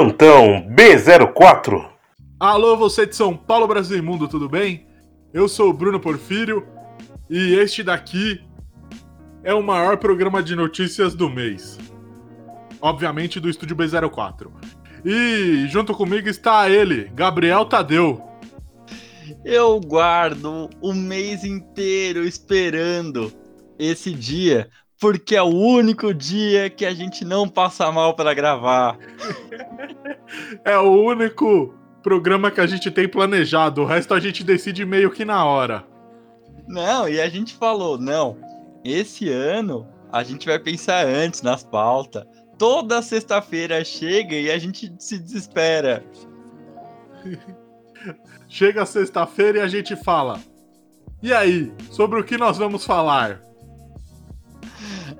Plantão 0.00 0.66
B04. 0.74 1.90
Alô, 2.40 2.74
você 2.74 3.04
de 3.04 3.14
São 3.14 3.36
Paulo, 3.36 3.68
Brasil 3.68 3.98
e 3.98 4.00
Mundo, 4.00 4.26
tudo 4.26 4.48
bem? 4.48 4.86
Eu 5.30 5.46
sou 5.46 5.68
o 5.68 5.74
Bruno 5.74 6.00
Porfírio 6.00 6.66
e 7.28 7.52
este 7.56 7.82
daqui 7.82 8.40
é 9.44 9.52
o 9.52 9.62
maior 9.62 9.98
programa 9.98 10.42
de 10.42 10.56
notícias 10.56 11.14
do 11.14 11.28
mês. 11.28 11.78
Obviamente 12.80 13.38
do 13.38 13.50
estúdio 13.50 13.76
B04. 13.76 14.48
E 15.04 15.66
junto 15.68 15.92
comigo 15.92 16.30
está 16.30 16.70
ele, 16.70 17.10
Gabriel 17.12 17.66
Tadeu. 17.66 18.22
Eu 19.44 19.78
guardo 19.80 20.70
o 20.80 20.94
mês 20.94 21.44
inteiro 21.44 22.24
esperando 22.24 23.30
esse 23.78 24.14
dia, 24.14 24.70
porque 25.00 25.34
é 25.34 25.42
o 25.42 25.46
único 25.46 26.12
dia 26.12 26.68
que 26.68 26.84
a 26.84 26.92
gente 26.92 27.24
não 27.24 27.48
passa 27.48 27.90
mal 27.90 28.14
para 28.14 28.34
gravar. 28.34 28.98
é 30.62 30.76
o 30.76 30.90
único 30.90 31.74
programa 32.02 32.50
que 32.50 32.60
a 32.60 32.66
gente 32.66 32.90
tem 32.90 33.08
planejado, 33.08 33.80
o 33.80 33.86
resto 33.86 34.12
a 34.12 34.20
gente 34.20 34.44
decide 34.44 34.84
meio 34.84 35.10
que 35.10 35.24
na 35.24 35.44
hora. 35.44 35.86
Não, 36.68 37.08
e 37.08 37.18
a 37.18 37.28
gente 37.30 37.54
falou, 37.54 37.98
não, 37.98 38.36
esse 38.84 39.28
ano 39.30 39.88
a 40.12 40.22
gente 40.22 40.46
vai 40.46 40.58
pensar 40.58 41.06
antes 41.06 41.40
nas 41.40 41.64
pautas. 41.64 42.24
Toda 42.58 43.00
sexta-feira 43.00 43.82
chega 43.82 44.34
e 44.34 44.50
a 44.50 44.58
gente 44.58 44.92
se 44.98 45.18
desespera. 45.18 46.04
chega 48.48 48.84
sexta-feira 48.84 49.58
e 49.58 49.62
a 49.62 49.68
gente 49.68 49.96
fala. 49.96 50.38
E 51.22 51.32
aí, 51.32 51.72
sobre 51.90 52.20
o 52.20 52.24
que 52.24 52.36
nós 52.36 52.58
vamos 52.58 52.84
falar? 52.84 53.49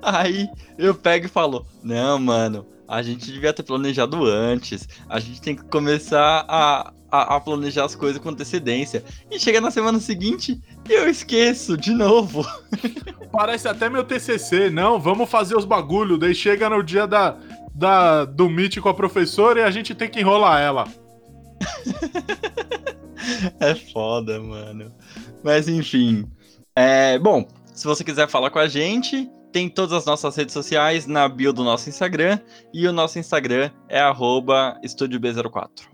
Aí 0.03 0.49
eu 0.79 0.95
pego 0.95 1.27
e 1.27 1.29
falo: 1.29 1.67
Não, 1.83 2.19
mano, 2.19 2.67
a 2.91 3.03
gente 3.03 3.31
devia 3.31 3.53
ter 3.53 3.63
planejado 3.63 4.25
antes. 4.25 4.89
A 5.09 5.21
gente 5.21 5.41
tem 5.41 5.55
que 5.55 5.65
começar 5.65 6.45
a, 6.49 6.93
a, 7.11 7.37
a, 7.37 7.41
planejar 7.41 7.85
as 7.85 7.95
coisas 7.95 8.21
com 8.21 8.31
antecedência. 8.31 9.05
E 9.31 9.39
chega 9.39 9.61
na 9.61 9.71
semana 9.71 10.01
seguinte, 10.01 10.61
eu 10.89 11.09
esqueço 11.09 11.77
de 11.77 11.93
novo. 11.93 12.45
Parece 13.31 13.69
até 13.69 13.89
meu 13.89 14.03
TCC. 14.03 14.71
Não, 14.71 14.99
vamos 14.99 15.31
fazer 15.31 15.57
os 15.57 15.65
bagulho. 15.65 16.19
Daí 16.19 16.35
chega 16.35 16.69
no 16.69 16.83
dia 16.83 17.07
da, 17.07 17.37
da, 17.73 18.25
do 18.25 18.51
Meet 18.51 18.79
com 18.79 18.89
a 18.89 18.95
professora 18.95 19.61
e 19.61 19.63
a 19.63 19.71
gente 19.71 19.95
tem 19.95 20.09
que 20.09 20.21
enrolar 20.21 20.61
ela. 20.61 20.89
é 23.61 23.75
foda, 23.75 24.41
mano. 24.41 24.93
Mas 25.45 25.69
enfim. 25.69 26.29
É, 26.75 27.19
bom, 27.19 27.47
se 27.73 27.87
você 27.87 28.03
quiser 28.03 28.29
falar 28.29 28.51
com 28.51 28.59
a 28.59 28.67
gente, 28.69 29.31
tem 29.53 29.69
todas 29.69 29.93
as 29.93 30.07
nossas 30.07 30.37
redes 30.37 30.53
sociais 30.53 31.07
na 31.07 31.29
bio 31.29 31.53
do 31.53 31.65
nosso 31.65 31.89
Instagram. 31.89 32.39
E 32.73 32.87
o 32.87 32.93
nosso 32.93 33.19
Instagram 33.19 33.71
é 33.89 34.01
EstúdioB04. 34.85 35.89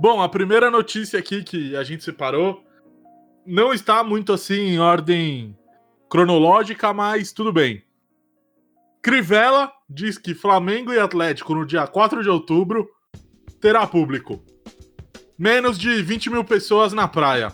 Bom, 0.00 0.22
a 0.22 0.28
primeira 0.28 0.70
notícia 0.70 1.18
aqui 1.18 1.42
que 1.42 1.74
a 1.76 1.82
gente 1.82 2.04
separou 2.04 2.62
não 3.44 3.72
está 3.72 4.04
muito 4.04 4.32
assim 4.32 4.74
em 4.74 4.78
ordem 4.78 5.56
cronológica, 6.08 6.92
mas 6.92 7.32
tudo 7.32 7.52
bem. 7.52 7.82
Crivella 9.02 9.72
diz 9.88 10.18
que 10.18 10.34
Flamengo 10.34 10.92
e 10.92 10.98
Atlético 10.98 11.54
no 11.54 11.64
dia 11.64 11.86
4 11.86 12.22
de 12.22 12.28
outubro 12.28 12.88
terá 13.60 13.86
público. 13.86 14.42
Menos 15.38 15.78
de 15.78 16.02
20 16.02 16.30
mil 16.30 16.44
pessoas 16.44 16.92
na 16.92 17.08
praia. 17.08 17.52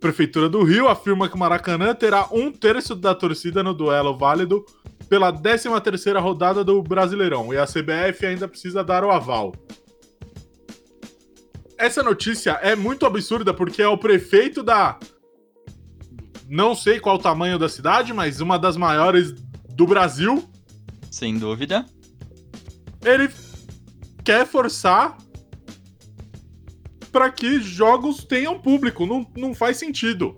Prefeitura 0.00 0.48
do 0.48 0.62
Rio 0.62 0.88
afirma 0.88 1.28
que 1.28 1.34
o 1.34 1.38
Maracanã 1.38 1.94
terá 1.94 2.28
um 2.30 2.52
terço 2.52 2.94
da 2.94 3.14
torcida 3.14 3.62
no 3.62 3.74
duelo 3.74 4.16
válido 4.16 4.64
pela 5.08 5.32
13ª 5.32 6.20
rodada 6.20 6.62
do 6.62 6.80
Brasileirão 6.82 7.52
e 7.52 7.56
a 7.56 7.66
CBF 7.66 8.24
ainda 8.24 8.46
precisa 8.46 8.84
dar 8.84 9.02
o 9.02 9.10
aval. 9.10 9.52
Essa 11.76 12.02
notícia 12.02 12.52
é 12.62 12.76
muito 12.76 13.06
absurda 13.06 13.52
porque 13.52 13.82
é 13.82 13.88
o 13.88 13.98
prefeito 13.98 14.62
da 14.62 14.98
não 16.48 16.74
sei 16.74 16.98
qual 16.98 17.16
o 17.16 17.20
tamanho 17.20 17.58
da 17.58 17.68
cidade, 17.68 18.12
mas 18.12 18.40
uma 18.40 18.58
das 18.58 18.76
maiores 18.76 19.32
do 19.68 19.86
Brasil. 19.86 20.48
Sem 21.10 21.38
dúvida. 21.38 21.84
Ele 23.04 23.28
quer 24.24 24.46
forçar 24.46 25.16
para 27.10 27.30
que 27.30 27.60
jogos 27.60 28.24
tenham 28.24 28.58
público. 28.58 29.06
Não, 29.06 29.26
não 29.36 29.54
faz 29.54 29.76
sentido. 29.76 30.34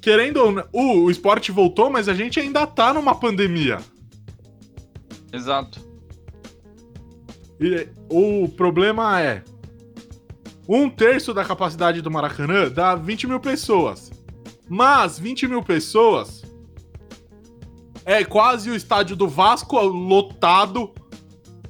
Querendo 0.00 0.36
ou 0.38 0.52
não, 0.52 0.64
o, 0.72 1.10
esporte 1.10 1.50
voltou, 1.50 1.90
mas 1.90 2.08
a 2.08 2.14
gente 2.14 2.38
ainda 2.38 2.66
tá 2.66 2.92
numa 2.92 3.14
pandemia. 3.14 3.78
Exato. 5.32 5.80
E 7.60 7.88
o 8.10 8.48
problema 8.48 9.20
é. 9.20 9.42
Um 10.68 10.88
terço 10.88 11.34
da 11.34 11.44
capacidade 11.44 12.00
do 12.00 12.10
Maracanã 12.10 12.70
dá 12.70 12.94
20 12.94 13.26
mil 13.26 13.40
pessoas. 13.40 14.10
Mas 14.68 15.18
20 15.18 15.46
mil 15.48 15.62
pessoas 15.62 16.42
é 18.04 18.24
quase 18.24 18.70
o 18.70 18.74
estádio 18.74 19.16
do 19.16 19.28
Vasco 19.28 19.78
lotado. 19.80 20.92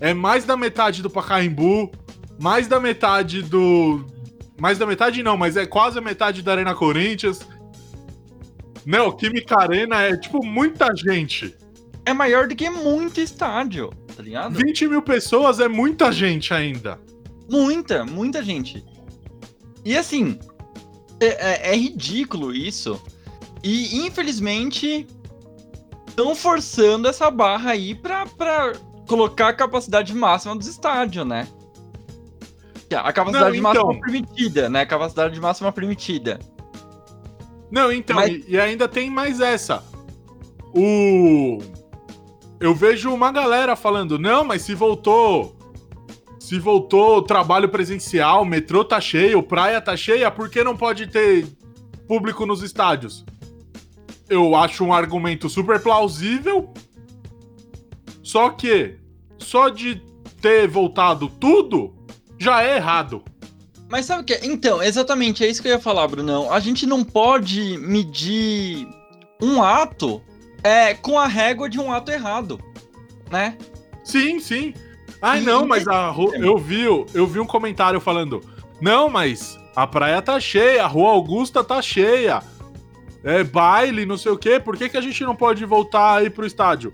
É 0.01 0.13
mais 0.13 0.45
da 0.45 0.57
metade 0.57 1.03
do 1.03 1.11
Pacaembu 1.11 1.91
mais 2.41 2.67
da 2.67 2.81
metade 2.81 3.43
do. 3.43 4.05
Mais 4.59 4.79
da 4.79 4.87
metade 4.87 5.23
não, 5.23 5.37
mas 5.37 5.57
é 5.57 5.67
quase 5.67 5.99
a 5.99 6.03
metade 6.03 6.43
da 6.43 6.53
Arena 6.53 6.75
Corinthians. 6.75 7.47
Não, 8.87 9.11
Química 9.13 9.59
Arena 9.59 10.03
é 10.03 10.17
tipo 10.17 10.45
muita 10.45 10.95
gente. 10.95 11.55
É 12.05 12.13
maior 12.13 12.47
do 12.47 12.55
que 12.55 12.69
muito 12.69 13.21
estádio, 13.21 13.91
tá 14.15 14.23
ligado? 14.23 14.55
20 14.55 14.89
mil 14.89 15.03
pessoas 15.03 15.59
é 15.59 15.69
muita 15.69 16.13
gente 16.13 16.53
ainda. 16.53 17.01
Muita, 17.51 18.05
muita 18.05 18.43
gente. 18.43 18.85
E 19.85 19.97
assim, 19.97 20.39
é, 21.19 21.27
é, 21.27 21.73
é 21.73 21.77
ridículo 21.77 22.55
isso. 22.55 23.01
E 23.63 24.07
infelizmente 24.07 25.07
estão 26.07 26.35
forçando 26.35 27.09
essa 27.09 27.31
barra 27.31 27.73
aí 27.73 27.95
pra, 27.95 28.27
pra 28.27 28.73
colocar 29.07 29.49
a 29.49 29.53
capacidade 29.53 30.15
máxima 30.15 30.55
dos 30.55 30.67
estádios, 30.67 31.27
né? 31.27 31.49
A 33.01 33.13
capacidade 33.13 33.61
não, 33.61 33.71
então... 33.71 33.87
máxima 33.87 34.01
permitida, 34.01 34.69
né? 34.69 34.81
A 34.83 34.87
capacidade 34.87 35.41
máxima 35.41 35.73
permitida. 35.73 36.39
Não, 37.71 37.91
então, 37.91 38.17
Mas... 38.17 38.31
e, 38.31 38.45
e 38.53 38.61
ainda 38.61 38.87
tem 38.87 39.11
mais 39.11 39.41
essa. 39.41 39.85
O. 40.75 41.59
Eu 42.61 42.75
vejo 42.75 43.13
uma 43.13 43.31
galera 43.33 43.77
falando, 43.77 44.19
não, 44.19 44.45
mas 44.45 44.63
se 44.63 44.75
voltou. 44.75 45.57
Se 46.39 46.59
voltou 46.59 47.23
trabalho 47.23 47.69
presencial, 47.69 48.45
metrô 48.45 48.85
tá 48.85 49.01
cheio, 49.01 49.43
praia 49.43 49.81
tá 49.81 49.97
cheia, 49.97 50.31
por 50.31 50.51
que 50.51 50.63
não 50.63 50.77
pode 50.77 51.07
ter 51.07 51.47
público 52.07 52.45
nos 52.45 52.63
estádios? 52.63 53.25
Eu 54.29 54.55
acho 54.55 54.85
um 54.85 54.93
argumento 54.93 55.49
super 55.49 55.81
plausível. 55.81 56.73
Só 58.23 58.51
que, 58.51 58.99
só 59.39 59.69
de 59.69 60.03
ter 60.41 60.69
voltado 60.69 61.29
tudo, 61.29 61.95
já 62.39 62.63
é 62.63 62.77
errado. 62.77 63.23
Mas 63.89 64.07
sabe 64.07 64.23
o 64.23 64.25
que? 64.25 64.41
Então, 64.43 64.83
exatamente, 64.83 65.45
é 65.45 65.49
isso 65.49 65.63
que 65.63 65.69
eu 65.69 65.73
ia 65.73 65.81
falar, 65.81 66.09
Brunão. 66.09 66.53
A 66.53 66.59
gente 66.59 66.87
não 66.87 67.05
pode 67.05 67.79
medir 67.79 68.89
um 69.41 69.63
ato 69.63 70.23
é, 70.63 70.95
com 70.95 71.19
a 71.19 71.27
régua 71.27 71.69
de 71.69 71.79
um 71.79 71.93
ato 71.93 72.11
errado, 72.11 72.59
né? 73.31 73.57
Sim, 74.03 74.41
sim. 74.41 74.75
Ai, 75.21 75.41
não, 75.41 75.67
mas 75.67 75.87
a 75.87 76.09
rua, 76.09 76.37
eu 76.37 76.59
vi, 76.59 76.83
eu 76.83 77.27
vi 77.27 77.41
um 77.41 77.47
comentário 77.47 78.01
falando: 78.01 78.41
"Não, 78.81 79.09
mas 79.09 79.59
a 79.77 79.87
praia 79.87 80.21
tá 80.21 80.39
cheia, 80.41 80.85
a 80.85 80.87
Rua 80.87 81.11
Augusta 81.11 81.63
tá 81.63 81.81
cheia. 81.81 82.43
É 83.23 83.43
baile, 83.43 84.05
não 84.05 84.19
sei 84.19 84.33
o 84.33 84.37
quê. 84.37 84.61
Por 84.61 84.77
que, 84.77 84.89
que 84.89 84.97
a 84.97 85.01
gente 85.01 85.23
não 85.25 85.35
pode 85.35 85.65
voltar 85.65 86.19
aí 86.19 86.31
pro 86.31 86.47
estádio?" 86.47 86.91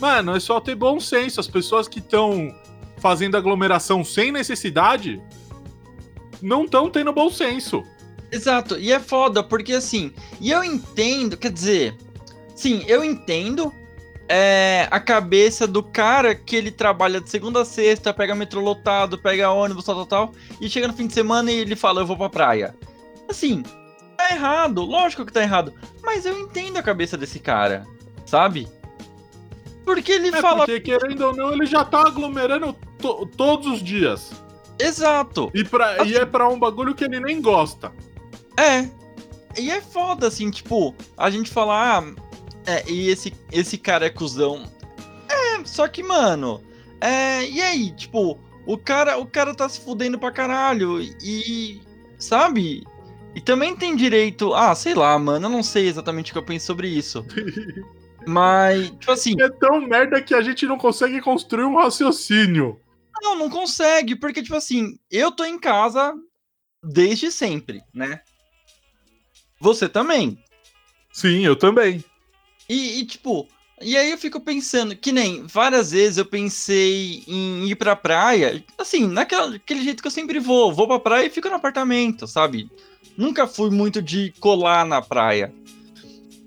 Mano, 0.00 0.36
é 0.36 0.40
só 0.40 0.60
ter 0.60 0.74
bom 0.74 1.00
senso. 1.00 1.40
As 1.40 1.48
pessoas 1.48 1.88
que 1.88 1.98
estão 1.98 2.54
fazendo 2.98 3.36
aglomeração 3.36 4.04
sem 4.04 4.32
necessidade 4.32 5.20
não 6.42 6.64
estão 6.64 6.90
tendo 6.90 7.12
bom 7.12 7.30
senso. 7.30 7.82
Exato, 8.30 8.78
e 8.78 8.92
é 8.92 9.00
foda, 9.00 9.42
porque 9.42 9.72
assim, 9.72 10.12
e 10.40 10.50
eu 10.50 10.62
entendo, 10.62 11.36
quer 11.36 11.50
dizer, 11.50 11.96
sim, 12.54 12.84
eu 12.86 13.02
entendo 13.02 13.72
é, 14.28 14.86
a 14.90 15.00
cabeça 15.00 15.66
do 15.66 15.82
cara 15.82 16.34
que 16.34 16.54
ele 16.54 16.70
trabalha 16.70 17.20
de 17.20 17.30
segunda 17.30 17.62
a 17.62 17.64
sexta, 17.64 18.12
pega 18.12 18.34
metrô 18.34 18.60
lotado, 18.60 19.16
pega 19.16 19.50
ônibus, 19.50 19.84
tal, 19.84 19.94
tal, 19.94 20.06
tal, 20.06 20.34
e 20.60 20.68
chega 20.68 20.86
no 20.86 20.94
fim 20.94 21.06
de 21.06 21.14
semana 21.14 21.50
e 21.50 21.58
ele 21.58 21.74
fala, 21.74 22.02
eu 22.02 22.06
vou 22.06 22.16
pra 22.16 22.28
praia. 22.28 22.76
Assim, 23.28 23.62
tá 24.16 24.30
errado, 24.30 24.84
lógico 24.84 25.24
que 25.24 25.32
tá 25.32 25.42
errado, 25.42 25.72
mas 26.02 26.26
eu 26.26 26.38
entendo 26.38 26.76
a 26.76 26.82
cabeça 26.82 27.16
desse 27.16 27.38
cara, 27.40 27.86
sabe? 28.26 28.68
Porque 29.84 30.12
ele 30.12 30.28
é 30.28 30.42
fala. 30.42 30.66
Porque 30.66 30.80
querendo 30.80 31.22
ou 31.22 31.34
não, 31.34 31.54
ele 31.54 31.64
já 31.64 31.82
tá 31.82 32.02
aglomerando 32.02 32.76
to 32.98 33.26
todos 33.36 33.66
os 33.66 33.82
dias. 33.82 34.32
Exato. 34.78 35.50
E, 35.54 35.64
pra, 35.64 36.02
assim, 36.02 36.10
e 36.10 36.16
é 36.16 36.24
pra 36.24 36.48
um 36.48 36.58
bagulho 36.58 36.94
que 36.94 37.04
ele 37.04 37.20
nem 37.20 37.40
gosta. 37.40 37.92
É. 38.56 38.88
E 39.58 39.70
é 39.70 39.80
foda, 39.80 40.28
assim, 40.28 40.50
tipo, 40.50 40.94
a 41.16 41.30
gente 41.30 41.50
falar. 41.50 42.02
Ah, 42.02 42.28
é, 42.66 42.84
e 42.88 43.08
esse, 43.08 43.32
esse 43.50 43.76
cara 43.78 44.06
é 44.06 44.10
cuzão. 44.10 44.64
É, 45.28 45.64
só 45.64 45.88
que, 45.88 46.02
mano. 46.02 46.62
É, 47.00 47.48
e 47.48 47.60
aí, 47.60 47.90
tipo, 47.92 48.38
o 48.66 48.76
cara, 48.76 49.18
o 49.18 49.26
cara 49.26 49.54
tá 49.54 49.68
se 49.68 49.80
fudendo 49.80 50.18
pra 50.18 50.30
caralho 50.30 51.00
e. 51.00 51.80
Sabe? 52.18 52.84
E 53.34 53.40
também 53.40 53.74
tem 53.74 53.96
direito. 53.96 54.52
Ah, 54.54 54.74
sei 54.74 54.94
lá, 54.94 55.18
mano. 55.18 55.46
Eu 55.46 55.50
não 55.50 55.62
sei 55.62 55.88
exatamente 55.88 56.30
o 56.30 56.34
que 56.34 56.38
eu 56.38 56.44
penso 56.44 56.66
sobre 56.66 56.88
isso. 56.88 57.24
Mas, 58.26 58.90
tipo 58.90 59.12
assim. 59.12 59.40
É 59.40 59.48
tão 59.48 59.80
merda 59.80 60.20
que 60.20 60.34
a 60.34 60.42
gente 60.42 60.66
não 60.66 60.76
consegue 60.76 61.20
construir 61.20 61.64
um 61.64 61.76
raciocínio. 61.76 62.78
Não, 63.20 63.36
não 63.36 63.50
consegue, 63.50 64.16
porque, 64.16 64.42
tipo 64.42 64.56
assim, 64.56 64.98
eu 65.10 65.32
tô 65.32 65.44
em 65.44 65.58
casa 65.58 66.14
desde 66.82 67.30
sempre, 67.30 67.82
né? 67.92 68.20
Você 69.60 69.88
também. 69.88 70.38
Sim, 71.12 71.44
eu 71.44 71.56
também. 71.56 72.04
E, 72.68 73.00
e, 73.00 73.06
tipo, 73.06 73.48
e 73.80 73.96
aí 73.96 74.10
eu 74.10 74.18
fico 74.18 74.40
pensando, 74.40 74.94
que 74.96 75.12
nem 75.12 75.46
várias 75.46 75.92
vezes 75.92 76.18
eu 76.18 76.26
pensei 76.26 77.22
em 77.26 77.68
ir 77.68 77.76
pra 77.76 77.96
praia, 77.96 78.64
assim, 78.76 79.06
naquele 79.06 79.82
jeito 79.82 80.02
que 80.02 80.06
eu 80.06 80.12
sempre 80.12 80.38
vou. 80.38 80.72
Vou 80.72 80.86
pra 80.86 80.98
praia 80.98 81.26
e 81.26 81.30
fico 81.30 81.48
no 81.48 81.54
apartamento, 81.54 82.26
sabe? 82.26 82.70
Nunca 83.16 83.46
fui 83.46 83.70
muito 83.70 84.02
de 84.02 84.32
colar 84.38 84.84
na 84.84 85.00
praia. 85.00 85.52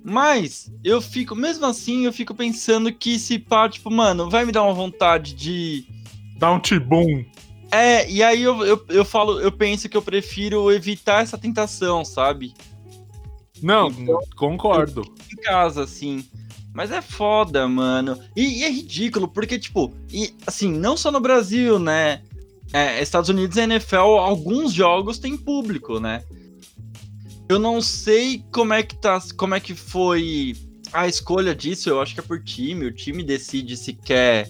Mas 0.04 0.72
eu 0.84 1.02
fico, 1.02 1.36
mesmo 1.36 1.66
assim, 1.66 2.06
eu 2.06 2.14
fico 2.14 2.34
pensando 2.34 2.92
que 2.92 3.20
se 3.20 3.38
pá, 3.38 3.70
tipo, 3.70 3.90
mano, 3.92 4.30
vai 4.30 4.46
me 4.46 4.52
dar 4.52 4.64
uma 4.64 4.74
vontade 4.74 5.34
de. 5.34 5.86
Dar 6.42 6.54
um 6.54 6.60
tibum. 6.60 7.24
É, 7.72 8.10
e 8.10 8.24
aí 8.24 8.42
eu, 8.42 8.66
eu, 8.66 8.84
eu 8.90 9.06
falo, 9.06 9.40
eu 9.40 9.52
penso 9.52 9.88
que 9.88 9.96
eu 9.96 10.02
prefiro 10.02 10.72
evitar 10.72 11.22
essa 11.22 11.38
tentação, 11.38 12.04
sabe? 12.04 12.56
Não, 13.62 13.90
então, 13.90 14.20
concordo. 14.36 15.04
Em 15.32 15.36
casa, 15.36 15.84
assim. 15.84 16.26
Mas 16.74 16.92
é 16.92 17.00
foda, 17.00 17.68
mano. 17.68 18.20
E, 18.36 18.62
e, 18.62 18.64
é 18.64 18.72
ridículo, 18.72 19.28
porque, 19.28 19.60
tipo, 19.60 19.94
e, 20.12 20.34
assim, 20.48 20.72
não 20.72 20.98
só 20.98 21.12
no 21.12 21.20
Brasil, 21.20 21.78
né? 21.78 22.24
É, 22.74 23.00
Estados 23.04 23.30
Unidos 23.30 23.58
e 23.58 23.62
NFL, 23.62 23.98
alguns 23.98 24.74
jogos 24.74 25.20
têm 25.20 25.38
público, 25.38 26.00
né? 26.00 26.24
Eu 27.48 27.60
não 27.60 27.84
sei 27.84 28.44
como 28.52 28.74
é 28.74 28.82
que 28.82 28.96
tá, 28.96 29.22
como 29.38 29.54
é 29.54 29.60
que 29.60 29.76
foi 29.76 30.56
a 30.92 31.08
escolha 31.08 31.54
disso, 31.54 31.88
eu 31.88 32.02
acho 32.02 32.16
que 32.16 32.20
é 32.20 32.24
por 32.24 32.42
time, 32.44 32.88
o 32.88 32.92
time 32.92 33.22
decide 33.22 33.78
se 33.78 33.94
quer 33.94 34.50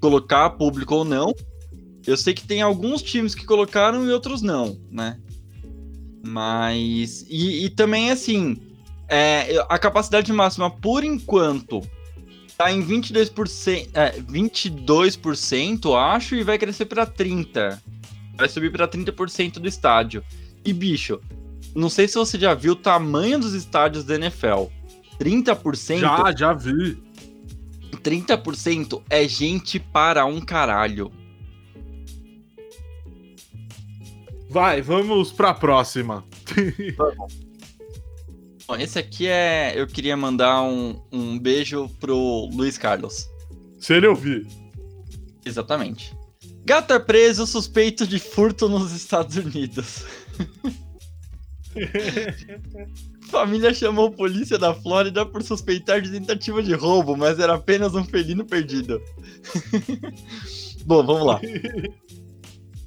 colocar 0.00 0.50
público 0.50 0.94
ou 0.94 1.04
não. 1.04 1.34
Eu 2.06 2.16
sei 2.16 2.32
que 2.32 2.46
tem 2.46 2.62
alguns 2.62 3.02
times 3.02 3.34
que 3.34 3.44
colocaram 3.44 4.06
e 4.06 4.10
outros 4.10 4.40
não, 4.40 4.78
né? 4.90 5.18
Mas. 6.24 7.24
E, 7.28 7.66
e 7.66 7.70
também, 7.70 8.10
assim, 8.10 8.56
é, 9.08 9.64
a 9.68 9.78
capacidade 9.78 10.32
máxima, 10.32 10.70
por 10.70 11.04
enquanto, 11.04 11.82
tá 12.56 12.72
em 12.72 12.84
22%, 12.84 13.88
é, 13.94 14.20
22%, 14.20 15.96
acho, 15.96 16.34
e 16.34 16.42
vai 16.42 16.58
crescer 16.58 16.86
para 16.86 17.06
30%. 17.06 17.78
Vai 18.36 18.48
subir 18.48 18.70
para 18.70 18.86
30% 18.86 19.54
do 19.54 19.66
estádio. 19.66 20.22
E, 20.64 20.72
bicho, 20.72 21.20
não 21.74 21.88
sei 21.88 22.06
se 22.06 22.14
você 22.14 22.38
já 22.38 22.54
viu 22.54 22.72
o 22.72 22.76
tamanho 22.76 23.38
dos 23.38 23.52
estádios 23.52 24.04
da 24.04 24.14
NFL. 24.14 24.66
30%. 25.18 25.98
Já, 25.98 26.34
já 26.36 26.52
vi. 26.52 27.02
30% 28.08 29.02
é 29.10 29.28
gente 29.28 29.78
para 29.78 30.24
um 30.24 30.40
caralho. 30.40 31.12
Vai, 34.48 34.80
vamos 34.80 35.30
pra 35.30 35.52
próxima. 35.52 36.24
Vamos. 36.96 37.48
Bom, 38.66 38.76
esse 38.76 38.98
aqui 38.98 39.26
é. 39.26 39.72
Eu 39.76 39.86
queria 39.86 40.16
mandar 40.16 40.62
um, 40.62 41.00
um 41.12 41.38
beijo 41.38 41.88
pro 42.00 42.48
Luiz 42.52 42.78
Carlos. 42.78 43.28
Se 43.78 43.94
ele 43.94 44.06
ouvir. 44.06 44.46
Exatamente. 45.44 46.14
Gato 46.64 46.92
é 46.92 46.98
preso 46.98 47.46
suspeito 47.46 48.06
de 48.06 48.18
furto 48.18 48.68
nos 48.68 48.92
Estados 48.92 49.36
Unidos. 49.36 50.04
Família 53.30 53.72
chamou 53.74 54.10
polícia 54.10 54.58
da 54.58 54.74
Flórida 54.74 55.24
por 55.24 55.42
suspeitar 55.42 56.00
de 56.00 56.10
tentativa 56.10 56.62
de 56.62 56.74
roubo, 56.74 57.16
mas 57.16 57.38
era 57.38 57.54
apenas 57.54 57.94
um 57.94 58.04
felino 58.04 58.44
perdido. 58.44 59.00
Bom, 60.84 61.04
vamos 61.04 61.26
lá. 61.26 61.40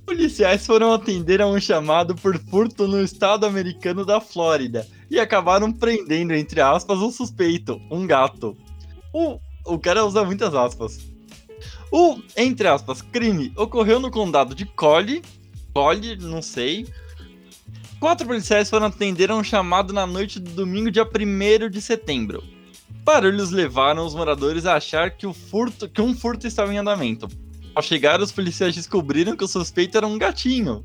Policiais 0.05 0.65
foram 0.65 0.91
atender 0.91 1.41
a 1.41 1.47
um 1.47 1.59
chamado 1.59 2.15
por 2.15 2.38
furto 2.38 2.88
no 2.88 3.01
estado 3.01 3.45
americano 3.45 4.05
da 4.05 4.19
Flórida 4.19 4.85
e 5.09 5.19
acabaram 5.19 5.71
prendendo, 5.71 6.33
entre 6.33 6.59
aspas, 6.59 6.99
um 6.99 7.11
suspeito, 7.11 7.79
um 7.89 8.05
gato. 8.07 8.57
O, 9.13 9.39
o 9.65 9.79
cara 9.79 10.05
usa 10.05 10.23
muitas 10.23 10.53
aspas. 10.55 10.99
O, 11.91 12.17
entre 12.37 12.67
aspas, 12.67 13.01
crime 13.01 13.53
ocorreu 13.55 13.99
no 13.99 14.09
condado 14.09 14.55
de 14.55 14.65
Collie, 14.65 15.21
Collie, 15.73 16.15
não 16.17 16.41
sei, 16.41 16.87
Quatro 18.01 18.25
policiais 18.25 18.68
foram 18.68 18.88
atender 18.88 19.30
a 19.30 19.36
um 19.36 19.44
chamado 19.44 19.94
na 19.94 20.07
noite 20.07 20.39
do 20.39 20.50
domingo, 20.50 20.89
dia 20.89 21.06
1 21.06 21.69
de 21.69 21.80
setembro. 21.80 22.44
Barulhos 23.03 23.51
levaram 23.51 24.03
os 24.03 24.15
moradores 24.15 24.65
a 24.65 24.74
achar 24.74 25.12
que, 25.12 25.27
o 25.27 25.33
furto, 25.36 25.88
que 25.88 26.01
um 26.01 26.15
furto 26.15 26.48
estava 26.48 26.74
em 26.74 26.80
andamento. 26.80 27.27
Ao 27.75 27.83
chegar, 27.83 28.19
os 28.19 28.31
policiais 28.31 28.74
descobriram 28.74 29.38
que 29.38 29.44
o 29.44 29.48
suspeito 29.48 29.98
era 30.00 30.07
um 30.07 30.18
gatinho. 30.18 30.83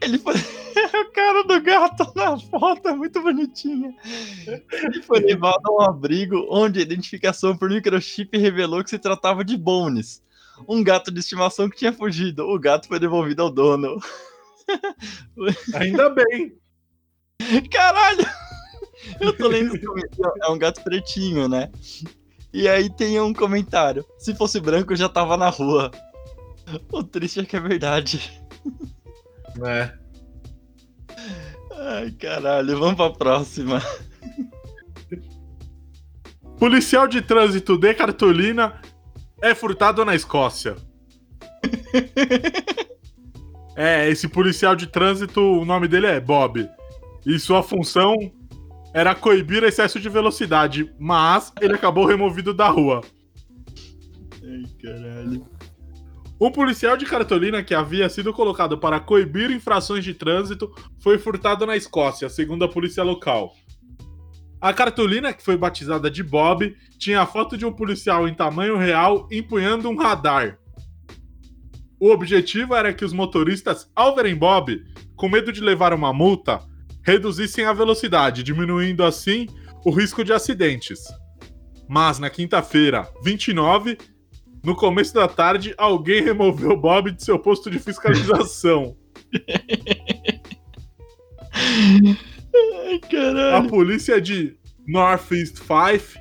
Ele 0.00 0.18
foi. 0.18 0.34
o 0.34 1.12
cara 1.12 1.44
do 1.44 1.62
gato 1.62 2.12
na 2.16 2.36
foto 2.36 2.88
é 2.88 2.92
muito 2.92 3.22
bonitinha. 3.22 3.94
Ele 4.44 5.00
foi 5.02 5.20
levado 5.20 5.60
a 5.64 5.72
um 5.72 5.80
abrigo 5.80 6.44
onde 6.50 6.80
a 6.80 6.82
identificação 6.82 7.56
por 7.56 7.70
microchip 7.70 8.36
revelou 8.36 8.82
que 8.82 8.90
se 8.90 8.98
tratava 8.98 9.44
de 9.44 9.56
Bones, 9.56 10.24
um 10.68 10.82
gato 10.82 11.12
de 11.12 11.20
estimação 11.20 11.70
que 11.70 11.76
tinha 11.76 11.92
fugido. 11.92 12.48
O 12.48 12.58
gato 12.58 12.88
foi 12.88 12.98
devolvido 12.98 13.42
ao 13.42 13.48
dono. 13.48 14.00
Ainda 15.74 16.10
bem. 16.10 16.56
Caralho! 17.70 18.26
Eu 19.20 19.32
tô 19.36 19.48
lendo 19.48 19.74
É 20.42 20.48
um 20.50 20.58
gato 20.58 20.82
pretinho, 20.82 21.48
né? 21.48 21.70
E 22.52 22.68
aí 22.68 22.90
tem 22.90 23.20
um 23.20 23.32
comentário. 23.32 24.04
Se 24.18 24.34
fosse 24.34 24.60
branco, 24.60 24.96
já 24.96 25.08
tava 25.08 25.36
na 25.36 25.48
rua. 25.48 25.90
O 26.92 27.02
triste 27.02 27.40
é 27.40 27.44
que 27.44 27.56
é 27.56 27.60
verdade. 27.60 28.42
É. 29.64 29.92
Ai, 31.72 32.10
caralho. 32.12 32.78
Vamos 32.78 32.96
pra 32.96 33.10
próxima. 33.10 33.82
Policial 36.58 37.06
de 37.06 37.22
trânsito 37.22 37.78
de 37.78 37.94
cartolina 37.94 38.80
é 39.40 39.54
furtado 39.54 40.04
na 40.04 40.14
Escócia. 40.14 40.76
É, 43.80 44.10
esse 44.10 44.26
policial 44.26 44.74
de 44.74 44.88
trânsito, 44.88 45.40
o 45.40 45.64
nome 45.64 45.86
dele 45.86 46.06
é 46.06 46.18
Bob. 46.18 46.68
E 47.24 47.38
sua 47.38 47.62
função 47.62 48.16
era 48.92 49.14
coibir 49.14 49.62
excesso 49.62 50.00
de 50.00 50.08
velocidade, 50.08 50.92
mas 50.98 51.52
ele 51.60 51.74
acabou 51.74 52.04
removido 52.04 52.52
da 52.52 52.68
rua. 52.68 53.02
Ai, 54.42 54.64
caralho. 54.82 55.46
Um 56.40 56.50
policial 56.50 56.96
de 56.96 57.06
cartolina 57.06 57.62
que 57.62 57.72
havia 57.72 58.08
sido 58.08 58.32
colocado 58.32 58.76
para 58.78 58.98
coibir 58.98 59.52
infrações 59.52 60.02
de 60.02 60.12
trânsito 60.12 60.74
foi 60.98 61.16
furtado 61.16 61.64
na 61.64 61.76
Escócia, 61.76 62.28
segundo 62.28 62.64
a 62.64 62.68
polícia 62.68 63.04
local. 63.04 63.52
A 64.60 64.72
cartolina, 64.72 65.32
que 65.32 65.44
foi 65.44 65.56
batizada 65.56 66.10
de 66.10 66.24
Bob, 66.24 66.76
tinha 66.98 67.20
a 67.20 67.26
foto 67.26 67.56
de 67.56 67.64
um 67.64 67.72
policial 67.72 68.26
em 68.26 68.34
tamanho 68.34 68.76
real 68.76 69.28
empunhando 69.30 69.88
um 69.88 69.96
radar. 69.96 70.58
O 72.00 72.10
objetivo 72.10 72.74
era 72.74 72.92
que 72.92 73.04
os 73.04 73.12
motoristas, 73.12 73.90
ao 73.94 74.14
verem 74.14 74.34
Bob, 74.34 74.84
com 75.16 75.28
medo 75.28 75.52
de 75.52 75.60
levar 75.60 75.92
uma 75.92 76.12
multa, 76.12 76.60
reduzissem 77.02 77.64
a 77.64 77.72
velocidade, 77.72 78.42
diminuindo 78.42 79.04
assim 79.04 79.46
o 79.84 79.90
risco 79.90 80.22
de 80.22 80.32
acidentes. 80.32 81.00
Mas 81.88 82.18
na 82.18 82.30
quinta-feira, 82.30 83.08
29, 83.24 83.98
no 84.62 84.76
começo 84.76 85.14
da 85.14 85.26
tarde, 85.26 85.74
alguém 85.76 86.22
removeu 86.22 86.76
Bob 86.76 87.10
de 87.10 87.24
seu 87.24 87.38
posto 87.38 87.70
de 87.70 87.78
fiscalização. 87.78 88.96
Ai. 91.52 92.20
A 93.54 93.62
polícia 93.62 94.20
de 94.20 94.56
Northeast 94.86 95.58
Fife 95.58 96.18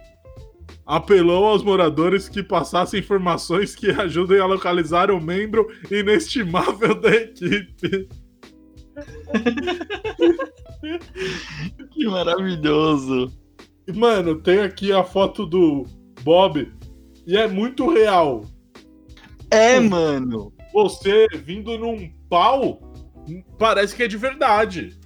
apelou 0.87 1.45
aos 1.45 1.61
moradores 1.61 2.27
que 2.29 2.41
passassem 2.41 3.01
informações 3.01 3.75
que 3.75 3.91
ajudem 3.91 4.39
a 4.39 4.45
localizar 4.45 5.11
o 5.11 5.19
membro 5.19 5.67
inestimável 5.91 6.95
da 6.99 7.13
equipe. 7.13 8.07
que 11.91 12.05
maravilhoso. 12.05 13.29
Mano, 13.93 14.41
tem 14.41 14.59
aqui 14.59 14.93
a 14.93 15.03
foto 15.03 15.45
do 15.45 15.85
Bob 16.23 16.71
e 17.25 17.35
é 17.35 17.47
muito 17.47 17.89
real. 17.89 18.45
É, 19.51 19.79
mano. 19.79 20.53
Você 20.73 21.27
vindo 21.33 21.77
num 21.77 22.09
pau, 22.29 22.79
parece 23.59 23.95
que 23.95 24.03
é 24.03 24.07
de 24.07 24.17
verdade. 24.17 24.97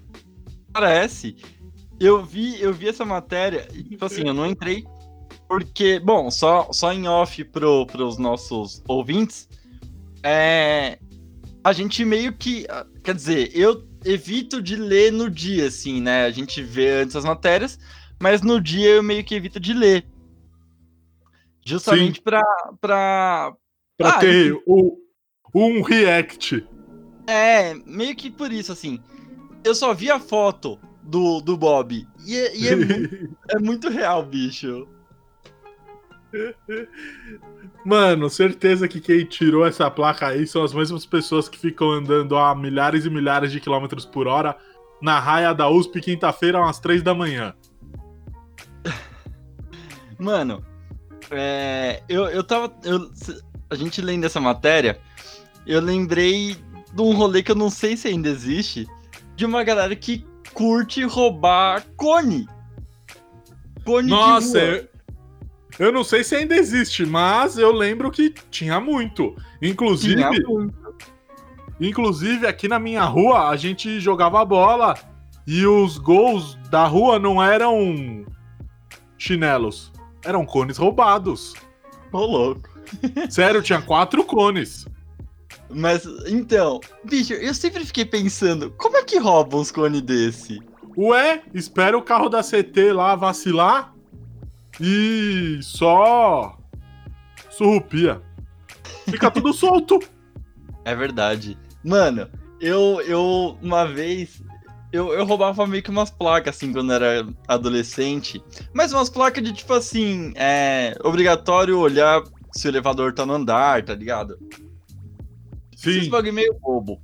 Parece. 0.72 1.36
Eu 2.00 2.24
vi, 2.24 2.62
eu 2.62 2.74
vi 2.74 2.88
essa 2.88 3.06
matéria 3.06 3.68
e, 3.74 3.84
tipo 3.84 4.06
assim, 4.06 4.28
eu 4.28 4.34
não 4.34 4.46
entrei 4.46 4.84
porque, 5.52 6.00
bom, 6.00 6.32
só, 6.32 6.72
só 6.72 6.94
em 6.94 7.10
off 7.10 7.44
pro, 7.44 7.86
pros 7.86 8.18
nossos 8.18 8.82
ouvintes, 8.88 9.50
é, 10.24 10.98
a 11.62 11.74
gente 11.74 12.06
meio 12.06 12.32
que. 12.32 12.66
Quer 13.04 13.14
dizer, 13.14 13.52
eu 13.54 13.86
evito 14.06 14.62
de 14.62 14.78
ler 14.78 15.12
no 15.12 15.30
dia, 15.30 15.68
assim, 15.68 16.00
né? 16.00 16.24
A 16.24 16.32
gente 16.32 16.64
vê 16.64 17.02
antes 17.02 17.18
as 17.18 17.26
matérias, 17.26 17.78
mas 18.18 18.42
no 18.42 18.62
dia 18.62 18.92
eu 18.92 19.04
meio 19.04 19.26
que 19.26 19.36
evito 19.36 19.60
de 19.60 19.74
ler. 19.74 20.06
Justamente 21.66 22.22
pra, 22.22 22.42
pra. 22.80 23.54
Pra 23.98 24.10
Ah, 24.10 24.20
ter 24.20 24.54
o, 24.66 24.98
um 25.54 25.82
react. 25.82 26.66
É, 27.28 27.74
meio 27.86 28.16
que 28.16 28.32
por 28.32 28.54
isso, 28.54 28.72
assim. 28.72 29.02
Eu 29.66 29.76
só 29.76 29.94
vi 29.94 30.10
a 30.10 30.18
foto 30.18 30.80
do, 31.04 31.42
do 31.42 31.58
Bob. 31.58 32.08
E, 32.26 32.38
é- 32.38 32.56
e 32.56 32.68
é, 32.70 32.72
é 33.54 33.60
muito 33.60 33.90
real, 33.90 34.26
bicho. 34.26 34.88
Mano, 37.86 38.30
certeza 38.30 38.88
que 38.88 39.02
quem 39.02 39.26
tirou 39.26 39.66
essa 39.66 39.90
placa 39.90 40.28
aí 40.28 40.46
são 40.48 40.64
as 40.64 40.74
mesmas 40.74 41.06
pessoas 41.06 41.50
que 41.50 41.58
ficam 41.58 41.92
andando 41.92 42.38
a 42.38 42.56
milhares 42.56 43.06
e 43.06 43.10
milhares 43.10 43.52
de 43.52 43.60
quilômetros 43.60 44.06
por 44.06 44.28
hora 44.28 44.56
na 45.02 45.20
raia 45.20 45.54
da 45.54 45.68
USP 45.70 46.00
quinta-feira 46.00 46.64
às 46.68 46.80
três 46.80 47.02
da 47.02 47.14
manhã. 47.14 47.54
Mano, 50.20 50.64
é, 51.32 52.04
eu, 52.08 52.26
eu 52.26 52.44
tava. 52.44 52.72
eu- 52.84 53.10
a 53.70 53.76
gente 53.76 54.02
lendo 54.02 54.26
essa 54.26 54.40
matéria, 54.40 55.00
eu 55.66 55.80
lembrei 55.82 56.56
de 56.94 57.02
um 57.02 57.14
rolê 57.16 57.42
que 57.42 57.52
eu 57.52 57.56
não 57.56 57.70
sei 57.70 57.96
se 57.96 58.08
ainda 58.10 58.28
existe, 58.30 58.86
de 59.36 59.46
uma 59.46 59.64
galera 59.64 59.96
que 59.96 60.26
curte 60.54 61.04
roubar 61.06 61.84
cone. 61.96 62.48
Cone 63.86 64.10
Nossa, 64.10 64.60
de 64.60 64.66
rua. 64.66 64.76
eu, 64.78 64.88
eu 65.80 65.92
não 65.92 66.04
sei 66.04 66.24
se 66.24 66.36
ainda 66.36 66.56
existe, 66.56 67.06
mas 67.06 67.58
eu 67.58 67.72
lembro 67.72 68.12
que 68.12 68.34
tinha 68.50 68.80
muito. 68.80 69.36
Inclusive, 69.62 70.16
Tinha 70.16 70.30
muito. 70.30 70.74
inclusive 71.80 72.48
aqui 72.48 72.68
na 72.68 72.80
minha 72.80 73.04
rua 73.04 73.50
a 73.50 73.56
gente 73.56 74.00
jogava 74.00 74.44
bola 74.46 74.96
e 75.48 75.66
os 75.66 75.98
gols 75.98 76.56
da 76.70 76.86
rua 76.86 77.18
não 77.20 77.42
eram 77.42 78.26
chinelos, 79.18 79.92
eram 80.24 80.46
cones 80.46 80.78
roubados. 80.78 81.54
Ô, 82.12 82.20
louco. 82.20 82.70
Sério, 83.30 83.62
tinha 83.62 83.82
quatro 83.82 84.24
cones. 84.24 84.86
Mas, 85.70 86.06
então, 86.28 86.82
bicho, 87.06 87.34
eu 87.34 87.54
sempre 87.54 87.86
fiquei 87.86 88.04
pensando, 88.04 88.72
como 88.78 88.98
é 88.98 89.04
que 89.04 89.18
roubam 89.18 89.62
uns 89.62 89.72
cones 89.72 90.02
desse? 90.02 90.60
Ué, 90.98 91.42
espera 91.54 91.98
o 91.98 92.02
carro 92.02 92.28
da 92.28 92.42
CT 92.44 92.92
lá 92.92 93.16
vacilar 93.16 93.94
e 94.82 95.60
só 95.62 96.58
surrupia. 97.50 98.20
Fica 99.06 99.30
tudo 99.30 99.54
solto. 99.54 100.00
É 100.84 100.96
verdade. 100.96 101.58
Mano, 101.84 102.28
eu, 102.60 103.00
eu 103.02 103.58
uma 103.62 103.86
vez, 103.86 104.42
eu, 104.92 105.14
eu 105.14 105.24
roubava 105.24 105.68
meio 105.68 105.84
que 105.84 105.92
umas 105.92 106.10
placas, 106.10 106.56
assim, 106.56 106.74
quando 106.74 106.92
era 106.92 107.28
adolescente. 107.48 108.44
Mas 108.74 108.92
umas 108.92 109.10
placas 109.10 109.44
de, 109.44 109.54
tipo 109.54 109.74
assim, 109.74 110.34
é 110.36 110.98
obrigatório 111.04 111.78
olhar 111.78 112.24
se 112.52 112.68
o 112.68 112.70
elevador 112.70 113.14
tá 113.14 113.26
no 113.26 113.34
andar, 113.34 113.84
tá 113.84 113.94
ligado? 113.94 114.38
Esses 115.74 116.06
Sim. 116.06 116.10
bagulho 116.10 116.34
meio 116.34 116.54
bobo. 116.56 117.00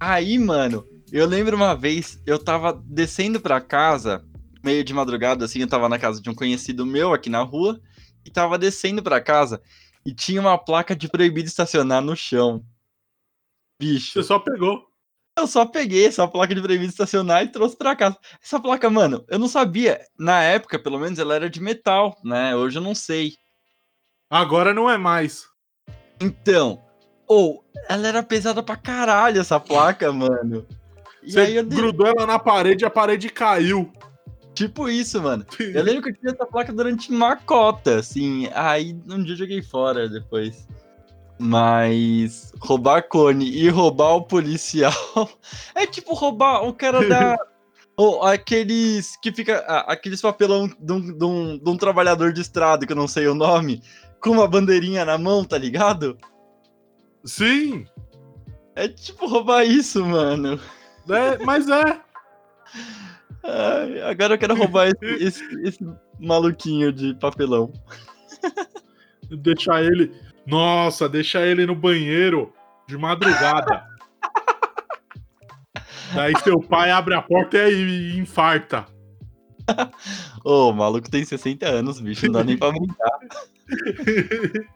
Aí, 0.00 0.38
mano, 0.38 0.86
eu 1.12 1.26
lembro 1.26 1.56
uma 1.56 1.74
vez, 1.74 2.20
eu 2.26 2.38
tava 2.38 2.72
descendo 2.86 3.40
pra 3.40 3.60
casa, 3.60 4.24
meio 4.64 4.82
de 4.82 4.94
madrugada, 4.94 5.44
assim, 5.44 5.60
eu 5.60 5.68
tava 5.68 5.88
na 5.88 5.98
casa 5.98 6.20
de 6.20 6.30
um 6.30 6.34
conhecido 6.34 6.86
meu 6.86 7.12
aqui 7.12 7.28
na 7.28 7.42
rua, 7.42 7.78
e 8.24 8.30
tava 8.30 8.58
descendo 8.58 9.02
pra 9.02 9.20
casa, 9.20 9.60
e 10.04 10.14
tinha 10.14 10.40
uma 10.40 10.56
placa 10.56 10.96
de 10.96 11.08
proibido 11.08 11.46
estacionar 11.46 12.00
no 12.00 12.16
chão. 12.16 12.64
Bicho, 13.78 14.12
Você 14.14 14.22
só 14.22 14.38
pegou. 14.38 14.86
eu 15.38 15.46
só 15.46 15.66
peguei 15.66 16.06
essa 16.06 16.26
placa 16.26 16.54
de 16.54 16.62
proibido 16.62 16.90
estacionar 16.90 17.42
e 17.44 17.48
trouxe 17.48 17.76
pra 17.76 17.94
casa. 17.94 18.16
Essa 18.42 18.58
placa, 18.58 18.88
mano, 18.88 19.24
eu 19.28 19.38
não 19.38 19.48
sabia. 19.48 20.00
Na 20.18 20.42
época, 20.42 20.78
pelo 20.78 20.98
menos, 20.98 21.18
ela 21.18 21.34
era 21.34 21.50
de 21.50 21.60
metal, 21.60 22.16
né? 22.24 22.56
Hoje 22.56 22.78
eu 22.78 22.82
não 22.82 22.94
sei. 22.94 23.34
Agora 24.30 24.72
não 24.72 24.88
é 24.88 24.96
mais. 24.96 25.44
Então, 26.20 26.82
ou 27.26 27.64
ela 27.88 28.06
era 28.08 28.22
pesada 28.22 28.62
pra 28.62 28.76
caralho, 28.76 29.40
essa 29.40 29.58
placa, 29.60 30.10
mano. 30.12 30.66
E 31.22 31.32
Você 31.32 31.40
aí 31.40 31.56
eu 31.56 31.66
grudou 31.66 32.06
ela 32.06 32.26
na 32.26 32.38
parede 32.38 32.84
e 32.84 32.86
a 32.86 32.90
parede 32.90 33.28
caiu. 33.28 33.92
Tipo 34.54 34.88
isso, 34.88 35.20
mano. 35.20 35.44
Eu 35.58 35.82
lembro 35.82 36.02
que 36.02 36.10
eu 36.10 36.14
tinha 36.14 36.32
essa 36.32 36.46
placa 36.46 36.72
durante 36.72 37.10
uma 37.10 37.36
cota, 37.36 37.98
assim. 37.98 38.48
Aí 38.54 38.96
um 39.08 39.22
dia 39.22 39.34
eu 39.34 39.38
joguei 39.38 39.62
fora 39.62 40.08
depois. 40.08 40.66
Mas 41.38 42.52
roubar 42.60 43.02
cone 43.08 43.50
e 43.50 43.68
roubar 43.68 44.14
o 44.14 44.22
policial 44.22 44.92
é 45.74 45.84
tipo 45.86 46.14
roubar 46.14 46.62
o 46.64 46.72
cara 46.72 47.06
da. 47.08 47.36
Ou 47.96 48.22
aqueles 48.22 49.16
que 49.22 49.30
fica. 49.32 49.64
ah, 49.68 49.92
Aqueles 49.92 50.20
papelão 50.20 50.68
de 50.80 50.92
um, 50.92 51.00
de, 51.00 51.24
um, 51.24 51.58
de 51.58 51.70
um 51.70 51.76
trabalhador 51.76 52.32
de 52.32 52.40
estrada, 52.40 52.84
que 52.86 52.92
eu 52.92 52.96
não 52.96 53.06
sei 53.06 53.28
o 53.28 53.34
nome, 53.34 53.82
com 54.20 54.30
uma 54.30 54.48
bandeirinha 54.48 55.04
na 55.04 55.16
mão, 55.16 55.44
tá 55.44 55.56
ligado? 55.58 56.16
Sim, 57.24 57.86
É 58.74 58.88
tipo 58.88 59.26
roubar 59.26 59.64
isso, 59.64 60.04
mano. 60.04 60.58
é, 61.08 61.38
mas 61.44 61.68
é. 61.68 62.00
Ai, 63.44 64.00
agora 64.00 64.34
eu 64.34 64.38
quero 64.38 64.56
roubar 64.56 64.88
esse, 64.88 65.24
esse, 65.24 65.44
esse 65.62 65.86
maluquinho 66.18 66.90
de 66.90 67.14
papelão. 67.14 67.72
Deixar 69.30 69.82
ele. 69.82 70.12
Nossa, 70.46 71.08
deixar 71.08 71.46
ele 71.46 71.66
no 71.66 71.74
banheiro 71.74 72.52
de 72.88 72.96
madrugada. 72.96 73.86
Daí 76.14 76.32
seu 76.42 76.60
pai 76.60 76.90
abre 76.90 77.14
a 77.14 77.22
porta 77.22 77.56
e 77.56 77.60
aí 77.60 78.18
infarta. 78.18 78.86
Ô, 80.44 80.70
o 80.70 80.72
maluco 80.72 81.10
tem 81.10 81.24
60 81.24 81.66
anos, 81.66 82.00
bicho, 82.00 82.26
não 82.26 82.32
dá 82.32 82.44
nem 82.44 82.56
pra 82.56 82.70
brincar. 82.70 83.18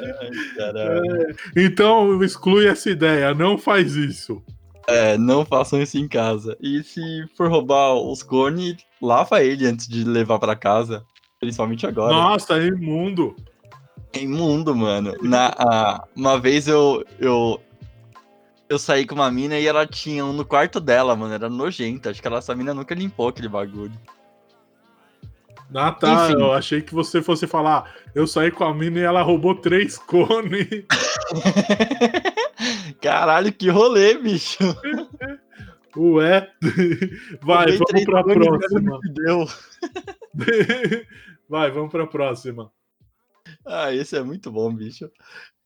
Ai, 0.00 0.30
caralho. 0.56 1.36
Então 1.54 2.22
exclui 2.22 2.66
essa 2.66 2.90
ideia, 2.90 3.34
não 3.34 3.56
faz 3.58 3.94
isso. 3.94 4.42
É, 4.88 5.18
não 5.18 5.44
façam 5.44 5.80
isso 5.82 5.98
em 5.98 6.06
casa. 6.06 6.56
E 6.60 6.82
se 6.82 7.00
for 7.36 7.50
roubar 7.50 7.94
os 7.94 8.22
cones, 8.22 8.76
lava 9.02 9.42
ele 9.42 9.66
antes 9.66 9.88
de 9.88 10.04
levar 10.04 10.38
pra 10.38 10.54
casa. 10.54 11.04
Principalmente 11.40 11.86
agora. 11.86 12.12
Nossa, 12.12 12.56
é 12.58 12.66
imundo. 12.66 13.34
É 14.12 14.20
imundo, 14.20 14.74
mano. 14.74 15.12
Na, 15.22 15.48
a- 15.58 16.04
uma 16.14 16.38
vez 16.38 16.66
eu, 16.68 17.04
eu. 17.18 17.60
Eu 18.68 18.78
saí 18.78 19.06
com 19.06 19.14
uma 19.14 19.30
mina 19.30 19.58
e 19.58 19.66
ela 19.66 19.86
tinha 19.86 20.24
um 20.24 20.32
no 20.32 20.44
quarto 20.44 20.80
dela, 20.80 21.14
mano. 21.14 21.34
Era 21.34 21.48
nojento. 21.48 22.08
Acho 22.08 22.20
que 22.20 22.26
ela, 22.26 22.38
essa 22.38 22.54
mina 22.54 22.72
nunca 22.74 22.94
limpou 22.94 23.28
aquele 23.28 23.48
bagulho. 23.48 23.92
Ah, 25.74 25.92
tá. 25.92 26.26
Enfim. 26.30 26.40
Eu 26.40 26.52
achei 26.52 26.80
que 26.80 26.94
você 26.94 27.22
fosse 27.22 27.46
falar. 27.46 27.92
Eu 28.14 28.26
saí 28.26 28.50
com 28.50 28.64
a 28.64 28.74
mina 28.74 28.98
e 28.98 29.02
ela 29.02 29.22
roubou 29.22 29.54
três 29.54 29.98
cones. 30.06 30.68
Caralho, 33.00 33.52
que 33.52 33.68
rolê, 33.68 34.16
bicho. 34.18 34.58
Ué. 35.96 36.50
Vai, 37.40 37.56
Roubei 37.56 37.78
vamos 37.78 37.86
três 37.86 38.04
pra 38.04 38.22
próxima. 38.22 39.00
Deu. 39.14 39.46
Vai, 41.48 41.70
vamos 41.70 41.90
pra 41.90 42.06
próxima. 42.06 42.70
Ah, 43.66 43.94
esse 43.94 44.16
é 44.16 44.22
muito 44.22 44.50
bom, 44.50 44.72
bicho. 44.74 45.10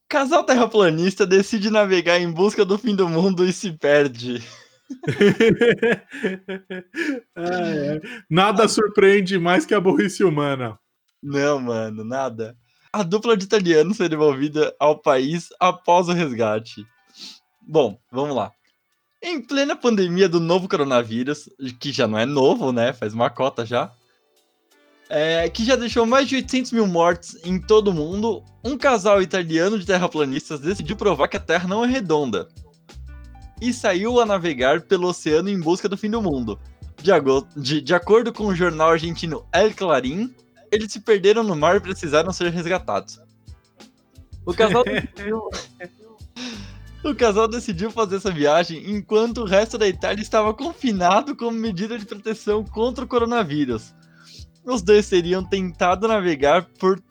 Casal 0.09 0.45
terraplanista 0.45 1.27
decide 1.27 1.71
navegar 1.71 2.19
em 2.21 2.31
busca 2.31 2.65
do 2.65 2.79
fim 2.79 2.95
do 2.95 3.09
mundo 3.09 3.45
e 3.45 3.53
se 3.53 3.73
perde. 3.73 4.43
É. 7.37 8.01
Nada 8.31 8.69
surpreende 8.69 9.39
mais 9.39 9.65
que 9.67 9.75
a 9.75 9.81
burrice 9.81 10.25
humana. 10.25 10.79
Não, 11.23 11.61
mano, 11.61 12.03
nada. 12.05 12.57
A 12.93 13.03
dupla 13.03 13.37
de 13.37 13.45
italianos 13.45 13.97
foi 13.97 14.09
devolvida 14.09 14.75
ao 14.81 14.99
país 14.99 15.49
após 15.61 16.09
o 16.09 16.13
resgate. 16.13 16.85
Bom, 17.61 17.99
vamos 18.11 18.35
lá. 18.35 18.51
Em 19.23 19.41
plena 19.41 19.77
pandemia 19.77 20.29
do 20.29 20.41
novo 20.41 20.67
coronavírus, 20.69 21.49
que 21.79 21.93
já 21.93 22.09
não 22.09 22.19
é 22.19 22.25
novo, 22.25 22.73
né? 22.73 22.93
Faz 22.93 23.13
uma 23.13 23.29
cota 23.31 23.67
já. 23.67 23.93
é, 25.11 25.49
que 25.51 25.65
já 25.65 25.77
deixou 25.77 26.07
mais 26.07 26.29
de 26.29 26.37
800 26.37 26.73
mil 26.73 26.87
mortes 26.87 27.37
em 27.45 27.61
todo 27.61 27.89
o 27.89 27.93
mundo, 27.95 28.43
um 28.65 28.79
casal 28.79 29.21
italiano 29.21 29.79
de 29.79 29.85
terraplanistas 29.85 30.61
decidiu 30.61 30.97
provar 30.97 31.29
que 31.29 31.37
a 31.37 31.41
Terra 31.41 31.69
não 31.69 31.85
é 31.85 31.89
redonda. 31.89 32.49
E 33.61 33.73
saiu 33.73 34.21
a 34.21 34.27
navegar 34.27 34.83
pelo 34.83 35.09
oceano 35.09 35.49
em 35.49 35.61
busca 35.61 35.89
do 35.89 35.97
fim 35.97 36.11
do 36.11 36.23
mundo. 36.23 36.59
De, 37.03 37.11
de- 37.57 37.81
de 37.81 37.95
acordo 37.95 38.33
com 38.33 38.45
o 38.47 38.55
jornal 38.55 38.91
argentino 38.91 39.45
El 39.53 39.75
Clarín, 39.75 40.35
eles 40.71 40.93
se 40.93 41.01
perderam 41.01 41.43
no 41.43 41.57
mar 41.57 41.77
e 41.77 41.81
precisaram 41.81 42.33
ser 42.33 42.51
resgatados. 42.53 43.21
O 44.47 44.55
casal 44.55 44.85
decidiu... 44.85 45.43
o 47.05 47.15
casal 47.15 47.49
decidiu 47.49 47.91
fazer 47.91 48.17
essa 48.17 48.31
viagem 48.31 48.91
enquanto 48.91 49.39
o 49.39 49.47
resto 49.47 49.77
da 49.77 49.89
Itália 49.89 50.23
estava 50.23 50.53
confinado 50.55 51.35
como 51.37 51.53
medida 51.53 51.99
de 51.99 52.07
proteção 52.07 52.65
contra 52.65 53.05
o 53.05 53.09
coronavírus. 53.09 53.95
Os 54.65 54.83
dois 54.83 55.09
teriam 55.09 55.43
tentado 55.45 56.07
navegar 56.07 56.67
por 56.79 57.03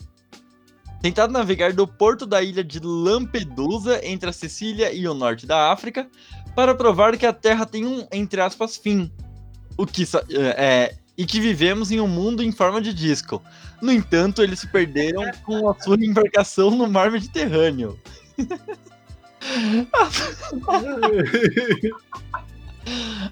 tentado 1.02 1.32
navegar 1.32 1.74
do 1.74 1.88
porto 1.88 2.26
da 2.26 2.44
ilha 2.44 2.64
de 2.64 2.80
Lampedusa, 2.80 4.06
entre 4.06 4.30
a 4.30 4.34
Sicília 4.34 4.94
e 4.94 5.08
o 5.08 5.14
norte 5.14 5.46
da 5.46 5.72
África, 5.72 6.10
para 6.56 6.76
provar 6.76 7.18
que 7.18 7.26
a 7.26 7.34
Terra 7.34 7.66
tem 7.66 7.86
um, 7.86 8.08
entre 8.12 8.42
aspas, 8.42 8.78
fim. 8.78 9.12
O 9.78 9.86
que 9.86 10.04
é, 10.32 10.96
e 11.18 11.26
que 11.26 11.40
vivemos 11.40 11.92
em 11.92 12.00
um 12.00 12.08
mundo 12.08 12.42
em 12.42 12.52
forma 12.52 12.82
de 12.82 12.94
disco. 12.94 13.42
No 13.82 13.92
entanto, 13.92 14.42
eles 14.42 14.60
se 14.60 14.68
perderam 14.68 15.24
com 15.44 15.70
a 15.70 15.80
sua 15.80 15.96
embarcação 15.96 16.72
no 16.72 16.88
mar 16.88 17.12
Mediterrâneo. 17.12 18.00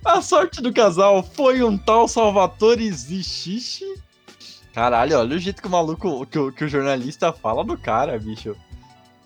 A 0.03 0.21
sorte 0.21 0.61
do 0.61 0.73
casal 0.73 1.23
foi 1.23 1.63
um 1.63 1.77
tal 1.77 2.07
Salvatore 2.07 2.91
Zichichi. 2.91 3.85
Caralho, 4.73 5.17
olha 5.17 5.35
o 5.35 5.39
jeito 5.39 5.61
que 5.61 5.67
o 5.67 5.71
maluco, 5.71 6.25
que 6.25 6.37
o, 6.37 6.51
que 6.51 6.65
o 6.65 6.69
jornalista 6.69 7.33
fala 7.33 7.63
do 7.63 7.77
cara, 7.77 8.17
bicho. 8.19 8.55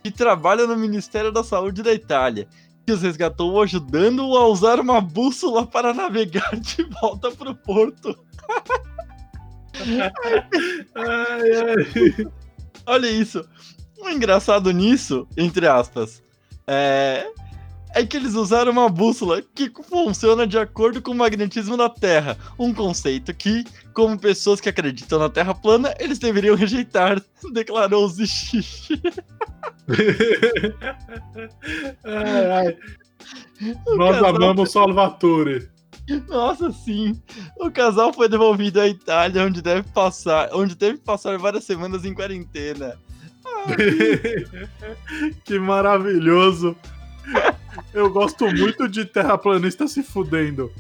Que 0.03 0.11
trabalha 0.11 0.65
no 0.65 0.77
Ministério 0.77 1.31
da 1.31 1.43
Saúde 1.43 1.83
da 1.83 1.93
Itália. 1.93 2.47
Que 2.85 2.93
os 2.93 3.01
resgatou 3.01 3.61
ajudando-o 3.61 4.35
a 4.35 4.47
usar 4.47 4.79
uma 4.79 4.99
bússola 4.99 5.65
para 5.65 5.93
navegar 5.93 6.55
de 6.55 6.83
volta 7.01 7.31
pro 7.31 7.55
porto. 7.55 8.17
Ai, 9.79 10.11
ai. 10.95 12.31
Olha 12.85 13.07
isso. 13.07 13.45
O 13.99 14.09
engraçado 14.09 14.71
nisso, 14.71 15.27
entre 15.37 15.67
aspas, 15.67 16.23
é, 16.65 17.27
é 17.93 18.05
que 18.05 18.17
eles 18.17 18.33
usaram 18.33 18.71
uma 18.71 18.89
bússola 18.89 19.41
que 19.41 19.71
funciona 19.87 20.47
de 20.47 20.57
acordo 20.57 21.01
com 21.01 21.11
o 21.11 21.15
magnetismo 21.15 21.77
da 21.77 21.89
Terra. 21.89 22.37
Um 22.57 22.73
conceito 22.73 23.33
que, 23.33 23.63
como 23.93 24.17
pessoas 24.17 24.59
que 24.59 24.69
acreditam 24.69 25.19
na 25.19 25.29
Terra 25.29 25.53
plana, 25.53 25.93
eles 25.99 26.17
deveriam 26.17 26.55
rejeitar, 26.55 27.21
declarou 27.53 28.07
Zichichi. 28.07 28.99
Ai, 32.03 32.51
ai. 32.51 32.77
Nós 33.95 34.15
casal- 34.15 34.35
amamos 34.35 34.71
Salvatore. 34.71 35.69
Nossa, 36.27 36.71
sim. 36.71 37.21
O 37.57 37.69
casal 37.71 38.11
foi 38.13 38.27
devolvido 38.27 38.81
à 38.81 38.87
Itália, 38.87 39.43
onde 39.43 39.61
deve 39.61 39.83
passar, 39.93 40.49
onde 40.53 40.75
teve 40.75 40.97
que 40.97 41.03
passar 41.03 41.37
várias 41.37 41.63
semanas 41.63 42.03
em 42.03 42.13
quarentena. 42.13 42.97
que 45.45 45.59
maravilhoso. 45.59 46.75
Eu 47.93 48.09
gosto 48.11 48.45
muito 48.47 48.87
de 48.87 49.05
terraplanista 49.05 49.87
se 49.87 50.01
fudendo. 50.03 50.71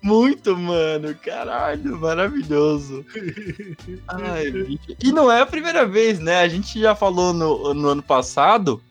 Muito, 0.00 0.56
mano. 0.56 1.14
Caralho, 1.16 1.98
maravilhoso. 1.98 3.04
Ai. 4.06 4.78
E 5.02 5.12
não 5.12 5.30
é 5.30 5.40
a 5.40 5.46
primeira 5.46 5.86
vez, 5.86 6.18
né? 6.18 6.40
A 6.40 6.48
gente 6.48 6.80
já 6.80 6.94
falou 6.94 7.32
no, 7.32 7.74
no 7.74 7.88
ano 7.88 8.02
passado, 8.02 8.82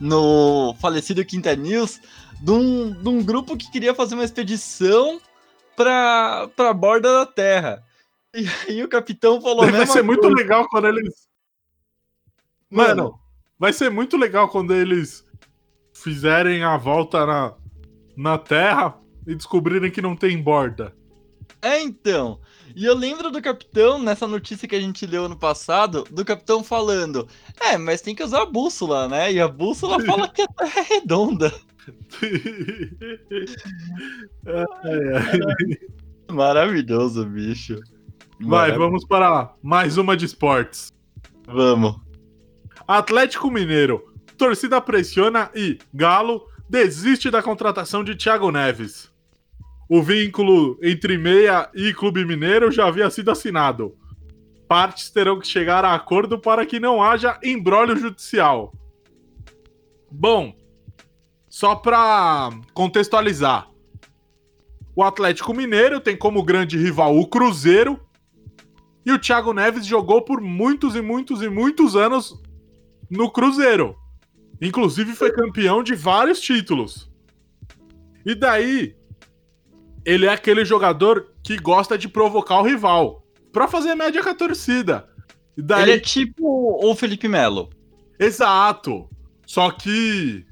no 0.00 0.74
falecido 0.80 1.24
Quinta 1.24 1.54
News, 1.54 2.00
de 2.40 2.50
um, 2.50 2.92
de 2.92 3.08
um 3.08 3.22
grupo 3.22 3.56
que 3.56 3.70
queria 3.70 3.94
fazer 3.94 4.14
uma 4.14 4.24
expedição 4.24 5.20
pra, 5.76 6.48
pra 6.56 6.72
borda 6.72 7.12
da 7.12 7.26
Terra. 7.26 7.82
E 8.34 8.46
aí 8.66 8.82
o 8.82 8.88
capitão 8.88 9.40
falou 9.40 9.64
a 9.64 9.70
Vai 9.70 9.86
ser 9.86 10.02
muito 10.02 10.22
coisa. 10.22 10.36
legal 10.36 10.66
quando 10.68 10.88
eles. 10.88 11.28
Mano, 12.68 13.18
vai 13.58 13.72
ser 13.72 13.90
muito 13.90 14.16
legal 14.16 14.48
quando 14.48 14.74
eles 14.74 15.24
fizerem 15.92 16.64
a 16.64 16.76
volta 16.76 17.24
na, 17.24 17.54
na 18.16 18.38
Terra 18.38 18.98
e 19.26 19.34
descobrirem 19.34 19.90
que 19.90 20.02
não 20.02 20.16
tem 20.16 20.40
borda. 20.40 20.94
É, 21.60 21.80
então. 21.80 22.40
E 22.74 22.84
eu 22.84 22.94
lembro 22.94 23.30
do 23.30 23.40
capitão, 23.40 23.98
nessa 23.98 24.26
notícia 24.26 24.68
que 24.68 24.74
a 24.76 24.80
gente 24.80 25.06
leu 25.06 25.24
ano 25.24 25.36
passado, 25.36 26.04
do 26.10 26.24
capitão 26.24 26.62
falando: 26.62 27.26
É, 27.60 27.78
mas 27.78 28.00
tem 28.00 28.14
que 28.14 28.22
usar 28.22 28.42
a 28.42 28.46
bússola, 28.46 29.08
né? 29.08 29.32
E 29.32 29.40
a 29.40 29.48
bússola 29.48 29.98
fala 30.04 30.28
que 30.28 30.42
a 30.42 30.48
Terra 30.48 30.80
é 30.80 30.82
redonda. 30.82 31.52
Ai, 34.46 35.08
ai. 35.14 35.40
Maravilhoso, 36.30 37.26
bicho. 37.26 37.78
Vai, 38.40 38.72
vamos 38.72 39.06
para 39.06 39.54
mais 39.62 39.98
uma 39.98 40.16
de 40.16 40.24
esportes. 40.24 40.92
Vamos. 41.46 41.96
Atlético 42.86 43.50
Mineiro. 43.50 44.12
Torcida 44.36 44.80
pressiona 44.80 45.50
e 45.54 45.78
Galo 45.92 46.46
desiste 46.68 47.30
da 47.30 47.42
contratação 47.42 48.02
de 48.02 48.14
Thiago 48.14 48.50
Neves. 48.50 49.12
O 49.88 50.02
vínculo 50.02 50.78
entre 50.82 51.18
Meia 51.18 51.70
e 51.74 51.92
Clube 51.92 52.24
Mineiro 52.24 52.70
já 52.70 52.86
havia 52.86 53.10
sido 53.10 53.30
assinado. 53.30 53.96
Partes 54.66 55.10
terão 55.10 55.38
que 55.38 55.46
chegar 55.46 55.84
a 55.84 55.94
acordo 55.94 56.38
para 56.38 56.64
que 56.64 56.80
não 56.80 57.02
haja 57.02 57.38
embrólio 57.42 57.96
judicial. 57.96 58.72
Bom, 60.10 60.56
só 61.48 61.74
para 61.74 62.50
contextualizar. 62.72 63.68
O 64.96 65.02
Atlético 65.02 65.52
Mineiro 65.52 66.00
tem 66.00 66.16
como 66.16 66.42
grande 66.42 66.78
rival 66.78 67.18
o 67.18 67.26
Cruzeiro. 67.26 68.00
E 69.04 69.12
o 69.12 69.18
Thiago 69.18 69.52
Neves 69.52 69.84
jogou 69.84 70.22
por 70.22 70.40
muitos 70.40 70.96
e 70.96 71.02
muitos 71.02 71.42
e 71.42 71.48
muitos 71.48 71.94
anos 71.94 72.40
no 73.10 73.30
Cruzeiro. 73.30 73.96
Inclusive 74.60 75.12
foi 75.12 75.30
campeão 75.30 75.82
de 75.82 75.94
vários 75.94 76.40
títulos. 76.40 77.12
E 78.24 78.34
daí, 78.34 78.96
ele 80.04 80.26
é 80.26 80.30
aquele 80.30 80.64
jogador 80.64 81.32
que 81.42 81.56
gosta 81.56 81.96
de 81.96 82.08
provocar 82.08 82.60
o 82.60 82.64
rival 82.64 83.24
pra 83.52 83.68
fazer 83.68 83.94
média 83.94 84.22
com 84.22 84.30
a 84.30 84.34
torcida. 84.34 85.08
Daí, 85.56 85.82
Ele 85.82 85.92
é 85.92 86.00
tipo 86.00 86.78
o 86.84 86.94
Felipe 86.94 87.28
Melo. 87.28 87.70
exato. 88.18 89.08
Só 89.46 89.70
que 89.70 90.44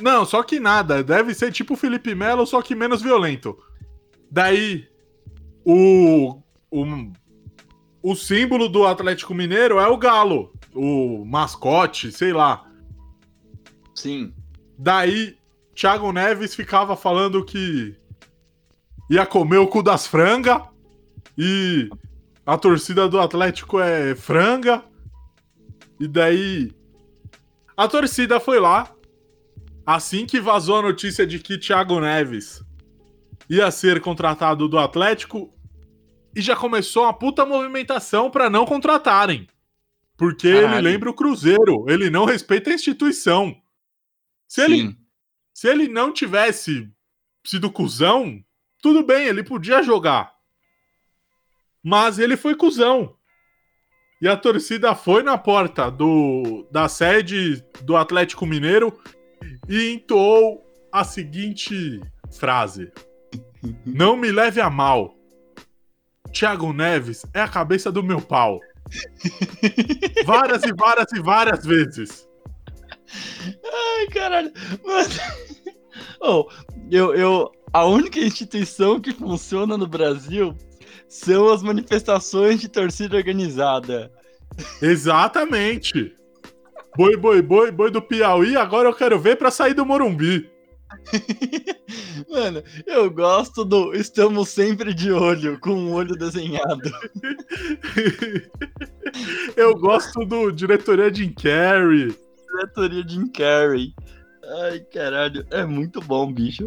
não, 0.00 0.24
só 0.24 0.42
que 0.42 0.60
nada, 0.60 1.02
deve 1.02 1.34
ser 1.34 1.50
tipo 1.52 1.74
o 1.74 1.76
Felipe 1.76 2.14
Melo, 2.14 2.46
só 2.46 2.62
que 2.62 2.74
menos 2.74 3.02
violento. 3.02 3.56
Daí 4.30 4.86
o 5.64 6.40
o, 6.70 6.84
o 8.02 8.14
símbolo 8.14 8.68
do 8.68 8.86
Atlético 8.86 9.34
Mineiro 9.34 9.78
é 9.78 9.88
o 9.88 9.96
galo, 9.96 10.52
o 10.74 11.24
mascote, 11.24 12.12
sei 12.12 12.32
lá. 12.32 12.66
Sim. 13.94 14.32
Daí, 14.78 15.36
Thiago 15.74 16.12
Neves 16.12 16.54
ficava 16.54 16.96
falando 16.96 17.44
que 17.44 17.96
ia 19.08 19.24
comer 19.26 19.58
o 19.58 19.66
cu 19.66 19.82
das 19.82 20.06
franga 20.06 20.68
e 21.36 21.88
a 22.44 22.56
torcida 22.56 23.08
do 23.08 23.20
Atlético 23.20 23.80
é 23.80 24.14
franga. 24.14 24.84
E 25.98 26.06
daí, 26.06 26.72
a 27.76 27.88
torcida 27.88 28.38
foi 28.38 28.60
lá. 28.60 28.92
Assim 29.84 30.26
que 30.26 30.40
vazou 30.40 30.78
a 30.78 30.82
notícia 30.82 31.26
de 31.26 31.38
que 31.38 31.58
Thiago 31.58 32.00
Neves 32.00 32.64
ia 33.48 33.70
ser 33.70 34.00
contratado 34.00 34.68
do 34.68 34.78
Atlético, 34.78 35.52
e 36.36 36.42
já 36.42 36.54
começou 36.54 37.04
uma 37.04 37.14
puta 37.14 37.46
movimentação 37.46 38.30
pra 38.30 38.50
não 38.50 38.66
contratarem. 38.66 39.48
Porque 40.18 40.46
ele 40.46 40.62
Caralho. 40.62 40.84
lembra 40.84 41.10
o 41.10 41.14
Cruzeiro, 41.14 41.86
ele 41.88 42.10
não 42.10 42.26
respeita 42.26 42.70
a 42.70 42.74
instituição. 42.74 43.56
Se 44.46 44.60
ele, 44.60 44.96
se 45.54 45.66
ele 45.66 45.88
não 45.88 46.12
tivesse 46.12 46.90
sido 47.44 47.70
cuzão, 47.72 48.44
tudo 48.86 49.02
bem, 49.02 49.26
ele 49.26 49.42
podia 49.42 49.82
jogar. 49.82 50.32
Mas 51.82 52.20
ele 52.20 52.36
foi 52.36 52.54
cuzão. 52.54 53.16
E 54.22 54.28
a 54.28 54.36
torcida 54.36 54.94
foi 54.94 55.24
na 55.24 55.36
porta 55.36 55.90
do, 55.90 56.64
da 56.70 56.88
sede 56.88 57.64
do 57.82 57.96
Atlético 57.96 58.46
Mineiro 58.46 58.96
e 59.68 59.94
entoou 59.94 60.64
a 60.92 61.02
seguinte 61.02 62.00
frase: 62.30 62.92
Não 63.84 64.16
me 64.16 64.30
leve 64.30 64.60
a 64.60 64.70
mal. 64.70 65.16
Thiago 66.32 66.72
Neves 66.72 67.26
é 67.34 67.40
a 67.40 67.48
cabeça 67.48 67.90
do 67.90 68.04
meu 68.04 68.20
pau. 68.20 68.60
várias 70.24 70.62
e 70.62 70.72
várias 70.72 71.12
e 71.12 71.20
várias 71.20 71.66
vezes. 71.66 72.28
Ai, 73.64 74.06
caralho. 74.12 74.52
Mano. 74.84 75.08
Oh, 76.20 76.48
eu, 76.90 77.14
eu, 77.14 77.52
a 77.76 77.84
única 77.84 78.18
instituição 78.18 78.98
que 78.98 79.12
funciona 79.12 79.76
no 79.76 79.86
Brasil 79.86 80.56
são 81.06 81.50
as 81.50 81.62
manifestações 81.62 82.58
de 82.58 82.70
torcida 82.70 83.18
organizada. 83.18 84.10
Exatamente. 84.80 86.14
Boi, 86.96 87.18
boi, 87.18 87.42
boi, 87.42 87.70
boi 87.70 87.90
do 87.90 88.00
Piauí, 88.00 88.56
agora 88.56 88.88
eu 88.88 88.94
quero 88.94 89.20
ver 89.20 89.36
pra 89.36 89.50
sair 89.50 89.74
do 89.74 89.84
Morumbi. 89.84 90.50
Mano, 92.30 92.62
eu 92.86 93.10
gosto 93.10 93.62
do 93.62 93.92
estamos 93.92 94.48
sempre 94.48 94.94
de 94.94 95.12
olho, 95.12 95.60
com 95.60 95.72
um 95.72 95.92
olho 95.92 96.16
desenhado. 96.16 96.80
eu 99.54 99.76
gosto 99.76 100.24
do 100.24 100.50
diretoria 100.50 101.12
Jim 101.12 101.34
Carrey. 101.34 102.16
Diretoria 102.54 103.06
Jim 103.06 103.28
Carrey. 103.28 103.92
Ai, 104.62 104.80
caralho, 104.80 105.46
é 105.50 105.66
muito 105.66 106.00
bom, 106.00 106.32
bicho. 106.32 106.66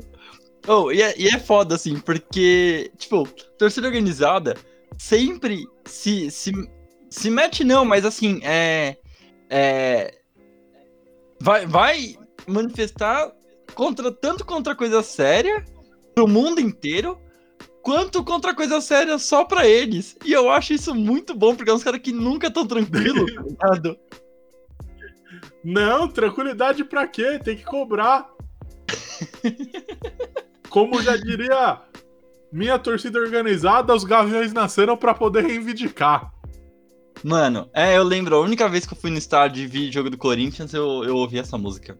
Oh, 0.71 0.91
e 0.91 1.01
é, 1.01 1.19
e 1.19 1.27
é 1.27 1.39
foda, 1.39 1.73
assim, 1.73 1.99
porque, 1.99 2.91
tipo, 2.95 3.27
torcida 3.57 3.87
organizada 3.87 4.55
sempre 4.99 5.67
se, 5.83 6.29
se 6.29 6.51
Se 7.09 7.31
mete 7.31 7.63
não, 7.63 7.83
mas 7.83 8.05
assim, 8.05 8.39
é. 8.43 8.95
É. 9.49 10.13
Vai, 11.41 11.65
vai 11.65 12.15
manifestar 12.45 13.31
contra 13.73 14.11
tanto 14.11 14.45
contra 14.45 14.75
coisa 14.75 15.01
séria 15.01 15.65
pro 16.13 16.27
mundo 16.27 16.61
inteiro, 16.61 17.19
quanto 17.81 18.23
contra 18.23 18.53
coisa 18.53 18.79
séria 18.79 19.17
só 19.17 19.43
pra 19.43 19.67
eles. 19.67 20.15
E 20.23 20.33
eu 20.33 20.51
acho 20.51 20.73
isso 20.73 20.93
muito 20.93 21.33
bom, 21.33 21.55
porque 21.55 21.71
é 21.71 21.73
uns 21.73 21.83
caras 21.83 21.99
que 21.99 22.11
nunca 22.11 22.51
tão 22.51 22.67
tranquilos, 22.67 23.33
tá 23.33 23.41
ligado? 23.41 23.97
Não, 25.63 26.07
tranquilidade 26.07 26.83
pra 26.83 27.07
quê? 27.07 27.39
Tem 27.43 27.57
que 27.57 27.65
cobrar. 27.65 28.29
Como 30.69 31.01
já 31.01 31.17
diria 31.17 31.81
minha 32.51 32.79
torcida 32.79 33.19
organizada, 33.19 33.93
os 33.93 34.03
gaviões 34.03 34.53
nasceram 34.53 34.95
pra 34.97 35.13
poder 35.13 35.45
reivindicar. 35.45 36.31
Mano, 37.23 37.69
é, 37.73 37.97
eu 37.97 38.03
lembro, 38.03 38.35
a 38.35 38.41
única 38.41 38.67
vez 38.69 38.85
que 38.85 38.93
eu 38.93 38.97
fui 38.97 39.11
no 39.11 39.17
estádio 39.17 39.63
e 39.63 39.67
vi 39.67 39.91
jogo 39.91 40.09
do 40.09 40.17
Corinthians, 40.17 40.73
eu, 40.73 41.03
eu 41.03 41.15
ouvi 41.17 41.37
essa 41.37 41.57
música. 41.57 41.97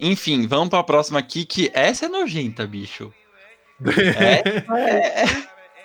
Enfim, 0.00 0.46
vamos 0.46 0.70
pra 0.70 0.82
próxima 0.82 1.18
aqui, 1.18 1.44
que 1.44 1.70
essa 1.74 2.06
é 2.06 2.08
nojenta, 2.08 2.66
bicho. 2.66 3.12
Essa 3.84 4.78
é... 4.78 5.24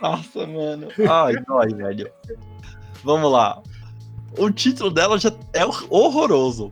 Nossa, 0.02 0.48
mano. 0.48 0.88
Ai, 1.10 1.36
dói, 1.46 1.74
velho. 1.74 2.10
Vamos 3.04 3.32
lá. 3.32 3.62
O 4.38 4.50
título 4.50 4.90
dela 4.90 5.18
já 5.18 5.32
é 5.54 5.66
horroroso. 5.90 6.72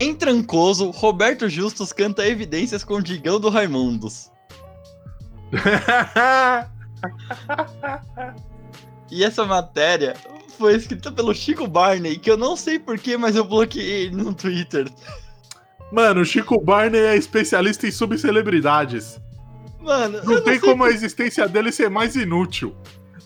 Em 0.00 0.14
Trancoso, 0.14 0.90
Roberto 0.90 1.48
Justus 1.48 1.92
canta 1.92 2.26
evidências 2.26 2.82
com 2.82 2.94
o 2.94 3.02
Digão 3.02 3.38
do 3.38 3.48
Raimundos. 3.48 4.30
E 9.10 9.22
essa 9.22 9.44
matéria 9.44 10.16
foi 10.58 10.74
escrita 10.74 11.12
pelo 11.12 11.34
Chico 11.34 11.68
Barney, 11.68 12.18
que 12.18 12.28
eu 12.28 12.36
não 12.36 12.56
sei 12.56 12.78
porquê, 12.80 13.16
mas 13.16 13.36
eu 13.36 13.44
bloqueei 13.44 14.06
ele 14.06 14.16
no 14.16 14.34
Twitter. 14.34 14.90
Mano, 15.92 16.22
o 16.22 16.24
Chico 16.24 16.60
Barney 16.60 17.00
é 17.00 17.16
especialista 17.16 17.86
em 17.86 17.92
subcelebridades. 17.92 19.20
Mano, 19.80 20.18
eu 20.18 20.24
Não 20.24 20.40
tem 20.42 20.58
como 20.58 20.82
a 20.82 20.90
existência 20.90 21.46
dele 21.46 21.70
ser 21.70 21.88
mais 21.90 22.16
inútil. 22.16 22.74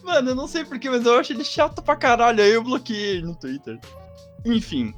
Mano, 0.02 0.30
eu 0.30 0.34
não 0.34 0.48
sei 0.48 0.64
porquê, 0.64 0.90
mas 0.90 1.06
eu 1.06 1.18
acho 1.18 1.32
ele 1.32 1.44
chato 1.44 1.80
pra 1.80 1.96
caralho, 1.96 2.42
aí 2.42 2.50
eu 2.50 2.62
bloqueei 2.62 3.16
ele 3.16 3.22
no 3.22 3.36
Twitter. 3.36 3.78
Enfim. 4.44 4.92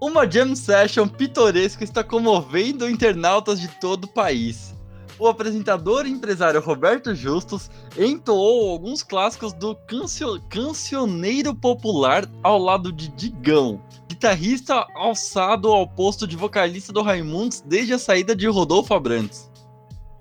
Uma 0.00 0.30
jam 0.30 0.54
session 0.54 1.08
pitoresca 1.08 1.82
está 1.82 2.04
comovendo 2.04 2.88
internautas 2.88 3.60
de 3.60 3.66
todo 3.80 4.04
o 4.04 4.08
país. 4.08 4.72
O 5.18 5.26
apresentador 5.26 6.06
e 6.06 6.10
empresário 6.10 6.60
Roberto 6.60 7.12
Justus 7.12 7.68
entoou 7.98 8.70
alguns 8.70 9.02
clássicos 9.02 9.52
do 9.52 9.74
cancio- 9.74 10.40
cancioneiro 10.48 11.52
popular 11.52 12.30
ao 12.44 12.56
lado 12.56 12.92
de 12.92 13.08
Digão, 13.08 13.82
guitarrista 14.08 14.86
alçado 14.94 15.68
ao 15.72 15.88
posto 15.88 16.28
de 16.28 16.36
vocalista 16.36 16.92
do 16.92 17.02
Raimundos 17.02 17.60
desde 17.66 17.94
a 17.94 17.98
saída 17.98 18.36
de 18.36 18.46
Rodolfo 18.46 18.94
Abrantes. 18.94 19.50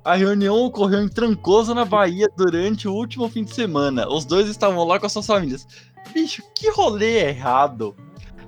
A 0.03 0.15
reunião 0.15 0.65
ocorreu 0.65 1.03
em 1.03 1.09
Trancoso, 1.09 1.75
na 1.75 1.85
Bahia, 1.85 2.27
durante 2.35 2.87
o 2.87 2.93
último 2.93 3.29
fim 3.29 3.43
de 3.43 3.53
semana. 3.53 4.07
Os 4.09 4.25
dois 4.25 4.47
estavam 4.47 4.83
lá 4.83 4.99
com 4.99 5.05
as 5.05 5.11
suas 5.11 5.27
famílias. 5.27 5.67
Bicho, 6.11 6.41
que 6.55 6.71
rolê 6.71 7.27
errado 7.27 7.95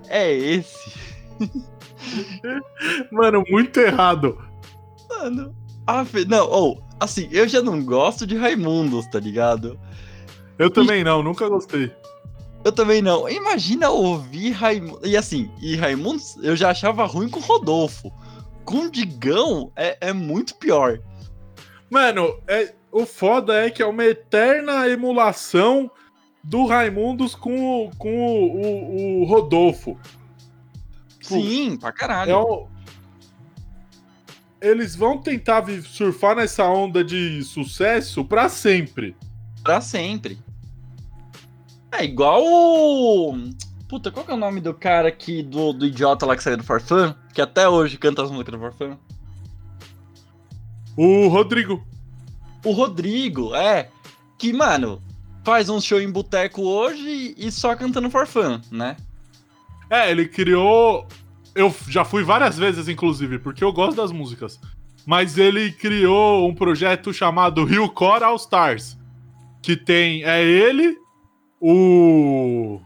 é 0.08 0.34
esse? 0.34 1.09
Mano, 3.12 3.43
muito 3.49 3.80
errado. 3.80 4.38
Mano, 5.10 5.56
fe- 6.06 6.25
não, 6.25 6.49
ou, 6.49 6.84
assim, 6.99 7.28
eu 7.32 7.47
já 7.47 7.62
não 7.62 7.84
gosto 7.84 8.25
de 8.25 8.38
Raimundos, 8.38 9.08
tá 9.08 9.19
ligado? 9.19 9.80
Eu 10.58 10.69
também 10.69 11.04
não, 11.04 11.23
nunca 11.23 11.47
gostei. 11.47 11.91
Eu 12.63 12.71
também 12.71 13.02
não. 13.02 13.30
Imagina 13.30 13.89
ouvir 13.89 14.52
Raimundos. 14.52 15.10
E 15.10 15.15
assim, 15.15 15.49
e 15.62 15.75
Raimundos 15.75 16.36
eu 16.43 16.56
já 16.56 16.69
achava 16.71 17.06
ruim 17.06 17.30
com 17.30 17.39
Rodolfo. 17.39 18.12
Com 18.65 18.89
Digão 18.89 19.71
é, 19.75 19.97
é 20.02 20.13
muito 20.13 20.56
pior. 20.56 20.99
Mano, 21.89 22.38
é, 22.47 22.73
o 22.91 23.06
foda 23.06 23.65
é 23.65 23.69
que 23.69 23.82
é 23.82 23.86
uma 23.86 24.04
eterna 24.06 24.88
emulação 24.88 25.89
do 26.43 26.65
Raimundos 26.65 27.34
com, 27.34 27.89
com 27.97 28.10
o, 28.13 28.62
o- 28.62 29.21
o 29.21 29.25
Rodolfo. 29.25 29.97
Sim, 31.36 31.78
pra 31.78 31.92
caralho. 31.92 32.32
É 32.32 32.36
o- 32.36 32.68
Eles 34.62 34.96
vão 34.96 35.18
tentar 35.18 35.63
surfar 35.84 36.36
nessa 36.36 36.65
onda 36.65 37.04
de 37.04 37.42
sucesso 37.44 38.26
pra 38.26 38.50
sempre. 38.50 39.15
Pra 39.63 39.80
sempre. 39.82 40.38
É 41.92 42.04
igual 42.04 42.42
o. 42.44 43.50
Puta, 43.88 44.12
qual 44.12 44.26
que 44.26 44.32
é 44.32 44.36
o 44.36 44.38
nome 44.38 44.60
do 44.62 44.74
cara 44.74 45.08
aqui, 45.08 45.42
do, 45.42 45.74
do 45.74 45.86
idiota 45.86 46.26
lá 46.26 46.36
que 46.36 46.44
saiu 46.44 46.58
do 46.58 46.63
Farfã? 46.63 47.15
Que 47.34 47.42
até 47.42 47.68
hoje 47.68 47.98
canta 47.98 48.22
as 48.22 48.30
músicas 48.30 48.54
do 48.54 48.60
Farfã? 48.60 48.98
O 50.96 51.28
Rodrigo. 51.30 51.84
O 52.65 52.72
Rodrigo, 52.72 53.56
é. 53.56 53.89
Que, 54.38 54.52
mano, 54.54 55.02
faz 55.44 55.70
um 55.70 55.80
show 55.82 56.00
em 56.00 56.12
boteco 56.12 56.62
hoje 56.62 57.34
e 57.38 57.52
só 57.52 57.76
cantando 57.76 58.10
Farfã, 58.10 58.62
né? 58.70 58.98
É, 59.89 60.10
ele 60.12 60.28
criou. 60.28 61.08
Eu 61.56 61.73
já 61.88 62.06
fui 62.06 62.23
várias 62.23 62.58
vezes, 62.58 62.88
inclusive, 62.88 63.39
porque 63.39 63.63
eu 63.63 63.73
gosto 63.73 63.97
das 63.97 64.12
músicas. 64.12 64.60
Mas 65.06 65.38
ele 65.38 65.71
criou 65.71 66.47
um 66.47 66.54
projeto 66.54 67.12
chamado 67.12 67.63
Rio 67.65 67.89
Core 67.89 68.23
All 68.23 68.36
Stars. 68.36 68.97
Que 69.62 69.75
tem. 69.75 70.23
É 70.23 70.43
ele, 70.43 70.95
o. 71.60 72.80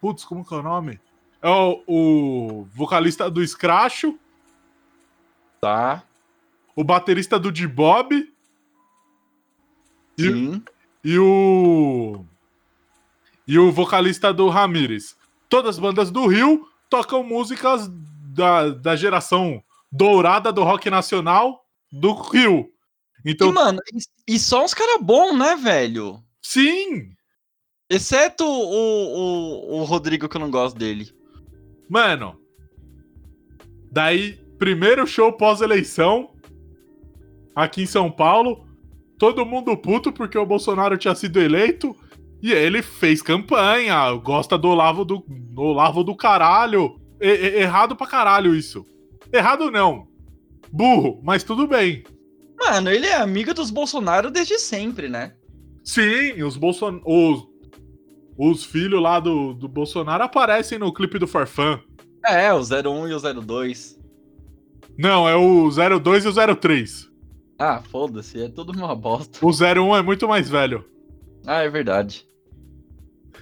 Putz, 0.00 0.24
como 0.24 0.44
que 0.44 0.52
é 0.52 0.56
o 0.58 0.62
nome? 0.62 0.98
É 1.42 1.48
o, 1.48 1.82
o 1.86 2.64
vocalista 2.74 3.30
do 3.30 3.46
Scratcho, 3.46 4.18
Tá. 5.60 6.02
o 6.74 6.82
baterista 6.82 7.38
do 7.38 7.50
D-Bob 7.52 8.14
E- 10.18 10.22
Sim. 10.22 10.62
e 11.04 11.18
o. 11.18 12.24
E 13.46 13.58
o 13.58 13.70
vocalista 13.72 14.32
do 14.32 14.48
Ramires. 14.48 15.16
Todas 15.50 15.76
as 15.76 15.78
bandas 15.78 16.10
do 16.10 16.26
Rio 16.26 16.66
tocam 16.88 17.22
músicas 17.22 17.90
da, 18.32 18.70
da 18.70 18.96
geração 18.96 19.62
dourada 19.92 20.52
do 20.52 20.62
rock 20.62 20.88
nacional 20.88 21.62
do 21.92 22.14
Rio. 22.14 22.70
Então, 23.24 23.50
e, 23.50 23.52
mano, 23.52 23.80
e, 24.26 24.38
só 24.38 24.64
uns 24.64 24.72
caras 24.72 25.02
bons, 25.02 25.36
né, 25.36 25.56
velho? 25.56 26.22
sim! 26.40 27.10
Exceto 27.90 28.44
o, 28.44 29.74
o, 29.74 29.80
o 29.80 29.84
Rodrigo, 29.84 30.28
que 30.28 30.36
eu 30.36 30.40
não 30.40 30.50
gosto 30.50 30.78
dele. 30.78 31.12
Mano. 31.88 32.40
Daí, 33.90 34.34
primeiro 34.58 35.04
show 35.08 35.32
pós-eleição 35.32 36.30
aqui 37.54 37.82
em 37.82 37.86
São 37.86 38.08
Paulo. 38.08 38.64
Todo 39.18 39.44
mundo 39.44 39.76
puto 39.76 40.12
porque 40.12 40.38
o 40.38 40.46
Bolsonaro 40.46 40.96
tinha 40.96 41.16
sido 41.16 41.40
eleito. 41.40 41.96
E 42.42 42.52
ele 42.52 42.82
fez 42.82 43.20
campanha. 43.22 44.10
Gosta 44.14 44.56
do 44.56 44.68
Olavo 44.68 45.04
do, 45.04 45.24
do 45.28 45.62
Olavo 45.62 46.02
do 46.02 46.14
caralho. 46.16 46.98
E- 47.20 47.26
e- 47.28 47.56
errado 47.60 47.94
pra 47.94 48.06
caralho 48.06 48.54
isso. 48.54 48.84
Errado 49.32 49.70
não. 49.70 50.08
Burro, 50.72 51.20
mas 51.22 51.42
tudo 51.44 51.66
bem. 51.66 52.04
Mano, 52.58 52.90
ele 52.90 53.06
é 53.06 53.16
amigo 53.16 53.52
dos 53.54 53.70
Bolsonaro 53.70 54.30
desde 54.30 54.58
sempre, 54.58 55.08
né? 55.08 55.34
Sim, 55.84 56.42
os 56.42 56.56
Bolson... 56.56 57.00
os, 57.04 57.46
os 58.38 58.64
filhos 58.64 59.00
lá 59.02 59.18
do, 59.18 59.54
do 59.54 59.66
Bolsonaro 59.68 60.22
aparecem 60.24 60.78
no 60.78 60.92
clipe 60.92 61.18
do 61.18 61.26
Farfã. 61.26 61.80
É, 62.24 62.52
o 62.52 62.60
01 62.60 63.08
e 63.08 63.14
o 63.14 63.18
02. 63.42 63.98
Não, 64.98 65.26
é 65.28 65.34
o 65.34 65.70
02 65.70 66.24
e 66.24 66.28
o 66.28 66.56
03. 66.56 67.08
Ah, 67.58 67.82
foda-se, 67.90 68.42
é 68.42 68.48
tudo 68.48 68.72
uma 68.72 68.94
bosta. 68.94 69.38
O 69.44 69.50
01 69.50 69.96
é 69.96 70.02
muito 70.02 70.28
mais 70.28 70.48
velho. 70.48 70.84
Ah, 71.46 71.62
é 71.62 71.68
verdade. 71.70 72.26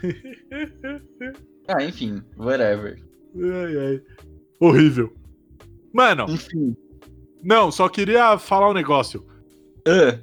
ah, 1.68 1.82
enfim, 1.84 2.22
whatever. 2.36 2.96
Ai, 3.36 3.76
ai. 3.78 4.02
Horrível. 4.60 5.12
Mano, 5.92 6.26
Enfim. 6.28 6.76
não, 7.42 7.70
só 7.70 7.88
queria 7.88 8.38
falar 8.38 8.70
um 8.70 8.74
negócio. 8.74 9.26
Ah, 9.86 10.18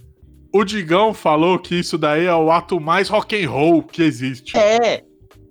O 0.53 0.63
Digão 0.63 1.13
falou 1.13 1.57
que 1.59 1.75
isso 1.75 1.97
daí 1.97 2.25
é 2.25 2.35
o 2.35 2.51
ato 2.51 2.79
mais 2.79 3.09
rock 3.09 3.35
and 3.43 3.49
roll 3.49 3.83
que 3.83 4.03
existe. 4.03 4.57
é, 4.57 5.03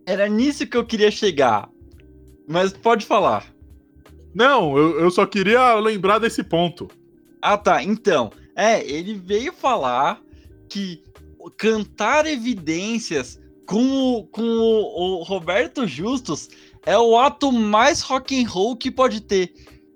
era 0.07 0.29
nisso 0.29 0.67
que 0.67 0.77
eu 0.77 0.85
queria 0.85 1.11
chegar. 1.11 1.69
Mas 2.49 2.73
pode 2.73 3.07
falar. 3.07 3.47
Não, 4.35 4.77
eu, 4.77 5.01
eu 5.01 5.11
só 5.11 5.25
queria 5.25 5.75
lembrar 5.77 6.19
desse 6.19 6.43
ponto. 6.43 6.89
Ah, 7.41 7.57
tá. 7.57 7.83
Então, 7.83 8.31
é, 8.57 8.85
ele 8.87 9.15
veio 9.15 9.53
falar 9.53 10.21
que 10.69 11.03
cantar 11.57 12.27
evidências 12.27 13.41
com 13.67 14.19
o, 14.19 14.27
com 14.27 14.43
o, 14.43 15.21
o 15.21 15.23
Roberto 15.23 15.87
Justus 15.87 16.49
é 16.87 16.99
o 16.99 17.19
ato 17.19 17.51
mais 17.51 18.01
rock 18.01 18.43
and 18.43 18.49
roll 18.49 18.77
que 18.77 18.91
pode 18.91 19.21
ter. 19.21 19.53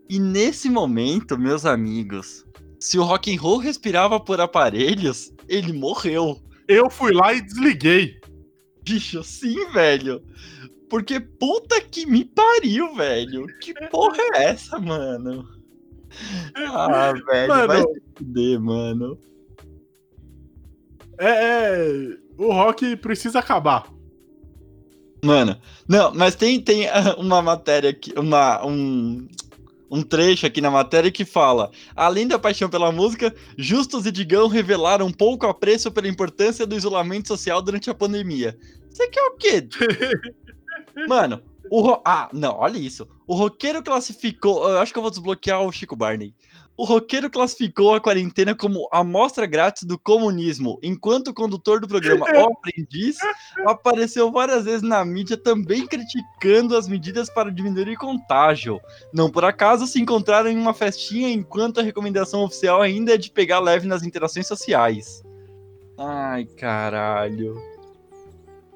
E 0.08 0.18
nesse 0.18 0.70
momento, 0.70 1.38
meus 1.38 1.66
amigos, 1.66 2.46
se 2.80 2.98
o 2.98 3.02
rock 3.02 3.34
and 3.34 3.40
roll 3.40 3.58
respirava 3.58 4.18
por 4.18 4.40
aparelhos, 4.40 5.32
ele 5.48 5.72
morreu. 5.72 6.40
Eu 6.66 6.88
fui 6.88 7.12
lá 7.12 7.34
e 7.34 7.42
desliguei. 7.42 8.18
Bicho, 8.82 9.22
sim, 9.22 9.70
velho. 9.70 10.22
Porque 10.88 11.20
puta 11.20 11.80
que 11.80 12.06
me 12.06 12.24
pariu, 12.24 12.94
velho. 12.94 13.46
Que 13.60 13.74
porra 13.90 14.22
é 14.34 14.44
essa, 14.44 14.78
mano? 14.78 15.46
Ah, 16.54 17.12
velho, 17.12 17.48
Mano. 17.48 17.66
vai 17.66 17.82
se 17.82 18.02
fuder, 18.16 18.60
mano. 18.60 19.18
É, 21.18 21.28
é, 21.28 22.18
o 22.38 22.52
rock 22.52 22.96
precisa 22.96 23.40
acabar. 23.40 23.92
Mano, 25.22 25.60
não, 25.88 26.14
mas 26.14 26.36
tem, 26.36 26.60
tem 26.60 26.86
uma 27.18 27.42
matéria 27.42 27.90
aqui, 27.90 28.14
uma, 28.16 28.64
um, 28.64 29.26
um 29.90 30.02
trecho 30.02 30.46
aqui 30.46 30.60
na 30.60 30.70
matéria 30.70 31.10
que 31.10 31.24
fala: 31.24 31.70
além 31.96 32.28
da 32.28 32.38
paixão 32.38 32.70
pela 32.70 32.92
música, 32.92 33.34
Justus 33.56 34.06
e 34.06 34.12
Digão 34.12 34.46
revelaram 34.46 35.06
um 35.06 35.12
pouco 35.12 35.46
apreço 35.46 35.90
pela 35.90 36.08
importância 36.08 36.64
do 36.64 36.76
isolamento 36.76 37.26
social 37.26 37.60
durante 37.60 37.90
a 37.90 37.94
pandemia. 37.94 38.56
Você 38.88 39.08
quer 39.08 39.22
o 39.22 39.36
quê? 39.36 39.68
Mano, 41.08 41.42
o 41.70 41.80
ro... 41.80 42.00
Ah, 42.04 42.28
não, 42.32 42.54
olha 42.56 42.78
isso. 42.78 43.06
O 43.26 43.34
roqueiro 43.34 43.82
classificou. 43.82 44.68
Eu 44.68 44.78
acho 44.78 44.92
que 44.92 44.98
eu 44.98 45.02
vou 45.02 45.10
desbloquear 45.10 45.62
o 45.62 45.72
Chico 45.72 45.96
Barney. 45.96 46.34
O 46.78 46.84
roqueiro 46.84 47.28
classificou 47.28 47.92
a 47.92 48.00
quarentena 48.00 48.54
como 48.54 48.88
amostra 48.92 49.46
grátis 49.46 49.82
do 49.82 49.98
comunismo, 49.98 50.78
enquanto 50.80 51.28
o 51.28 51.34
condutor 51.34 51.80
do 51.80 51.88
programa 51.88 52.24
O 52.38 52.52
Aprendiz 52.52 53.16
apareceu 53.66 54.30
várias 54.30 54.64
vezes 54.64 54.82
na 54.82 55.04
mídia 55.04 55.36
também 55.36 55.84
criticando 55.88 56.76
as 56.76 56.86
medidas 56.86 57.28
para 57.28 57.50
diminuir 57.50 57.96
o 57.96 57.98
contágio. 57.98 58.80
Não 59.12 59.28
por 59.28 59.44
acaso 59.44 59.88
se 59.88 60.00
encontraram 60.00 60.48
em 60.48 60.56
uma 60.56 60.72
festinha 60.72 61.28
enquanto 61.28 61.80
a 61.80 61.82
recomendação 61.82 62.44
oficial 62.44 62.80
ainda 62.80 63.14
é 63.14 63.16
de 63.16 63.32
pegar 63.32 63.58
leve 63.58 63.88
nas 63.88 64.04
interações 64.04 64.46
sociais. 64.46 65.20
Ai, 65.98 66.44
caralho. 66.44 67.60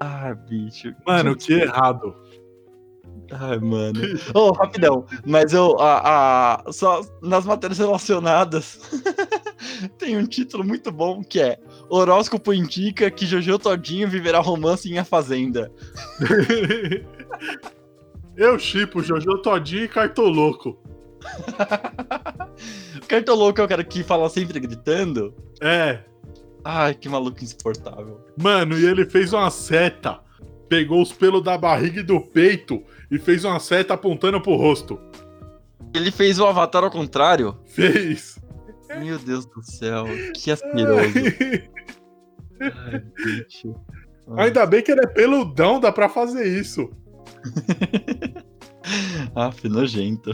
Ah, 0.01 0.35
bicho. 0.35 0.93
Mano, 1.07 1.37
que 1.37 1.53
errado. 1.53 2.17
Ai, 3.33 3.59
mano. 3.59 3.99
Ô, 4.35 4.53
rapidão. 4.53 5.07
Mas 5.25 5.53
eu, 5.53 5.79
a, 5.81 6.61
a, 6.66 6.73
só 6.73 7.01
nas 7.23 7.45
matérias 7.45 7.79
relacionadas, 7.79 8.79
tem 9.99 10.16
um 10.16 10.27
título 10.27 10.62
muito 10.64 10.92
bom 10.92 11.23
que 11.25 11.40
é 11.40 11.59
Horóscopo 11.88 12.53
indica 12.53 13.11
que 13.11 13.27
Jojo 13.27 13.59
Todinho 13.59 14.09
viverá 14.09 14.38
romance 14.40 14.90
em 14.90 14.99
A 14.99 15.05
Fazenda. 15.05 15.73
Eu 18.37 18.59
chipo 18.59 19.03
Jojo 19.03 19.38
Todinho 19.38 19.85
e 19.85 19.88
Cartoloco. 19.88 20.79
Cartoloco 23.09 23.61
é 23.61 23.64
o 23.64 23.68
cara 23.68 23.85
que 23.85 24.03
fala 24.03 24.29
sempre 24.29 24.59
gritando. 24.59 25.35
É. 25.61 26.01
Ai, 26.64 26.95
que 26.95 27.09
maluco 27.09 27.42
insuportável. 27.42 28.21
Mano, 28.40 28.79
e 28.79 28.87
ele 28.87 29.05
fez 29.05 29.33
uma 29.33 29.51
seta. 29.51 30.21
Pegou 30.68 31.03
os 31.03 31.12
pelos 31.12 31.42
da 31.42 31.59
barriga 31.59 32.01
e 32.01 32.03
do 32.03 32.21
peito 32.21 32.83
e 33.12 33.18
fez 33.18 33.44
uma 33.44 33.61
seta 33.61 33.92
apontando 33.92 34.40
pro 34.40 34.57
rosto. 34.57 34.98
Ele 35.94 36.11
fez 36.11 36.38
o 36.38 36.46
Avatar 36.46 36.83
ao 36.83 36.90
contrário. 36.90 37.59
Fez. 37.66 38.40
Meu 38.98 39.18
Deus 39.18 39.44
do 39.44 39.62
céu, 39.62 40.07
que 40.35 40.51
asqueroso. 40.51 41.12
Ai, 42.61 43.03
bicho. 43.22 43.75
Ainda 44.37 44.64
bem 44.64 44.83
que 44.83 44.90
ele 44.90 45.03
é 45.03 45.07
peludão, 45.07 45.79
dá 45.79 45.92
pra 45.92 46.09
fazer 46.09 46.46
isso. 46.46 46.90
Ah, 49.37 49.53
nojento. 49.62 50.33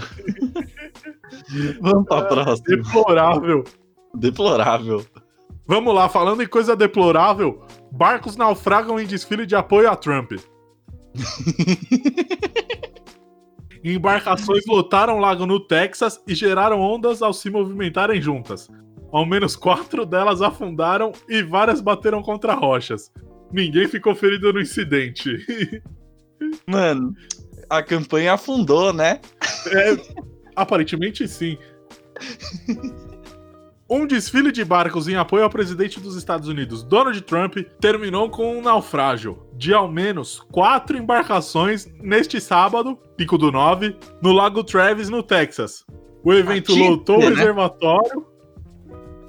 Vamos 1.82 2.06
pra 2.06 2.24
próxima. 2.24 2.76
Deplorável. 2.76 3.64
Deplorável. 4.14 5.04
Vamos 5.66 5.94
lá, 5.94 6.08
falando 6.08 6.42
em 6.42 6.46
coisa 6.46 6.74
deplorável, 6.74 7.62
barcos 7.92 8.36
naufragam 8.36 8.98
em 8.98 9.06
desfile 9.06 9.44
de 9.44 9.54
apoio 9.54 9.90
a 9.90 9.94
Trump. 9.94 10.32
Embarcações 13.84 14.64
lotaram 14.66 15.18
o 15.18 15.20
lago 15.20 15.46
no 15.46 15.60
Texas 15.60 16.20
e 16.26 16.34
geraram 16.34 16.80
ondas 16.80 17.22
ao 17.22 17.32
se 17.32 17.48
movimentarem 17.48 18.20
juntas. 18.20 18.68
Ao 19.10 19.24
menos 19.24 19.56
quatro 19.56 20.04
delas 20.04 20.42
afundaram 20.42 21.12
e 21.28 21.42
várias 21.42 21.80
bateram 21.80 22.22
contra 22.22 22.54
rochas. 22.54 23.10
Ninguém 23.50 23.88
ficou 23.88 24.14
ferido 24.14 24.52
no 24.52 24.60
incidente. 24.60 25.38
Mano, 26.66 27.14
a 27.70 27.82
campanha 27.82 28.34
afundou, 28.34 28.92
né? 28.92 29.20
É, 29.72 29.96
aparentemente 30.54 31.26
sim. 31.26 31.56
Um 33.90 34.06
desfile 34.06 34.52
de 34.52 34.62
barcos 34.62 35.08
em 35.08 35.16
apoio 35.16 35.44
ao 35.44 35.50
presidente 35.50 35.98
dos 35.98 36.14
Estados 36.14 36.46
Unidos, 36.46 36.82
Donald 36.82 37.18
Trump, 37.22 37.56
terminou 37.80 38.28
com 38.28 38.58
um 38.58 38.60
naufrágio 38.60 39.46
de 39.56 39.72
ao 39.72 39.90
menos 39.90 40.40
quatro 40.52 40.98
embarcações 40.98 41.86
neste 42.02 42.38
sábado, 42.38 42.98
pico 43.16 43.38
do 43.38 43.50
9, 43.50 43.96
no 44.20 44.32
Lago 44.32 44.62
Travis, 44.62 45.08
no 45.08 45.22
Texas. 45.22 45.86
O 46.22 46.34
evento 46.34 46.74
lotou 46.74 47.16
o 47.16 47.20
né? 47.20 47.28
reservatório. 47.30 48.26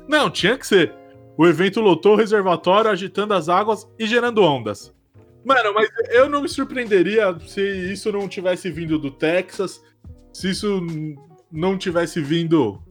Não, 0.10 0.30
tinha 0.30 0.58
que 0.58 0.68
ser. 0.68 0.94
O 1.38 1.48
evento 1.48 1.80
lotou 1.80 2.16
o 2.16 2.18
reservatório, 2.18 2.92
agitando 2.92 3.34
as 3.34 3.48
águas 3.48 3.88
e 3.98 4.06
gerando 4.06 4.44
ondas. 4.44 4.94
Mano, 5.46 5.74
mas 5.74 5.90
eu 6.10 6.28
não 6.30 6.42
me 6.42 6.50
surpreenderia 6.50 7.34
se 7.48 7.62
isso 7.62 8.12
não 8.12 8.28
tivesse 8.28 8.70
vindo 8.70 9.00
do 9.00 9.10
Texas, 9.10 9.82
se 10.34 10.50
isso 10.50 10.86
não 11.50 11.78
tivesse 11.78 12.22
vindo. 12.22 12.84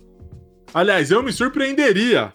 Aliás, 0.75 1.11
eu 1.11 1.23
me 1.23 1.33
surpreenderia 1.33 2.33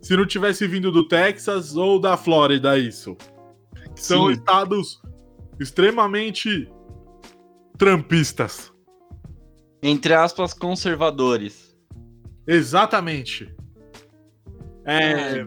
se 0.00 0.16
não 0.16 0.26
tivesse 0.26 0.66
vindo 0.66 0.90
do 0.92 1.06
Texas 1.06 1.76
ou 1.76 2.00
da 2.00 2.16
Flórida 2.16 2.78
isso. 2.78 3.16
São 3.94 4.26
Sim. 4.26 4.32
estados 4.32 5.00
extremamente 5.60 6.70
trampistas. 7.78 8.72
Entre 9.82 10.14
aspas, 10.14 10.52
conservadores. 10.54 11.76
Exatamente. 12.46 13.54
É, 14.86 15.46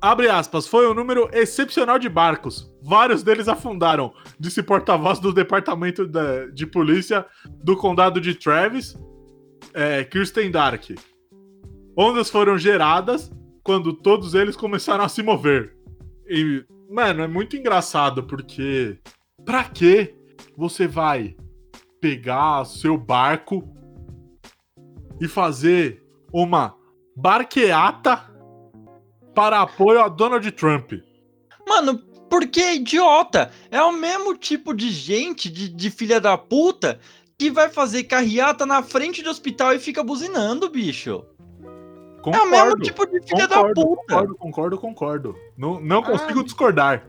abre 0.00 0.28
aspas, 0.28 0.66
foi 0.66 0.88
um 0.88 0.94
número 0.94 1.28
excepcional 1.32 1.98
de 1.98 2.08
barcos. 2.08 2.70
Vários 2.82 3.22
deles 3.22 3.48
afundaram, 3.48 4.12
disse 4.38 4.62
porta-voz 4.62 5.18
do 5.18 5.32
Departamento 5.32 6.06
da- 6.06 6.46
de 6.46 6.66
Polícia 6.66 7.24
do 7.62 7.76
Condado 7.76 8.20
de 8.20 8.34
Travis, 8.34 8.98
é, 9.72 10.04
Kirsten 10.04 10.50
Dark. 10.50 10.90
Ondas 11.96 12.30
foram 12.30 12.58
geradas 12.58 13.30
quando 13.62 13.92
todos 13.92 14.34
eles 14.34 14.56
começaram 14.56 15.04
a 15.04 15.08
se 15.08 15.22
mover. 15.22 15.76
E, 16.28 16.64
mano, 16.90 17.22
é 17.22 17.28
muito 17.28 17.56
engraçado 17.56 18.24
porque 18.24 18.98
pra 19.44 19.64
que 19.64 20.14
você 20.56 20.86
vai 20.86 21.36
pegar 22.00 22.64
seu 22.66 22.98
barco 22.98 23.66
e 25.20 25.28
fazer 25.28 26.02
uma 26.32 26.74
barqueata 27.16 28.30
para 29.34 29.62
apoio 29.62 30.00
a 30.00 30.08
Donald 30.08 30.50
Trump? 30.52 30.92
Mano, 31.66 31.98
porque 32.28 32.60
é 32.60 32.74
idiota. 32.76 33.50
É 33.70 33.80
o 33.82 33.92
mesmo 33.92 34.36
tipo 34.36 34.74
de 34.74 34.90
gente, 34.90 35.48
de, 35.48 35.68
de 35.68 35.90
filha 35.90 36.20
da 36.20 36.36
puta, 36.36 36.98
que 37.38 37.50
vai 37.50 37.68
fazer 37.68 38.04
carreata 38.04 38.66
na 38.66 38.82
frente 38.82 39.22
do 39.22 39.30
hospital 39.30 39.72
e 39.72 39.78
fica 39.78 40.02
buzinando, 40.02 40.68
bicho. 40.68 41.24
É 42.32 42.40
o 42.40 42.50
mesmo 42.50 42.76
tipo 42.80 43.06
de 43.06 43.20
filha 43.26 43.46
da 43.48 43.56
concordo, 43.56 43.82
puta. 43.82 44.02
concordo, 44.06 44.34
concordo, 44.36 44.78
concordo. 44.78 45.36
Não, 45.56 45.80
não 45.80 46.02
consigo 46.02 46.40
Ah. 46.40 46.44
discordar. 46.44 47.06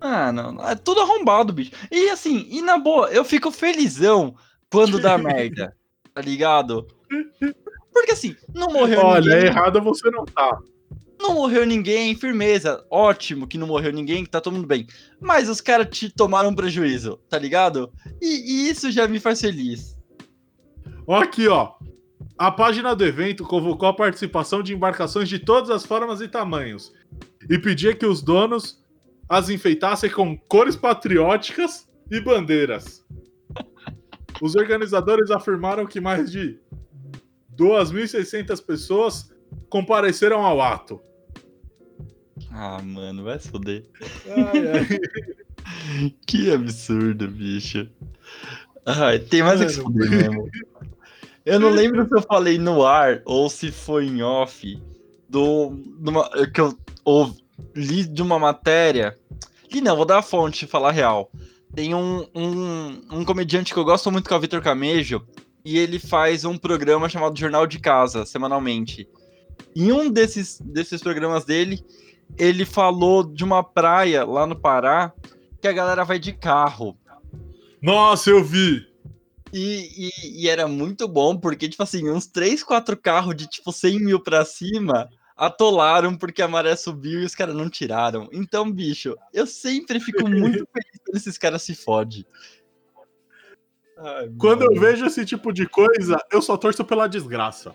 Ah, 0.00 0.32
não, 0.32 0.66
é 0.68 0.74
tudo 0.74 1.00
arrombado, 1.00 1.52
bicho. 1.52 1.72
E 1.90 2.08
assim, 2.10 2.46
e 2.50 2.62
na 2.62 2.78
boa, 2.78 3.08
eu 3.10 3.24
fico 3.24 3.50
felizão 3.50 4.34
quando 4.72 4.98
dá 5.00 5.18
merda, 5.18 5.76
tá 6.14 6.20
ligado? 6.22 6.86
Porque 7.92 8.12
assim, 8.12 8.34
não 8.54 8.68
morreu 8.68 9.00
Olha, 9.00 9.34
ninguém. 9.34 9.46
errado 9.50 9.82
você 9.82 10.10
não 10.10 10.24
tá. 10.24 10.58
Não 11.20 11.34
morreu 11.34 11.66
ninguém, 11.66 12.14
firmeza. 12.14 12.82
Ótimo 12.90 13.46
que 13.46 13.58
não 13.58 13.66
morreu 13.66 13.92
ninguém, 13.92 14.24
que 14.24 14.30
tá 14.30 14.40
todo 14.40 14.54
mundo 14.54 14.66
bem. 14.66 14.86
Mas 15.20 15.50
os 15.50 15.60
caras 15.60 15.88
te 15.90 16.08
tomaram 16.08 16.54
prejuízo, 16.54 17.18
tá 17.28 17.38
ligado? 17.38 17.92
E, 18.22 18.66
e 18.66 18.70
isso 18.70 18.90
já 18.90 19.06
me 19.06 19.20
faz 19.20 19.38
feliz. 19.38 19.98
Ó 21.06 21.16
aqui, 21.20 21.46
ó. 21.46 21.72
A 22.40 22.50
página 22.50 22.96
do 22.96 23.04
evento 23.04 23.44
convocou 23.44 23.86
a 23.86 23.92
participação 23.92 24.62
de 24.62 24.72
embarcações 24.72 25.28
de 25.28 25.38
todas 25.38 25.68
as 25.68 25.84
formas 25.84 26.22
e 26.22 26.26
tamanhos 26.26 26.90
e 27.50 27.58
pedia 27.58 27.94
que 27.94 28.06
os 28.06 28.22
donos 28.22 28.82
as 29.28 29.50
enfeitassem 29.50 30.08
com 30.08 30.38
cores 30.38 30.74
patrióticas 30.74 31.86
e 32.10 32.18
bandeiras. 32.18 33.04
Os 34.40 34.56
organizadores 34.56 35.30
afirmaram 35.30 35.84
que 35.84 36.00
mais 36.00 36.32
de 36.32 36.58
2.600 37.58 38.64
pessoas 38.64 39.30
compareceram 39.68 40.40
ao 40.42 40.62
ato. 40.62 40.98
Ah, 42.50 42.80
mano, 42.82 43.22
vai 43.22 43.38
se 43.38 43.50
foder. 43.50 43.84
Ai, 44.26 44.66
ai. 44.66 46.10
Que 46.26 46.50
absurdo, 46.50 47.28
bicho. 47.28 47.86
Ai, 48.86 49.18
tem 49.18 49.42
mais 49.42 49.60
o 49.60 49.66
que 49.66 49.72
se 49.72 49.82
foder 49.82 50.10
mesmo. 50.10 50.50
Eu 51.50 51.60
não 51.60 51.70
lembro 51.70 52.06
se 52.06 52.14
eu 52.14 52.22
falei 52.22 52.58
no 52.58 52.84
ar 52.84 53.22
ou 53.24 53.48
se 53.50 53.70
foi 53.72 54.06
em 54.06 54.22
off 54.22 54.80
do, 55.28 55.70
de 55.98 56.08
uma- 56.10 56.28
que 56.52 56.60
eu 56.60 56.76
ouvi- 57.04 57.44
li 57.74 58.04
de 58.04 58.22
uma 58.22 58.38
matéria. 58.38 59.16
Li 59.72 59.80
não, 59.80 59.96
vou 59.96 60.04
dar 60.04 60.18
a 60.18 60.22
fonte, 60.22 60.66
falar 60.66 60.90
real. 60.92 61.30
Tem 61.74 61.94
um, 61.94 62.26
um, 62.34 63.00
um 63.12 63.24
comediante 63.24 63.72
que 63.72 63.78
eu 63.78 63.84
gosto 63.84 64.10
muito, 64.10 64.26
que 64.28 64.34
é 64.34 64.36
o 64.36 64.40
Vitor 64.40 64.60
Camejo, 64.60 65.24
e 65.64 65.78
ele 65.78 65.98
faz 65.98 66.44
um 66.44 66.56
programa 66.56 67.08
chamado 67.08 67.38
Jornal 67.38 67.66
de 67.66 67.78
Casa, 67.78 68.24
semanalmente. 68.24 69.08
Em 69.76 69.92
um 69.92 70.10
desses, 70.10 70.60
desses 70.60 71.00
programas 71.02 71.44
dele, 71.44 71.84
ele 72.38 72.64
falou 72.64 73.22
de 73.22 73.44
uma 73.44 73.62
praia 73.62 74.24
lá 74.24 74.46
no 74.46 74.56
Pará 74.56 75.12
que 75.60 75.68
a 75.68 75.72
galera 75.72 76.04
vai 76.04 76.18
de 76.18 76.32
carro. 76.32 76.96
Nossa, 77.80 78.30
eu 78.30 78.42
vi! 78.42 78.89
E, 79.52 80.10
e, 80.22 80.42
e, 80.42 80.48
era 80.48 80.68
muito 80.68 81.08
bom, 81.08 81.36
porque, 81.36 81.68
tipo 81.68 81.82
assim, 81.82 82.08
uns 82.08 82.26
3, 82.26 82.62
4 82.62 82.96
carros 82.96 83.34
de, 83.34 83.48
tipo, 83.48 83.72
100 83.72 83.98
mil 84.00 84.20
pra 84.20 84.44
cima 84.44 85.08
atolaram 85.36 86.16
porque 86.16 86.42
a 86.42 86.48
maré 86.48 86.76
subiu 86.76 87.22
e 87.22 87.24
os 87.24 87.34
caras 87.34 87.54
não 87.54 87.70
tiraram. 87.70 88.28
Então, 88.30 88.70
bicho, 88.70 89.16
eu 89.32 89.46
sempre 89.46 89.98
fico 89.98 90.28
muito 90.28 90.68
feliz 90.70 91.00
quando 91.04 91.16
esses 91.16 91.38
caras 91.38 91.62
se 91.62 91.74
fodem. 91.74 92.26
Quando 94.38 94.62
eu 94.62 94.80
vejo 94.80 95.06
esse 95.06 95.24
tipo 95.24 95.52
de 95.52 95.66
coisa, 95.66 96.18
eu 96.30 96.40
só 96.40 96.56
torço 96.56 96.84
pela 96.84 97.06
desgraça. 97.06 97.74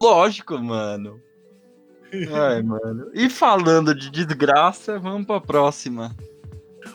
Lógico, 0.00 0.56
mano. 0.58 1.20
Ai, 2.32 2.62
mano. 2.62 3.10
E 3.12 3.28
falando 3.28 3.94
de 3.94 4.10
desgraça, 4.10 4.98
vamos 4.98 5.26
pra 5.26 5.40
próxima. 5.40 6.16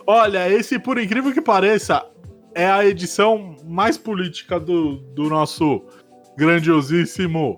Olha, 0.08 0.50
esse, 0.50 0.80
por 0.80 0.98
incrível 0.98 1.34
que 1.34 1.42
pareça, 1.42 2.04
é 2.56 2.66
a 2.66 2.86
edição 2.86 3.56
mais 3.66 3.98
política 3.98 4.60
do, 4.60 4.98
do 4.98 5.30
nosso 5.30 5.84
grandiosíssimo 6.38 7.58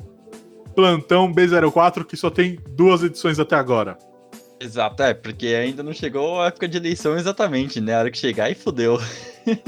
plantão 0.75 1.31
B04, 1.31 2.05
que 2.05 2.17
só 2.17 2.29
tem 2.29 2.60
duas 2.69 3.03
edições 3.03 3.39
até 3.39 3.55
agora. 3.55 3.97
Exato, 4.60 5.03
é, 5.03 5.13
porque 5.13 5.47
ainda 5.47 5.84
não 5.84 5.93
chegou 5.93 6.41
a 6.41 6.47
época 6.47 6.67
de 6.67 6.77
eleição 6.77 7.17
exatamente, 7.17 7.81
né? 7.81 7.95
A 7.95 7.99
hora 7.99 8.12
que 8.12 8.17
chegar 8.17 8.49
e 8.49 8.55
fudeu. 8.55 8.97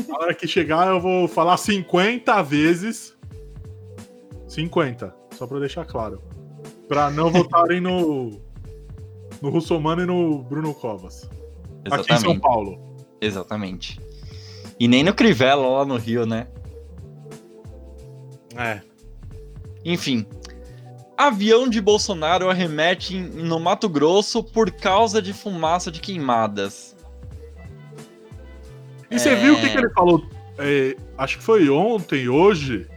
A 0.10 0.24
hora 0.24 0.34
que 0.34 0.48
chegar 0.48 0.88
eu 0.88 1.00
vou 1.00 1.28
falar 1.28 1.58
50 1.58 2.42
vezes. 2.44 3.16
50, 4.48 5.14
só 5.34 5.46
pra 5.46 5.60
deixar 5.60 5.86
claro. 5.86 6.22
Pra 6.88 7.10
não 7.10 7.30
votarem 7.32 7.82
no. 7.82 8.42
No 9.42 9.50
Russomano 9.50 10.02
e 10.02 10.06
no 10.06 10.42
Bruno 10.44 10.74
Covas. 10.74 11.30
Exatamente. 11.86 12.12
Aqui 12.12 12.14
em 12.14 12.18
São 12.18 12.40
Paulo. 12.40 12.96
Exatamente. 13.22 14.00
E 14.80 14.88
nem 14.88 15.04
no 15.04 15.14
Crivella 15.14 15.68
lá 15.68 15.86
no 15.86 15.98
Rio, 15.98 16.26
né? 16.26 16.48
É. 18.56 18.82
Enfim. 19.84 20.26
Avião 21.18 21.68
de 21.68 21.82
Bolsonaro 21.82 22.50
arremete 22.50 23.18
no 23.20 23.60
Mato 23.60 23.90
Grosso 23.90 24.44
por 24.44 24.70
causa 24.70 25.20
de 25.20 25.34
fumaça 25.34 25.92
de 25.92 26.00
queimadas. 26.00 26.96
E 29.10 29.18
você 29.18 29.30
é... 29.30 29.36
viu 29.36 29.56
o 29.56 29.60
que, 29.60 29.70
que, 29.70 29.78
ele 29.78 29.90
falou? 29.90 30.24
É, 30.60 30.96
acho 31.18 31.38
que 31.38 31.44
foi 31.44 31.70
ontem, 31.70 32.30
hoje. 32.30 32.88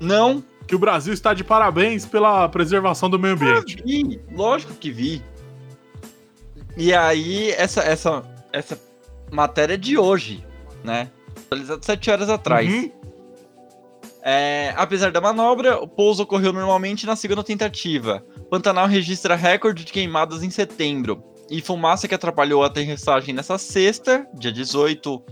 Não. 0.00 0.42
Que 0.66 0.74
o 0.74 0.78
Brasil 0.78 1.12
está 1.12 1.32
de 1.34 1.44
parabéns 1.44 2.06
pela 2.06 2.48
preservação 2.48 3.08
do 3.08 3.18
meio 3.18 3.34
ambiente. 3.34 3.76
Ah, 3.78 3.82
vi, 3.84 4.20
lógico 4.32 4.74
que 4.74 4.90
vi. 4.90 5.22
E 6.76 6.92
aí, 6.92 7.50
essa, 7.50 7.82
essa, 7.82 8.22
essa 8.52 8.80
matéria 9.30 9.74
é 9.74 9.76
de 9.76 9.96
hoje 9.96 10.44
né? 10.84 11.10
Atualizado 11.46 11.84
sete 11.84 12.10
horas 12.10 12.28
atrás. 12.28 12.68
Uhum. 12.68 12.90
É, 14.24 14.72
apesar 14.76 15.10
da 15.10 15.20
manobra, 15.20 15.82
o 15.82 15.88
pouso 15.88 16.22
ocorreu 16.22 16.52
normalmente 16.52 17.06
na 17.06 17.16
segunda 17.16 17.42
tentativa. 17.42 18.24
Pantanal 18.48 18.86
registra 18.86 19.34
recorde 19.34 19.84
de 19.84 19.92
queimadas 19.92 20.42
em 20.42 20.50
setembro. 20.50 21.24
E 21.50 21.60
fumaça 21.60 22.06
que 22.06 22.14
atrapalhou 22.14 22.62
a 22.62 22.66
aterrissagem 22.66 23.34
nessa 23.34 23.58
sexta, 23.58 24.26
dia 24.34 24.52
18. 24.52 25.22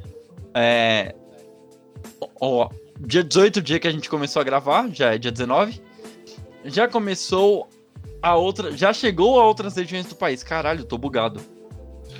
É, 0.55 1.15
ó, 2.41 2.69
dia 2.99 3.23
18, 3.23 3.63
dia 3.63 3.79
que 3.79 3.87
a 3.87 3.93
gente 3.93 4.11
começou 4.11 4.41
a 4.41 4.45
gravar, 4.45 4.89
já 4.93 5.15
é 5.15 5.19
dia 5.19 5.31
19. 5.31 5.81
Já 6.65 6.89
começou 6.89 7.69
a 8.21 8.37
outra. 8.37 8.77
Já 8.77 8.93
chegou 8.93 9.41
a 9.41 9.47
outras 9.47 9.77
regiões 9.77 10.07
do 10.07 10.15
país. 10.15 10.43
Caralho, 10.43 10.85
tô 10.85 10.99
bugado. 10.99 11.41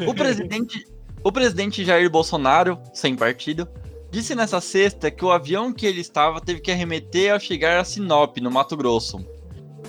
O 0.07 0.15
presidente. 0.15 0.87
O 1.23 1.31
presidente 1.31 1.85
Jair 1.85 2.09
Bolsonaro, 2.09 2.79
sem 2.95 3.15
partido, 3.15 3.69
disse 4.11 4.35
nessa 4.35 4.59
sexta 4.59 5.11
que 5.11 5.23
o 5.25 5.31
avião 5.31 5.71
que 5.71 5.85
ele 5.85 6.01
estava 6.01 6.41
teve 6.41 6.61
que 6.61 6.71
arremeter 6.73 7.33
ao 7.33 7.39
chegar 7.39 7.79
a 7.79 7.85
Sinop, 7.85 8.39
no 8.39 8.51
Mato 8.51 8.75
Grosso, 8.75 9.25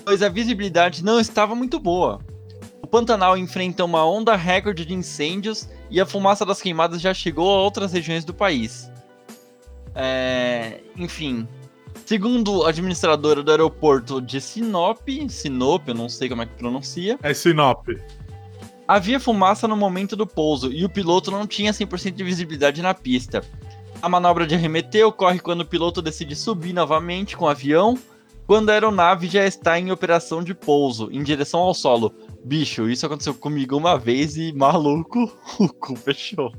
pois 0.03 0.21
a 0.21 0.27
visibilidade 0.27 1.03
não 1.03 1.21
estava 1.21 1.55
muito 1.55 1.79
boa. 1.79 2.19
O 2.81 2.87
Pantanal 2.87 3.37
enfrenta 3.37 3.85
uma 3.85 4.05
onda 4.05 4.35
recorde 4.35 4.85
de 4.85 4.93
incêndios 4.93 5.69
e 5.89 6.01
a 6.01 6.05
fumaça 6.05 6.45
das 6.45 6.61
queimadas 6.61 6.99
já 6.99 7.13
chegou 7.13 7.49
a 7.49 7.61
outras 7.61 7.93
regiões 7.93 8.25
do 8.25 8.33
país. 8.33 8.91
É... 9.95 10.81
Enfim, 10.97 11.47
segundo 12.05 12.65
a 12.65 12.69
administradora 12.69 13.41
do 13.41 13.51
aeroporto 13.51 14.21
de 14.21 14.41
Sinop, 14.41 14.99
Sinop, 15.29 15.87
eu 15.87 15.95
não 15.95 16.09
sei 16.09 16.27
como 16.27 16.41
é 16.41 16.45
que 16.45 16.55
pronuncia. 16.55 17.17
É 17.23 17.33
Sinop. 17.33 17.87
Havia 18.91 19.21
fumaça 19.21 19.69
no 19.69 19.77
momento 19.77 20.17
do 20.17 20.27
pouso 20.27 20.69
e 20.69 20.84
o 20.84 20.89
piloto 20.89 21.32
não 21.32 21.47
tinha 21.47 21.71
100% 21.71 22.12
de 22.12 22.25
visibilidade 22.25 22.82
na 22.82 22.93
pista. 22.93 23.41
A 24.01 24.10
manobra 24.10 24.45
de 24.45 24.54
arremeter 24.54 25.08
ocorre 25.08 25.39
quando 25.39 25.62
o 25.62 25.65
piloto 25.65 26.01
decide 26.01 26.36
subir 26.36 26.73
novamente 26.73 27.38
com 27.38 27.45
o 27.45 27.47
avião, 27.47 27.97
quando 28.45 28.69
a 28.69 28.73
aeronave 28.73 29.30
já 29.30 29.45
está 29.45 29.80
em 29.80 29.93
operação 29.93 30.43
de 30.43 30.54
pouso, 30.54 31.08
em 31.10 31.23
direção 31.23 31.62
ao 31.62 31.73
solo. 31.73 32.13
Bicho, 32.43 32.89
isso 32.89 33.06
aconteceu 33.06 33.34
comigo 33.34 33.77
uma 33.77 33.97
vez 33.97 34.36
e 34.36 34.51
maluco, 34.51 35.32
o 35.58 35.69
cu 35.69 35.95
fechou. 35.95 36.51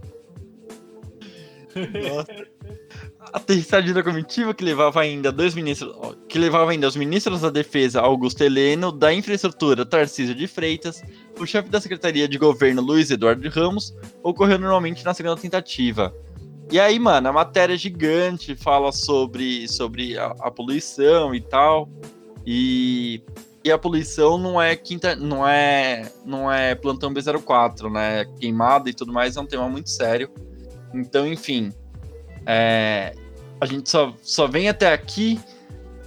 Nossa. 1.76 2.46
Aterrissagem 3.32 3.92
da 3.92 4.02
comitiva 4.02 4.52
que 4.54 4.64
levava 4.64 5.00
ainda 5.00 5.30
dois 5.30 5.54
ministros, 5.54 5.94
que 6.28 6.38
levava 6.38 6.70
ainda 6.70 6.88
os 6.88 6.96
ministros 6.96 7.40
da 7.40 7.50
Defesa 7.50 8.00
Augusto 8.00 8.42
Heleno, 8.42 8.90
da 8.90 9.12
Infraestrutura 9.12 9.86
Tarcísio 9.86 10.34
de 10.34 10.46
Freitas, 10.46 11.02
o 11.38 11.46
chefe 11.46 11.68
da 11.68 11.80
Secretaria 11.80 12.26
de 12.26 12.38
Governo 12.38 12.82
Luiz 12.82 13.10
Eduardo 13.10 13.48
Ramos, 13.48 13.94
ocorreu 14.22 14.58
normalmente 14.58 15.04
na 15.04 15.14
segunda 15.14 15.36
tentativa. 15.36 16.14
E 16.70 16.80
aí, 16.80 16.98
mano, 16.98 17.28
a 17.28 17.32
matéria 17.32 17.74
é 17.74 17.76
gigante, 17.76 18.56
fala 18.56 18.92
sobre, 18.92 19.68
sobre 19.68 20.16
a, 20.16 20.34
a 20.40 20.50
poluição 20.50 21.34
e 21.34 21.40
tal. 21.40 21.88
E, 22.46 23.22
e 23.62 23.70
a 23.70 23.78
poluição 23.78 24.38
não 24.38 24.60
é 24.60 24.74
quinta, 24.74 25.14
não 25.14 25.46
é, 25.46 26.10
não 26.24 26.50
é 26.50 26.74
plantão 26.74 27.12
B04, 27.12 27.92
né? 27.92 28.24
Queimada 28.40 28.88
e 28.88 28.94
tudo 28.94 29.12
mais 29.12 29.36
é 29.36 29.40
um 29.40 29.46
tema 29.46 29.68
muito 29.68 29.90
sério. 29.90 30.30
Então, 30.94 31.26
enfim, 31.26 31.72
é, 32.46 33.14
a 33.60 33.66
gente 33.66 33.88
só, 33.88 34.14
só 34.22 34.46
vem 34.46 34.68
até 34.68 34.92
aqui 34.92 35.40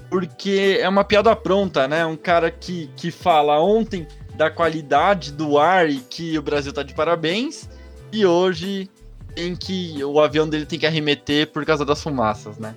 porque 0.09 0.77
é 0.79 0.87
uma 0.87 1.03
piada 1.03 1.35
pronta, 1.35 1.87
né? 1.87 2.05
Um 2.05 2.15
cara 2.15 2.51
que, 2.51 2.89
que 2.95 3.11
fala 3.11 3.59
ontem 3.59 4.07
da 4.35 4.49
qualidade 4.49 5.31
do 5.31 5.57
ar 5.57 5.89
e 5.89 5.99
que 5.99 6.37
o 6.37 6.41
Brasil 6.41 6.71
tá 6.71 6.83
de 6.83 6.93
parabéns, 6.93 7.69
e 8.11 8.25
hoje 8.25 8.89
tem 9.33 9.55
que 9.55 10.03
o 10.03 10.19
avião 10.19 10.47
dele 10.47 10.65
tem 10.65 10.79
que 10.79 10.85
arremeter 10.85 11.51
por 11.51 11.65
causa 11.65 11.83
das 11.83 12.01
fumaças, 12.01 12.57
né? 12.57 12.75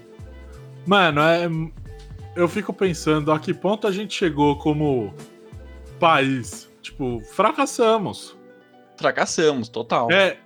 Mano, 0.87 1.21
é, 1.21 1.49
eu 2.35 2.49
fico 2.49 2.73
pensando 2.73 3.31
a 3.31 3.39
que 3.39 3.53
ponto 3.53 3.87
a 3.87 3.93
gente 3.93 4.15
chegou 4.15 4.57
como 4.57 5.13
país. 6.01 6.69
Tipo, 6.81 7.21
fracassamos. 7.33 8.37
Fracassamos, 8.97 9.69
total. 9.69 10.11
É, 10.11 10.39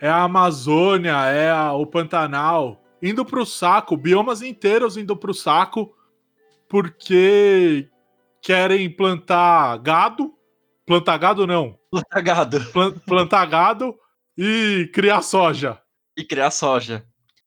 é 0.00 0.08
a 0.08 0.22
Amazônia, 0.22 1.26
é 1.26 1.50
a, 1.50 1.72
o 1.72 1.86
Pantanal 1.86 2.82
indo 3.02 3.24
pro 3.24 3.46
saco, 3.46 3.96
biomas 3.96 4.42
inteiros 4.42 4.96
indo 4.96 5.16
pro 5.16 5.34
saco, 5.34 5.94
porque 6.68 7.88
querem 8.42 8.88
plantar 8.90 9.76
gado. 9.78 10.34
Plantar 10.86 11.18
gado 11.18 11.46
não. 11.46 11.78
Plantar 11.90 12.20
gado. 12.20 12.58
plantar 13.06 13.46
gado 13.46 13.94
e 14.36 14.90
criar 14.92 15.22
soja. 15.22 15.78
E 16.16 16.24
criar 16.24 16.50
soja. 16.50 17.04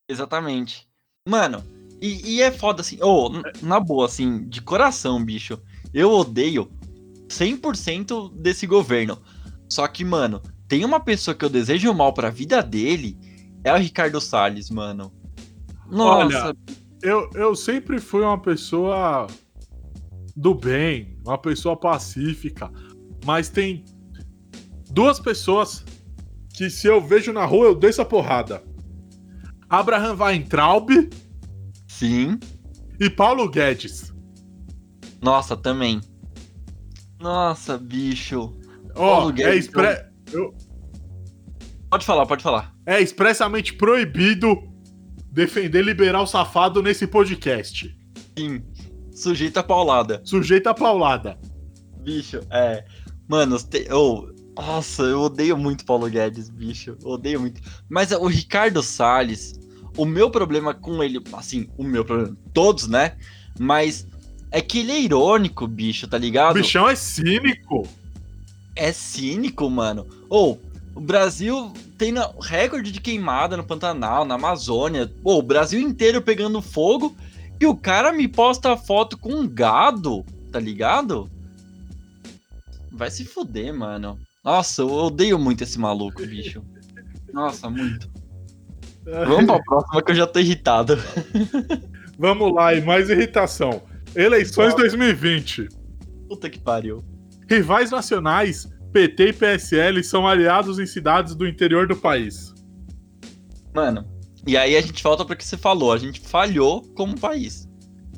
Exatamente. 0.07 0.87
Mano, 1.27 1.63
e, 2.01 2.35
e 2.35 2.41
é 2.41 2.51
foda 2.51 2.81
assim. 2.81 3.01
Ô, 3.01 3.27
oh, 3.27 3.65
na 3.65 3.79
boa, 3.79 4.05
assim, 4.05 4.47
de 4.47 4.61
coração, 4.61 5.23
bicho. 5.23 5.61
Eu 5.93 6.11
odeio 6.11 6.71
100% 7.27 8.33
desse 8.35 8.67
governo. 8.67 9.21
Só 9.69 9.87
que, 9.87 10.03
mano, 10.03 10.41
tem 10.73 10.83
uma 10.83 10.99
pessoa 10.99 11.35
que 11.35 11.45
eu 11.45 11.51
desejo 11.51 11.93
mal 11.93 12.11
pra 12.11 12.31
vida 12.31 12.63
dele, 12.63 13.15
é 13.63 13.71
o 13.71 13.77
Ricardo 13.77 14.19
Salles, 14.19 14.71
mano. 14.71 15.13
Nossa. 15.87 16.47
Olha, 16.47 16.57
eu, 17.03 17.29
eu 17.35 17.55
sempre 17.55 17.99
fui 17.99 18.23
uma 18.23 18.39
pessoa 18.39 19.27
do 20.35 20.55
bem, 20.55 21.15
uma 21.23 21.37
pessoa 21.37 21.77
pacífica, 21.77 22.71
mas 23.23 23.49
tem 23.49 23.85
duas 24.89 25.19
pessoas 25.19 25.85
que 26.55 26.71
se 26.71 26.87
eu 26.87 26.99
vejo 26.99 27.31
na 27.31 27.45
rua 27.45 27.67
eu 27.67 27.75
desço 27.75 28.01
a 28.01 28.05
porrada. 28.05 28.63
Abraham 29.69 30.15
Weintraub. 30.15 30.89
Sim. 31.87 32.39
E 32.99 33.11
Paulo 33.11 33.47
Guedes. 33.47 34.11
Nossa, 35.21 35.55
também. 35.55 36.01
Nossa, 37.19 37.77
bicho. 37.77 38.57
Ó, 38.95 39.27
oh, 39.27 39.31
é 39.39 39.55
expre... 39.55 40.03
eu... 40.31 40.51
Pode 41.93 42.07
falar, 42.07 42.25
pode 42.25 42.41
falar. 42.41 42.73
É 42.87 42.99
expressamente 42.99 43.71
proibido 43.75 44.63
defender 45.31 45.83
liberal 45.83 46.25
safado 46.25 46.81
nesse 46.81 47.05
podcast. 47.05 47.95
Sim. 48.35 48.63
Sujeito 49.11 49.57
a 49.57 49.63
paulada. 49.63 50.19
Sujeito 50.25 50.65
a 50.65 50.73
paulada. 50.73 51.37
Bicho, 52.01 52.39
é. 52.49 52.83
Mano, 53.27 53.59
te... 53.59 53.87
oh, 53.93 54.27
nossa, 54.59 55.03
eu 55.03 55.21
odeio 55.21 55.55
muito 55.55 55.85
Paulo 55.85 56.09
Guedes, 56.09 56.49
bicho. 56.49 56.97
Eu 56.99 57.11
odeio 57.11 57.39
muito. 57.39 57.61
Mas 57.87 58.11
o 58.11 58.25
Ricardo 58.25 58.81
Salles, 58.81 59.53
o 59.95 60.03
meu 60.03 60.31
problema 60.31 60.73
com 60.73 61.03
ele, 61.03 61.21
assim, 61.33 61.69
o 61.77 61.83
meu 61.83 62.03
problema, 62.03 62.35
todos, 62.55 62.87
né? 62.87 63.17
Mas 63.59 64.07
é 64.49 64.61
que 64.61 64.79
ele 64.79 64.93
é 64.93 64.99
irônico, 64.99 65.67
bicho, 65.67 66.07
tá 66.07 66.17
ligado? 66.17 66.57
O 66.57 66.59
bichão 66.59 66.89
é 66.89 66.95
cínico. 66.95 67.87
É 68.75 68.91
cínico, 68.91 69.69
mano. 69.69 70.07
Ou, 70.27 70.59
oh, 70.59 70.72
o 70.95 71.01
Brasil 71.01 71.73
tem 71.97 72.13
recorde 72.41 72.91
de 72.91 73.01
queimada 73.01 73.57
no 73.57 73.63
Pantanal, 73.63 74.25
na 74.25 74.35
Amazônia. 74.35 75.11
Oh, 75.23 75.39
o 75.39 75.41
Brasil 75.41 75.79
inteiro 75.79 76.21
pegando 76.21 76.61
fogo. 76.61 77.15
E 77.59 77.65
o 77.65 77.75
cara 77.75 78.11
me 78.11 78.27
posta 78.27 78.75
foto 78.75 79.17
com 79.17 79.33
um 79.33 79.47
gado, 79.47 80.25
tá 80.51 80.59
ligado? 80.59 81.29
Vai 82.91 83.09
se 83.09 83.25
fuder, 83.25 83.73
mano. 83.73 84.19
Nossa, 84.43 84.81
eu 84.81 84.91
odeio 84.91 85.39
muito 85.39 85.63
esse 85.63 85.79
maluco, 85.79 86.25
bicho. 86.25 86.61
Nossa, 87.33 87.69
muito. 87.69 88.09
Vamos 89.05 89.45
pra 89.45 89.63
próxima 89.63 90.01
que 90.01 90.11
eu 90.11 90.15
já 90.15 90.27
tô 90.27 90.39
irritado. 90.39 90.97
Vamos 92.19 92.53
lá, 92.53 92.73
e 92.73 92.81
mais 92.81 93.09
irritação. 93.09 93.81
Eleições 94.15 94.75
2020. 94.75 95.69
Puta 96.27 96.49
que 96.49 96.59
pariu. 96.59 97.03
Rivais 97.49 97.91
nacionais, 97.91 98.69
PT 98.93 99.29
e 99.29 99.33
PSL, 99.33 100.03
são 100.03 100.27
aliados 100.27 100.77
em 100.77 100.85
cidades 100.85 101.33
do 101.33 101.47
interior 101.47 101.87
do 101.87 101.95
país. 101.95 102.53
Mano, 103.73 104.07
e 104.45 104.55
aí 104.55 104.77
a 104.77 104.81
gente 104.81 105.01
volta 105.01 105.25
pro 105.25 105.35
que 105.35 105.43
você 105.43 105.57
falou. 105.57 105.91
A 105.91 105.97
gente 105.97 106.19
falhou 106.19 106.83
como 106.93 107.19
país. 107.19 107.67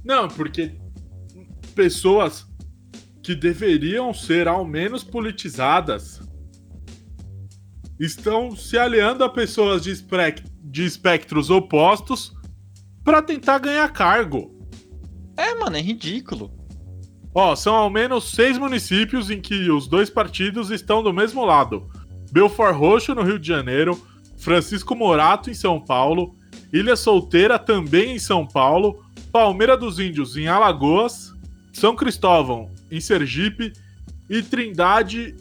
Não, 0.04 0.28
porque 0.28 0.76
pessoas 1.74 2.46
que 3.24 3.34
deveriam 3.34 4.14
ser 4.14 4.48
ao 4.48 4.66
menos 4.66 5.04
politizadas 5.04 6.20
estão 8.00 8.56
se 8.56 8.78
aliando 8.78 9.24
a 9.24 9.30
pessoas 9.30 9.82
de, 9.82 9.94
de 10.62 10.84
espectros 10.84 11.50
opostos 11.50 12.36
para 13.04 13.22
tentar 13.22 13.60
ganhar 13.60 13.88
cargo. 13.94 14.54
É, 15.38 15.56
mano, 15.56 15.78
é 15.78 15.82
ridículo. 15.82 16.52
Ó, 17.38 17.54
são 17.54 17.76
ao 17.76 17.90
menos 17.90 18.32
seis 18.32 18.58
municípios 18.58 19.30
em 19.30 19.42
que 19.42 19.70
os 19.70 19.88
dois 19.90 20.10
partidos 20.10 20.72
estão 20.72 21.04
do 21.04 21.12
mesmo 21.12 21.44
lado: 21.44 21.92
Belfort 22.32 22.74
Roxo, 22.74 23.14
no 23.14 23.24
Rio 23.24 23.38
de 23.38 23.46
Janeiro, 23.46 24.02
Francisco 24.38 24.96
Morato, 24.96 25.52
em 25.52 25.54
São 25.54 25.82
Paulo, 25.82 26.34
Ilha 26.72 26.96
Solteira, 26.96 27.60
também 27.60 28.16
em 28.16 28.20
São 28.20 28.48
Paulo, 28.48 29.04
Palmeira 29.34 29.76
dos 29.76 30.00
Índios, 30.00 30.38
em 30.38 30.48
Alagoas, 30.48 31.34
São 31.74 31.94
Cristóvão, 31.94 32.72
em 32.90 33.02
Sergipe, 33.02 33.74
e 34.30 34.42
Trindade. 34.42 35.36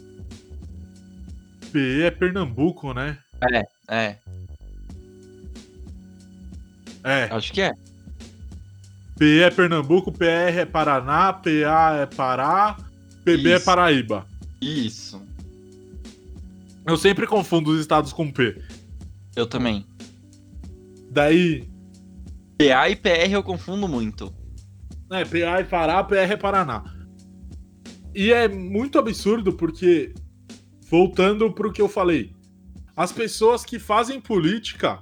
PE 1.71 2.03
é 2.03 2.11
Pernambuco, 2.11 2.93
né? 2.93 3.17
É, 3.51 3.63
é. 3.89 4.17
É. 7.05 7.23
Acho 7.31 7.53
que 7.53 7.61
é. 7.61 7.71
PE 9.17 9.43
é 9.43 9.49
Pernambuco, 9.49 10.11
PR 10.11 10.57
é 10.57 10.65
Paraná, 10.65 11.31
PA 11.31 11.95
é 12.01 12.05
Pará, 12.05 12.77
PB 13.23 13.31
é 13.31 13.35
Isso. 13.35 13.49
é 13.49 13.59
Paraíba. 13.59 14.27
Isso. 14.61 15.21
Eu 16.85 16.97
sempre 16.97 17.25
confundo 17.25 17.71
os 17.71 17.79
estados 17.79 18.11
com 18.11 18.31
P. 18.31 18.61
Eu 19.35 19.47
também. 19.47 19.85
Daí. 21.09 21.67
PA 22.57 22.89
e 22.89 22.95
PR 22.95 23.31
eu 23.31 23.43
confundo 23.43 23.87
muito. 23.87 24.33
É, 25.09 25.23
PA 25.23 25.59
é 25.59 25.63
Pará, 25.63 26.03
PR 26.03 26.31
é 26.31 26.37
Paraná. 26.37 26.83
E 28.13 28.31
é 28.31 28.47
muito 28.47 28.99
absurdo 28.99 29.53
porque, 29.53 30.13
voltando 30.89 31.51
pro 31.51 31.71
que 31.71 31.81
eu 31.81 31.87
falei, 31.87 32.33
as 32.95 33.11
pessoas 33.11 33.63
que 33.63 33.77
fazem 33.79 34.19
política 34.19 34.99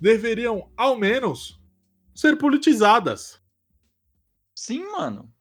deveriam, 0.00 0.68
ao 0.76 0.96
menos, 0.96 1.59
ser 2.20 2.36
politizadas. 2.36 3.40
Sim, 4.54 4.84
mano. 4.92 5.32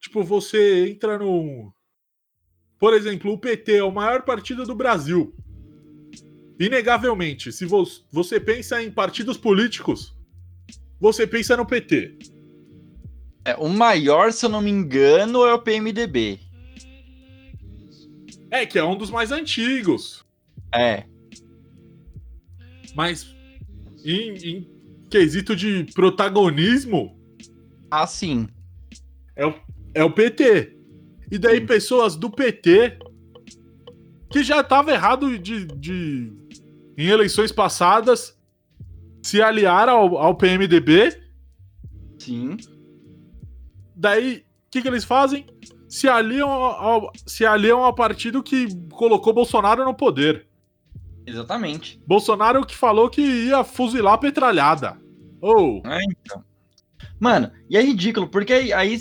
Tipo, 0.00 0.24
você 0.24 0.90
entra 0.90 1.16
no. 1.16 1.72
Por 2.76 2.92
exemplo, 2.92 3.32
o 3.32 3.38
PT 3.38 3.76
é 3.76 3.84
o 3.84 3.92
maior 3.92 4.22
partido 4.22 4.64
do 4.64 4.74
Brasil. 4.74 5.32
Inegavelmente, 6.58 7.52
se 7.52 7.64
você 8.10 8.40
pensa 8.40 8.82
em 8.82 8.90
partidos 8.90 9.36
políticos, 9.36 10.16
você 10.98 11.24
pensa 11.24 11.56
no 11.56 11.64
PT. 11.64 12.18
É, 13.44 13.54
o 13.54 13.68
maior, 13.68 14.32
se 14.32 14.44
eu 14.44 14.50
não 14.50 14.60
me 14.60 14.70
engano, 14.70 15.44
é 15.44 15.54
o 15.54 15.62
PMDB. 15.62 16.40
É, 18.50 18.66
que 18.66 18.78
é 18.78 18.84
um 18.84 18.96
dos 18.96 19.10
mais 19.10 19.30
antigos. 19.30 20.24
É. 20.74 21.04
Mas 22.94 23.34
em, 24.04 24.34
em 24.36 24.79
quesito 25.10 25.56
de 25.56 25.84
protagonismo. 25.92 27.18
Ah, 27.90 28.06
sim. 28.06 28.48
É 29.34 29.44
o, 29.44 29.54
é 29.92 30.04
o 30.04 30.10
PT. 30.10 30.76
E 31.30 31.38
daí 31.38 31.58
sim. 31.58 31.66
pessoas 31.66 32.16
do 32.16 32.30
PT 32.30 32.98
que 34.30 34.44
já 34.44 34.60
estava 34.60 34.92
errado 34.92 35.38
de, 35.38 35.66
de 35.66 36.32
em 36.96 37.08
eleições 37.08 37.50
passadas 37.50 38.38
se 39.22 39.42
aliaram 39.42 39.96
ao, 39.96 40.18
ao 40.18 40.34
PMDB. 40.34 41.20
Sim. 42.18 42.56
Daí, 43.94 44.38
o 44.38 44.70
que, 44.70 44.82
que 44.82 44.88
eles 44.88 45.04
fazem? 45.04 45.46
Se 45.88 46.08
aliam 46.08 46.48
ao, 46.48 47.12
se 47.26 47.44
aliam 47.44 47.82
ao 47.82 47.94
partido 47.94 48.42
que 48.42 48.68
colocou 48.90 49.32
Bolsonaro 49.32 49.84
no 49.84 49.94
poder. 49.94 50.46
Exatamente. 51.30 52.00
Bolsonaro 52.06 52.64
que 52.66 52.76
falou 52.76 53.08
que 53.08 53.22
ia 53.22 53.64
fuzilar 53.64 54.14
a 54.14 54.18
petralhada. 54.18 54.98
Ou. 55.40 55.82
Oh. 55.84 55.88
É, 55.88 56.00
então. 56.02 56.44
Mano, 57.18 57.50
e 57.68 57.76
é 57.76 57.82
ridículo, 57.82 58.28
porque 58.28 58.52
aí, 58.52 58.72
aí 58.72 58.98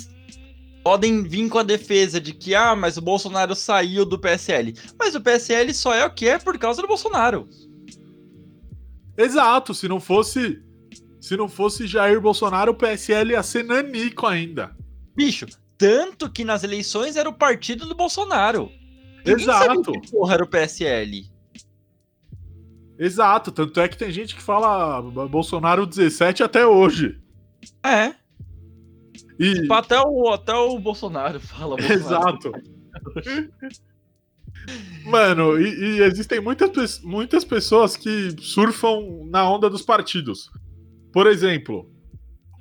podem 0.84 1.24
vir 1.24 1.50
com 1.50 1.60
a 1.60 1.64
defesa 1.64 2.20
de 2.20 2.34
que, 2.34 2.56
ah, 2.56 2.76
mas 2.76 2.98
o 2.98 3.02
Bolsonaro 3.02 3.56
saiu 3.56 4.06
do 4.06 4.20
PSL. 4.20 4.74
Mas 4.98 5.16
o 5.16 5.22
PSL 5.22 5.74
só 5.74 5.94
é 5.94 6.06
o 6.06 6.14
que 6.14 6.28
é 6.28 6.38
por 6.38 6.58
causa 6.58 6.82
do 6.82 6.88
Bolsonaro. 6.88 7.48
Exato, 9.18 9.74
se 9.74 9.88
não 9.88 10.00
fosse. 10.00 10.62
Se 11.20 11.36
não 11.36 11.50
fosse 11.50 11.86
Jair 11.86 12.22
Bolsonaro, 12.22 12.72
o 12.72 12.76
PSL 12.76 13.32
ia 13.32 13.44
ser 13.44 13.66
nanico 13.66 14.26
ainda. 14.26 14.76
Bicho, 15.16 15.46
tanto 15.78 16.32
que 16.32 16.46
nas 16.46 16.64
eleições 16.64 17.18
era 17.18 17.30
o 17.30 17.34
partido 17.34 17.86
do 17.86 17.94
Bolsonaro. 17.94 18.72
Ninguém 19.18 19.44
Exato. 19.44 19.92
Que 19.92 20.12
porra 20.12 20.36
era 20.36 20.44
o 20.44 20.48
PSL. 20.48 21.30
Exato, 23.00 23.50
tanto 23.50 23.80
é 23.80 23.88
que 23.88 23.98
tem 23.98 24.12
gente 24.12 24.36
que 24.36 24.42
fala 24.42 25.02
Bolsonaro 25.02 25.86
17 25.86 26.44
até 26.44 26.68
hoje. 26.68 27.18
É. 27.82 28.14
E... 29.40 29.54
Tipo, 29.62 29.74
até, 29.74 29.98
o, 30.02 30.30
até 30.34 30.54
o 30.54 30.78
Bolsonaro 30.78 31.40
fala. 31.40 31.78
Bolsonaro. 31.78 31.94
Exato. 31.94 32.52
Mano, 35.06 35.58
e, 35.60 35.70
e, 35.70 36.04
existem 36.04 36.42
muitas, 36.42 37.00
muitas 37.02 37.46
pessoas 37.46 37.96
que 37.96 38.36
surfam 38.42 39.26
na 39.30 39.50
onda 39.50 39.70
dos 39.70 39.82
partidos. 39.82 40.52
Por 41.14 41.26
exemplo, 41.26 41.90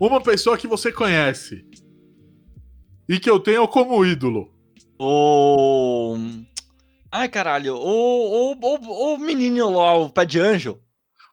uma 0.00 0.20
pessoa 0.20 0.56
que 0.56 0.68
você 0.68 0.92
conhece 0.92 1.66
e 3.08 3.18
que 3.18 3.28
eu 3.28 3.40
tenho 3.40 3.66
como 3.66 4.06
ídolo. 4.06 4.52
O. 4.98 6.16
Ai, 7.10 7.28
caralho. 7.28 7.74
O, 7.76 8.52
o, 8.52 8.58
o, 8.60 9.14
o 9.14 9.18
menino 9.18 9.70
lá, 9.70 9.94
o 9.94 10.10
pé 10.10 10.24
de 10.24 10.40
anjo. 10.40 10.78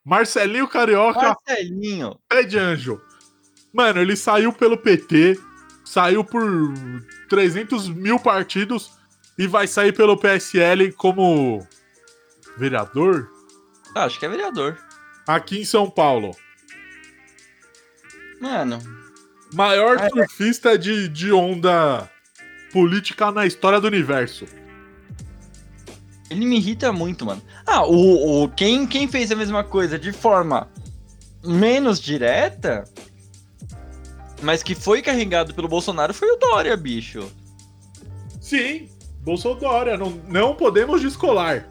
Marcelinho 0.04 0.68
Carioca. 0.68 1.36
Marcelinho. 1.48 2.20
Pé 2.30 2.44
de 2.44 2.58
anjo. 2.58 3.02
Mano, 3.74 4.00
ele 4.00 4.16
saiu 4.16 4.54
pelo 4.54 4.78
PT, 4.78 5.38
saiu 5.84 6.24
por 6.24 6.46
300 7.28 7.90
mil 7.90 8.18
partidos 8.18 8.92
e 9.38 9.48
vai 9.48 9.68
sair 9.68 9.92
pelo 9.92 10.18
PSL 10.18 10.94
como 10.94 11.68
vereador? 12.58 13.30
Ah, 13.94 14.06
acho 14.06 14.18
que 14.18 14.26
é 14.26 14.30
vereador. 14.30 14.78
Aqui 15.28 15.60
em 15.60 15.66
São 15.66 15.90
Paulo. 15.90 16.32
Mano. 18.40 18.80
Maior 19.54 19.98
é... 19.98 20.10
surfista 20.10 20.78
de, 20.78 21.10
de 21.10 21.34
onda 21.34 22.10
política 22.72 23.32
na 23.32 23.46
história 23.46 23.82
do 23.82 23.88
universo. 23.88 24.46
Ele 26.30 26.46
me 26.46 26.58
irrita 26.58 26.92
muito, 26.92 27.26
mano. 27.26 27.42
Ah, 27.66 27.86
o, 27.86 28.44
o 28.44 28.50
quem, 28.50 28.88
quem 28.88 29.08
fez 29.08 29.32
a 29.32 29.36
mesma 29.36 29.64
coisa 29.64 30.00
de 30.00 30.12
forma 30.12 30.68
menos 31.44 32.00
direta, 32.00 32.84
mas 34.42 34.64
que 34.64 34.74
foi 34.74 35.02
carregado 35.02 35.54
pelo 35.54 35.68
Bolsonaro 35.68 36.14
foi 36.14 36.30
o 36.30 36.38
Dória, 36.38 36.76
bicho. 36.76 37.32
Sim, 38.42 38.90
Bolsonaro, 39.22 39.98
não, 39.98 40.10
não 40.28 40.56
podemos 40.56 41.02
descolar. 41.02 41.68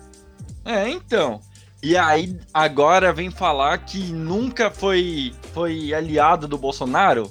É, 0.65 0.89
então. 0.89 1.41
E 1.83 1.97
aí, 1.97 2.39
agora 2.53 3.13
vem 3.13 3.31
falar 3.31 3.77
que 3.79 4.11
nunca 4.11 4.71
foi, 4.71 5.35
foi 5.53 5.93
aliado 5.93 6.49
do 6.49 6.57
Bolsonaro? 6.57 7.31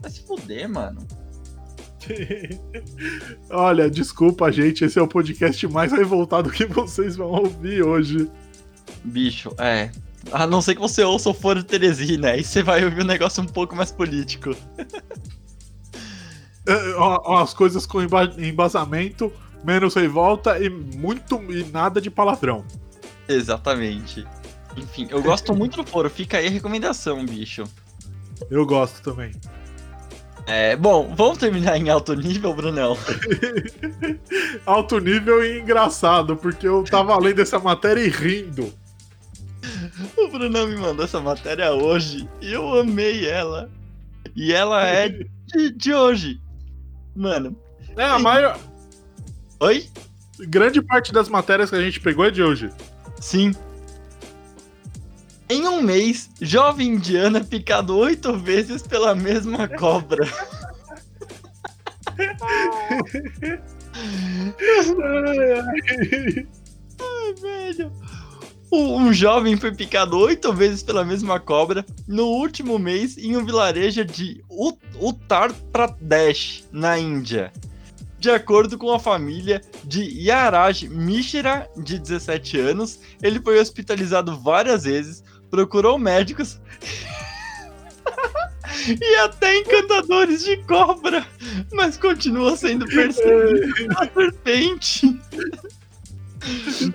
Vai 0.00 0.10
se 0.10 0.22
fuder, 0.22 0.68
mano. 0.68 1.06
Olha, 3.50 3.90
desculpa, 3.90 4.50
gente. 4.50 4.84
Esse 4.84 4.98
é 4.98 5.02
o 5.02 5.08
podcast 5.08 5.66
mais 5.68 5.92
revoltado 5.92 6.50
que 6.50 6.66
vocês 6.66 7.16
vão 7.16 7.28
ouvir 7.30 7.82
hoje. 7.82 8.28
Bicho, 9.04 9.52
é. 9.58 9.90
A 10.30 10.46
não 10.46 10.62
ser 10.62 10.74
que 10.76 10.80
você 10.80 11.02
ouça 11.02 11.30
o 11.30 11.34
Foro 11.34 11.60
de 11.60 11.66
Teresina, 11.66 12.30
aí 12.30 12.44
você 12.44 12.62
vai 12.62 12.84
ouvir 12.84 13.02
um 13.02 13.06
negócio 13.06 13.42
um 13.42 13.46
pouco 13.46 13.74
mais 13.74 13.90
político. 13.90 14.54
É, 16.64 16.94
ó, 16.94 17.20
ó, 17.24 17.42
as 17.42 17.52
coisas 17.52 17.84
com 17.86 18.00
emba- 18.00 18.36
embasamento, 18.38 19.32
menos 19.64 19.96
revolta 19.96 20.60
e 20.60 20.70
muito 20.70 21.34
e 21.52 21.64
nada 21.64 22.00
de 22.00 22.08
palavrão. 22.08 22.64
Exatamente. 23.28 24.24
Enfim, 24.76 25.08
eu 25.10 25.20
gosto 25.20 25.52
muito 25.56 25.82
do 25.82 25.84
Foro, 25.84 26.08
fica 26.08 26.38
aí 26.38 26.46
a 26.46 26.50
recomendação, 26.50 27.24
bicho. 27.26 27.64
Eu 28.48 28.64
gosto 28.64 29.02
também. 29.02 29.32
É, 30.46 30.74
bom, 30.76 31.14
vamos 31.16 31.38
terminar 31.38 31.76
em 31.76 31.88
alto 31.88 32.14
nível, 32.14 32.52
Brunão? 32.52 32.96
Alto 34.66 34.98
nível 34.98 35.44
e 35.44 35.60
engraçado, 35.60 36.36
porque 36.36 36.66
eu 36.66 36.82
tava 36.84 37.16
lendo 37.18 37.40
essa 37.40 37.58
matéria 37.58 38.00
e 38.00 38.08
rindo. 38.08 38.72
O 40.16 40.28
Brunão 40.28 40.66
me 40.66 40.76
mandou 40.76 41.04
essa 41.04 41.20
matéria 41.20 41.72
hoje 41.72 42.28
e 42.40 42.52
eu 42.52 42.78
amei 42.80 43.28
ela. 43.28 43.70
E 44.34 44.52
ela 44.52 44.84
é 44.84 45.08
de, 45.08 45.70
de 45.70 45.94
hoje. 45.94 46.40
Mano, 47.14 47.56
É, 47.96 48.04
a 48.04 48.18
maior. 48.18 48.58
oi? 49.60 49.88
Grande 50.40 50.82
parte 50.82 51.12
das 51.12 51.28
matérias 51.28 51.70
que 51.70 51.76
a 51.76 51.82
gente 51.82 52.00
pegou 52.00 52.24
é 52.24 52.30
de 52.30 52.42
hoje. 52.42 52.70
Sim. 53.20 53.52
Em 55.52 55.68
um 55.68 55.82
mês, 55.82 56.30
jovem 56.40 56.94
indiana 56.94 57.44
picado 57.44 57.94
oito 57.98 58.38
vezes 58.38 58.80
pela 58.86 59.14
mesma 59.14 59.68
cobra. 59.68 60.26
Ai, 67.00 67.34
velho. 67.40 67.92
Um 68.72 69.12
jovem 69.12 69.58
foi 69.58 69.74
picado 69.74 70.18
oito 70.18 70.50
vezes 70.54 70.82
pela 70.82 71.04
mesma 71.04 71.38
cobra 71.38 71.84
no 72.08 72.24
último 72.24 72.78
mês 72.78 73.18
em 73.18 73.36
um 73.36 73.44
vilarejo 73.44 74.02
de 74.06 74.42
Ut- 74.48 74.80
Uttar 74.98 75.52
Pradesh, 75.70 76.64
na 76.72 76.98
Índia. 76.98 77.52
De 78.18 78.30
acordo 78.30 78.78
com 78.78 78.90
a 78.90 78.98
família 78.98 79.60
de 79.84 80.04
Yaraj 80.26 80.88
Mishra, 80.88 81.68
de 81.76 81.98
17 81.98 82.58
anos, 82.58 82.98
ele 83.20 83.40
foi 83.40 83.60
hospitalizado 83.60 84.38
várias 84.38 84.84
vezes, 84.84 85.22
procurou 85.52 85.98
médicos 85.98 86.58
e 88.88 89.14
até 89.16 89.58
encantadores 89.58 90.42
de 90.44 90.56
cobra, 90.64 91.24
mas 91.74 91.98
continua 91.98 92.56
sendo 92.56 92.86
perseguido 92.86 93.70
pela 93.74 94.10
serpente. 94.14 95.20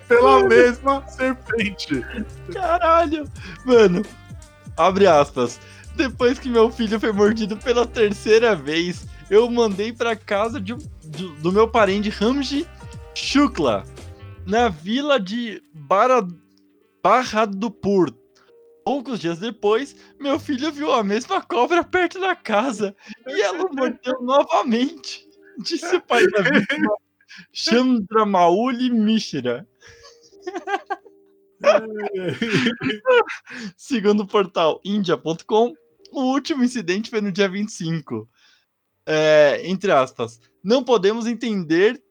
Pela 0.07 0.43
mesma 0.43 1.07
serpente. 1.07 2.03
Caralho! 2.51 3.29
Mano, 3.63 4.01
abre 4.75 5.05
aspas. 5.05 5.59
Depois 5.95 6.39
que 6.39 6.49
meu 6.49 6.71
filho 6.71 6.99
foi 6.99 7.11
mordido 7.11 7.55
pela 7.57 7.85
terceira 7.85 8.55
vez, 8.55 9.05
eu 9.29 9.49
mandei 9.49 9.93
pra 9.93 10.15
casa 10.15 10.59
de, 10.59 10.73
um- 10.73 10.79
do, 11.05 11.29
do 11.35 11.51
meu 11.51 11.67
parente 11.67 12.09
Ramji 12.09 12.67
Shukla, 13.13 13.83
na 14.47 14.67
vila 14.67 15.19
de 15.19 15.61
Bara, 15.73 16.27
Bahadupur. 17.03 18.11
Poucos 18.87 19.19
dias 19.19 19.37
depois, 19.37 19.97
meu 20.17 20.39
filho 20.39 20.71
viu 20.71 20.93
a 20.93 21.03
mesma 21.03 21.41
cobra 21.41 21.83
perto 21.83 22.21
da 22.21 22.33
casa 22.33 22.95
e 23.27 23.41
ela 23.41 23.69
mordeu 23.69 24.17
novamente, 24.23 25.27
disse 25.57 25.93
o 25.93 26.01
pai 26.01 26.25
da 26.27 26.39
vítima, 26.39 26.95
Chandramauli 27.51 28.89
Mishra. 28.89 29.67
Segundo 33.75 34.21
o 34.21 34.27
portal 34.27 34.79
India.com, 34.85 35.73
o 36.13 36.21
último 36.21 36.63
incidente 36.63 37.09
foi 37.09 37.19
no 37.19 37.29
dia 37.29 37.49
25. 37.49 38.25
É, 39.05 39.63
entre 39.65 39.91
aspas, 39.91 40.39
não 40.63 40.81
podemos 40.81 41.27
entender 41.27 42.01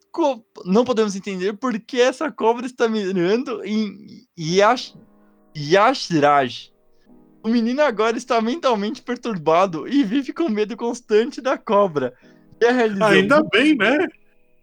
não 0.64 0.84
podemos 0.84 1.14
entender 1.14 1.54
por 1.54 1.78
que 1.78 2.00
essa 2.00 2.32
cobra 2.32 2.64
está 2.64 2.88
mirando 2.88 3.62
em 3.64 4.26
Yash, 4.38 4.96
Yashraj. 5.56 6.70
O 7.42 7.48
menino 7.48 7.80
agora 7.80 8.18
está 8.18 8.40
mentalmente 8.40 9.00
perturbado 9.00 9.88
e 9.88 10.02
vive 10.02 10.32
com 10.32 10.48
medo 10.48 10.76
constante 10.76 11.40
da 11.40 11.56
cobra. 11.56 12.12
Já 12.60 12.72
realizamos, 12.72 13.14
Ainda 13.14 13.42
bem, 13.44 13.76
né? 13.76 14.08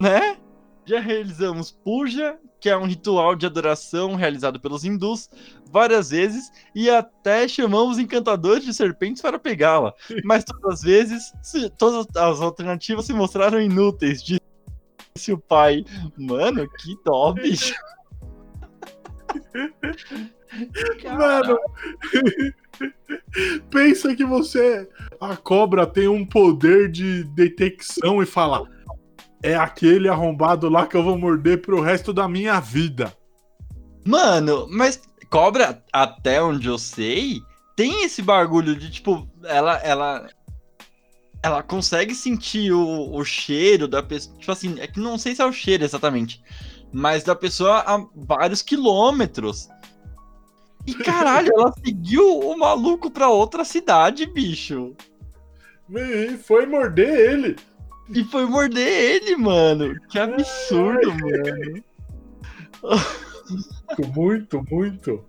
né? 0.01 0.37
Já 0.85 0.99
realizamos 0.99 1.71
puja, 1.71 2.37
que 2.59 2.69
é 2.69 2.77
um 2.77 2.85
ritual 2.85 3.35
de 3.35 3.45
adoração 3.45 4.15
realizado 4.15 4.59
pelos 4.59 4.83
hindus, 4.83 5.29
várias 5.71 6.09
vezes, 6.09 6.51
e 6.75 6.89
até 6.89 7.47
chamamos 7.47 7.97
encantadores 7.97 8.65
de 8.65 8.73
serpentes 8.73 9.21
para 9.21 9.39
pegá-la. 9.39 9.93
Mas 10.25 10.43
todas 10.43 10.79
as 10.79 10.81
vezes, 10.81 11.31
todas 11.77 12.05
as 12.15 12.41
alternativas 12.41 13.05
se 13.05 13.13
mostraram 13.13 13.61
inúteis, 13.61 14.21
disse 14.21 15.31
o 15.31 15.37
pai. 15.37 15.85
Mano, 16.17 16.67
que 16.69 16.95
dó, 17.05 17.31
bicho. 17.31 17.73
Mano. 21.17 21.57
Pensa 23.69 24.15
que 24.15 24.25
você. 24.25 24.87
A 25.19 25.35
cobra 25.35 25.85
tem 25.85 26.07
um 26.07 26.25
poder 26.25 26.91
de 26.91 27.23
detecção 27.25 28.21
e 28.21 28.25
fala. 28.25 28.67
É 29.41 29.55
aquele 29.55 30.07
arrombado 30.07 30.69
lá 30.69 30.87
que 30.87 30.95
eu 30.95 31.03
vou 31.03 31.17
morder 31.17 31.61
pro 31.61 31.81
resto 31.81 32.13
da 32.13 32.29
minha 32.29 32.59
vida. 32.59 33.13
Mano, 34.05 34.67
mas 34.69 35.01
cobra, 35.29 35.83
até 35.91 36.41
onde 36.41 36.67
eu 36.67 36.77
sei, 36.77 37.41
tem 37.75 38.03
esse 38.05 38.21
bagulho 38.21 38.75
de 38.75 38.89
tipo, 38.91 39.27
ela 39.43 39.77
ela 39.77 40.29
ela 41.41 41.61
consegue 41.61 42.15
sentir 42.15 42.71
o, 42.71 43.13
o 43.13 43.25
cheiro 43.25 43.85
da 43.87 44.01
pessoa, 44.01 44.37
tipo 44.37 44.51
assim, 44.51 44.79
é 44.79 44.87
que 44.87 44.99
não 44.99 45.17
sei 45.17 45.35
se 45.35 45.41
é 45.41 45.45
o 45.45 45.51
cheiro 45.51 45.83
exatamente, 45.83 46.41
mas 46.91 47.23
da 47.23 47.35
pessoa 47.35 47.79
a 47.79 48.05
vários 48.15 48.61
quilômetros. 48.61 49.67
E 50.85 50.93
caralho, 50.93 51.51
ela 51.53 51.73
seguiu 51.83 52.39
o 52.39 52.57
maluco 52.57 53.09
pra 53.09 53.29
outra 53.29 53.63
cidade, 53.63 54.25
bicho. 54.25 54.95
E 55.89 56.37
foi 56.37 56.65
morder 56.65 57.31
ele. 57.31 57.55
E 58.09 58.23
foi 58.25 58.45
morder 58.45 58.87
ele, 58.87 59.35
mano. 59.37 59.99
Que 60.09 60.19
absurdo, 60.19 61.13
mano. 61.13 61.83
Muito, 64.13 64.65
muito. 64.69 65.23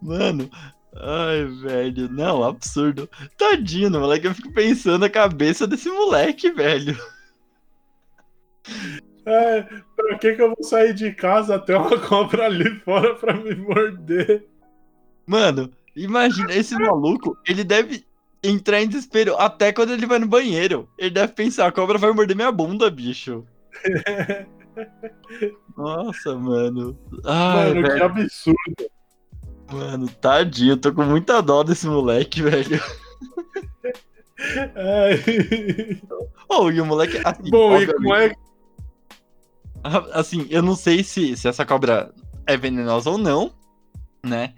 Mano, 0.00 0.48
ai, 0.96 1.44
velho, 1.44 2.08
não, 2.08 2.44
absurdo. 2.44 3.08
Tadinho, 3.36 3.90
moleque, 3.90 4.26
eu 4.26 4.34
fico 4.34 4.52
pensando 4.52 5.04
a 5.04 5.10
cabeça 5.10 5.66
desse 5.66 5.88
moleque, 5.88 6.50
velho. 6.50 6.96
É, 9.24 9.62
pra 9.94 10.18
que, 10.18 10.34
que 10.34 10.42
eu 10.42 10.48
vou 10.48 10.62
sair 10.64 10.94
de 10.94 11.12
casa 11.12 11.54
até 11.54 11.76
uma 11.76 11.98
cobra 12.06 12.46
ali 12.46 12.80
fora 12.80 13.14
pra 13.14 13.34
me 13.34 13.54
morder? 13.54 14.51
Mano, 15.26 15.70
imagina, 15.94 16.52
esse 16.54 16.74
maluco, 16.74 17.36
ele 17.46 17.64
deve 17.64 18.04
entrar 18.42 18.82
em 18.82 18.88
desespero 18.88 19.36
até 19.36 19.72
quando 19.72 19.92
ele 19.92 20.06
vai 20.06 20.18
no 20.18 20.26
banheiro. 20.26 20.88
Ele 20.98 21.10
deve 21.10 21.32
pensar, 21.32 21.66
a 21.66 21.72
cobra 21.72 21.98
vai 21.98 22.12
morder 22.12 22.34
minha 22.36 22.50
bunda, 22.52 22.90
bicho. 22.90 23.44
Nossa, 25.76 26.34
mano. 26.36 26.98
Ai, 27.24 27.68
Mano, 27.68 27.82
que 27.82 27.88
velho, 27.88 28.04
absurdo. 28.04 28.90
mano, 29.70 30.08
tadinho, 30.20 30.72
eu 30.72 30.76
tô 30.76 30.92
com 30.92 31.04
muita 31.04 31.40
dó 31.40 31.62
desse 31.62 31.86
moleque, 31.86 32.42
velho. 32.42 32.80
Ai. 34.74 36.02
Oh, 36.48 36.70
e 36.70 36.80
o 36.80 36.86
moleque, 36.86 37.20
assim, 37.24 37.48
Bom, 37.50 37.80
e 37.80 37.86
como 37.86 38.14
é 38.14 38.34
Ah, 39.84 40.04
Assim, 40.12 40.46
eu 40.50 40.62
não 40.62 40.74
sei 40.74 41.02
se, 41.04 41.36
se 41.36 41.48
essa 41.48 41.64
cobra 41.64 42.12
é 42.46 42.56
venenosa 42.56 43.10
ou 43.10 43.18
não, 43.18 43.52
né? 44.24 44.54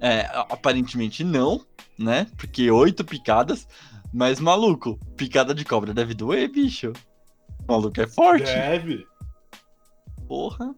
É, 0.00 0.28
aparentemente 0.32 1.24
não, 1.24 1.64
né? 1.98 2.26
Porque 2.36 2.70
oito 2.70 3.04
picadas. 3.04 3.66
Mas, 4.12 4.40
maluco, 4.40 4.98
picada 5.16 5.54
de 5.54 5.64
cobra 5.64 5.92
deve 5.92 6.14
doer, 6.14 6.48
bicho. 6.50 6.92
O 7.66 7.72
maluco 7.72 8.00
é 8.00 8.06
forte. 8.06 8.44
Deve. 8.44 9.06
Porra. 10.26 10.74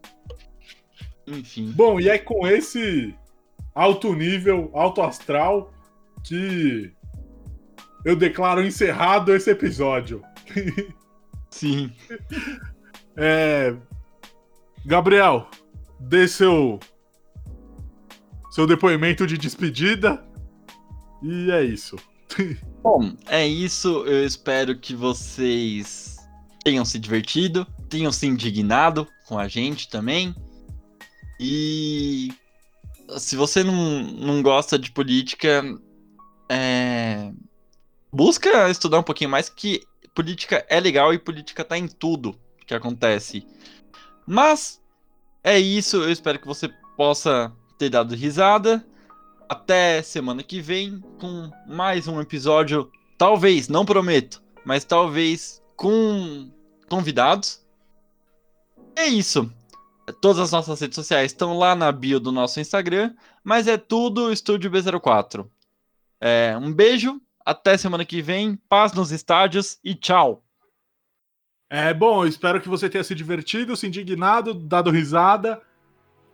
Enfim. 1.27 1.71
Bom, 1.73 2.01
e 2.01 2.09
é 2.09 2.19
com 2.19 2.47
esse 2.47 3.15
alto 3.75 4.15
nível, 4.15 4.71
alto 4.75 5.03
astral, 5.03 5.73
que 6.25 6.93
eu 8.05 8.17
declaro 8.17 8.65
encerrado 8.65 9.35
esse 9.35 9.51
episódio. 9.51 10.23
Sim. 11.51 11.93
É... 13.17 13.75
Gabriel, 14.87 15.49
dê 16.01 16.27
seu 16.27 16.79
seu 18.59 18.67
depoimento 18.67 19.25
de 19.25 19.39
despedida. 19.39 20.21
E 21.23 21.49
é 21.49 21.63
isso. 21.63 21.95
Bom, 22.83 23.17
é 23.29 23.47
isso. 23.47 24.05
Eu 24.05 24.27
espero 24.27 24.77
que 24.77 24.97
vocês 24.97 26.17
tenham 26.65 26.85
se 26.85 26.99
divertido, 26.99 27.65
tenham 27.89 28.11
se 28.11 28.27
indignado 28.27 29.07
com 29.29 29.39
a 29.39 29.47
gente 29.47 29.89
também. 29.89 30.35
E 31.39 32.33
se 33.17 33.37
você 33.37 33.63
não, 33.63 34.03
não 34.03 34.43
gosta 34.43 34.77
de 34.77 34.91
política, 34.91 35.63
é... 36.51 37.31
busca 38.13 38.69
estudar 38.69 38.99
um 38.99 39.05
pouquinho 39.05 39.31
mais, 39.31 39.49
que 39.49 39.83
política 40.13 40.67
é 40.69 40.81
legal 40.81 41.15
e 41.15 41.19
política 41.21 41.63
tá 41.63 41.79
em 41.79 41.87
tudo 41.87 42.37
que 42.67 42.75
acontece. 42.75 43.47
Mas 44.27 44.83
é 45.45 45.61
isso, 45.61 45.99
eu 45.99 46.11
espero 46.11 46.41
que 46.41 46.47
você 46.49 46.69
possa 46.97 47.57
ter 47.79 47.89
dado 47.89 48.15
risada. 48.15 48.85
Até 49.49 50.03
semana 50.03 50.43
que 50.43 50.61
vem 50.61 51.01
com 51.21 51.51
mais 51.67 52.07
um 52.07 52.21
episódio. 52.21 52.91
Talvez, 53.17 53.69
não 53.69 53.87
prometo, 53.87 54.43
mas 54.65 54.85
talvez 54.85 55.63
com 55.77 56.51
convidados. 56.89 57.65
É 58.97 59.07
isso. 59.07 59.51
Todas 60.21 60.41
as 60.41 60.51
nossas 60.51 60.81
redes 60.81 60.97
sociais 60.97 61.33
estão 61.33 61.57
lá 61.57 61.75
na 61.75 61.93
bio 61.93 62.19
do 62.19 62.33
nosso 62.33 62.61
Instagram, 62.61 63.15
mas 63.45 63.69
é 63.69 63.77
tudo 63.77 64.33
Estúdio 64.33 64.71
B04. 64.71 65.47
É, 66.21 66.57
um 66.61 66.73
beijo, 66.73 67.21
até 67.45 67.77
semana 67.77 68.05
que 68.05 68.21
vem, 68.21 68.57
paz 68.69 68.93
nos 68.93 69.13
estádios 69.13 69.79
e 69.85 69.95
tchau. 69.95 70.43
É 71.71 71.93
bom, 71.93 72.27
espero 72.27 72.61
que 72.61 72.69
você 72.69 72.89
tenha 72.89 73.05
se 73.05 73.15
divertido, 73.15 73.77
se 73.77 73.87
indignado, 73.87 74.55
dado 74.55 74.91
risada. 74.91 75.63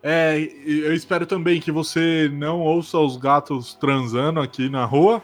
É, 0.06 0.36
eu 0.66 0.92
espero 0.92 1.24
também 1.24 1.58
que 1.58 1.72
você 1.72 2.30
não 2.30 2.60
ouça 2.60 2.98
os 2.98 3.16
gatos 3.16 3.72
transando 3.74 4.38
aqui 4.38 4.68
na 4.68 4.84
rua. 4.84 5.22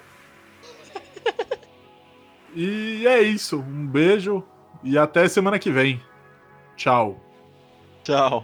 e 2.57 3.07
é 3.07 3.21
isso. 3.21 3.59
Um 3.59 3.87
beijo 3.87 4.43
e 4.83 4.97
até 4.97 5.29
semana 5.29 5.59
que 5.59 5.71
vem. 5.71 6.01
Tchau. 6.77 7.21
Tchau. 8.03 8.43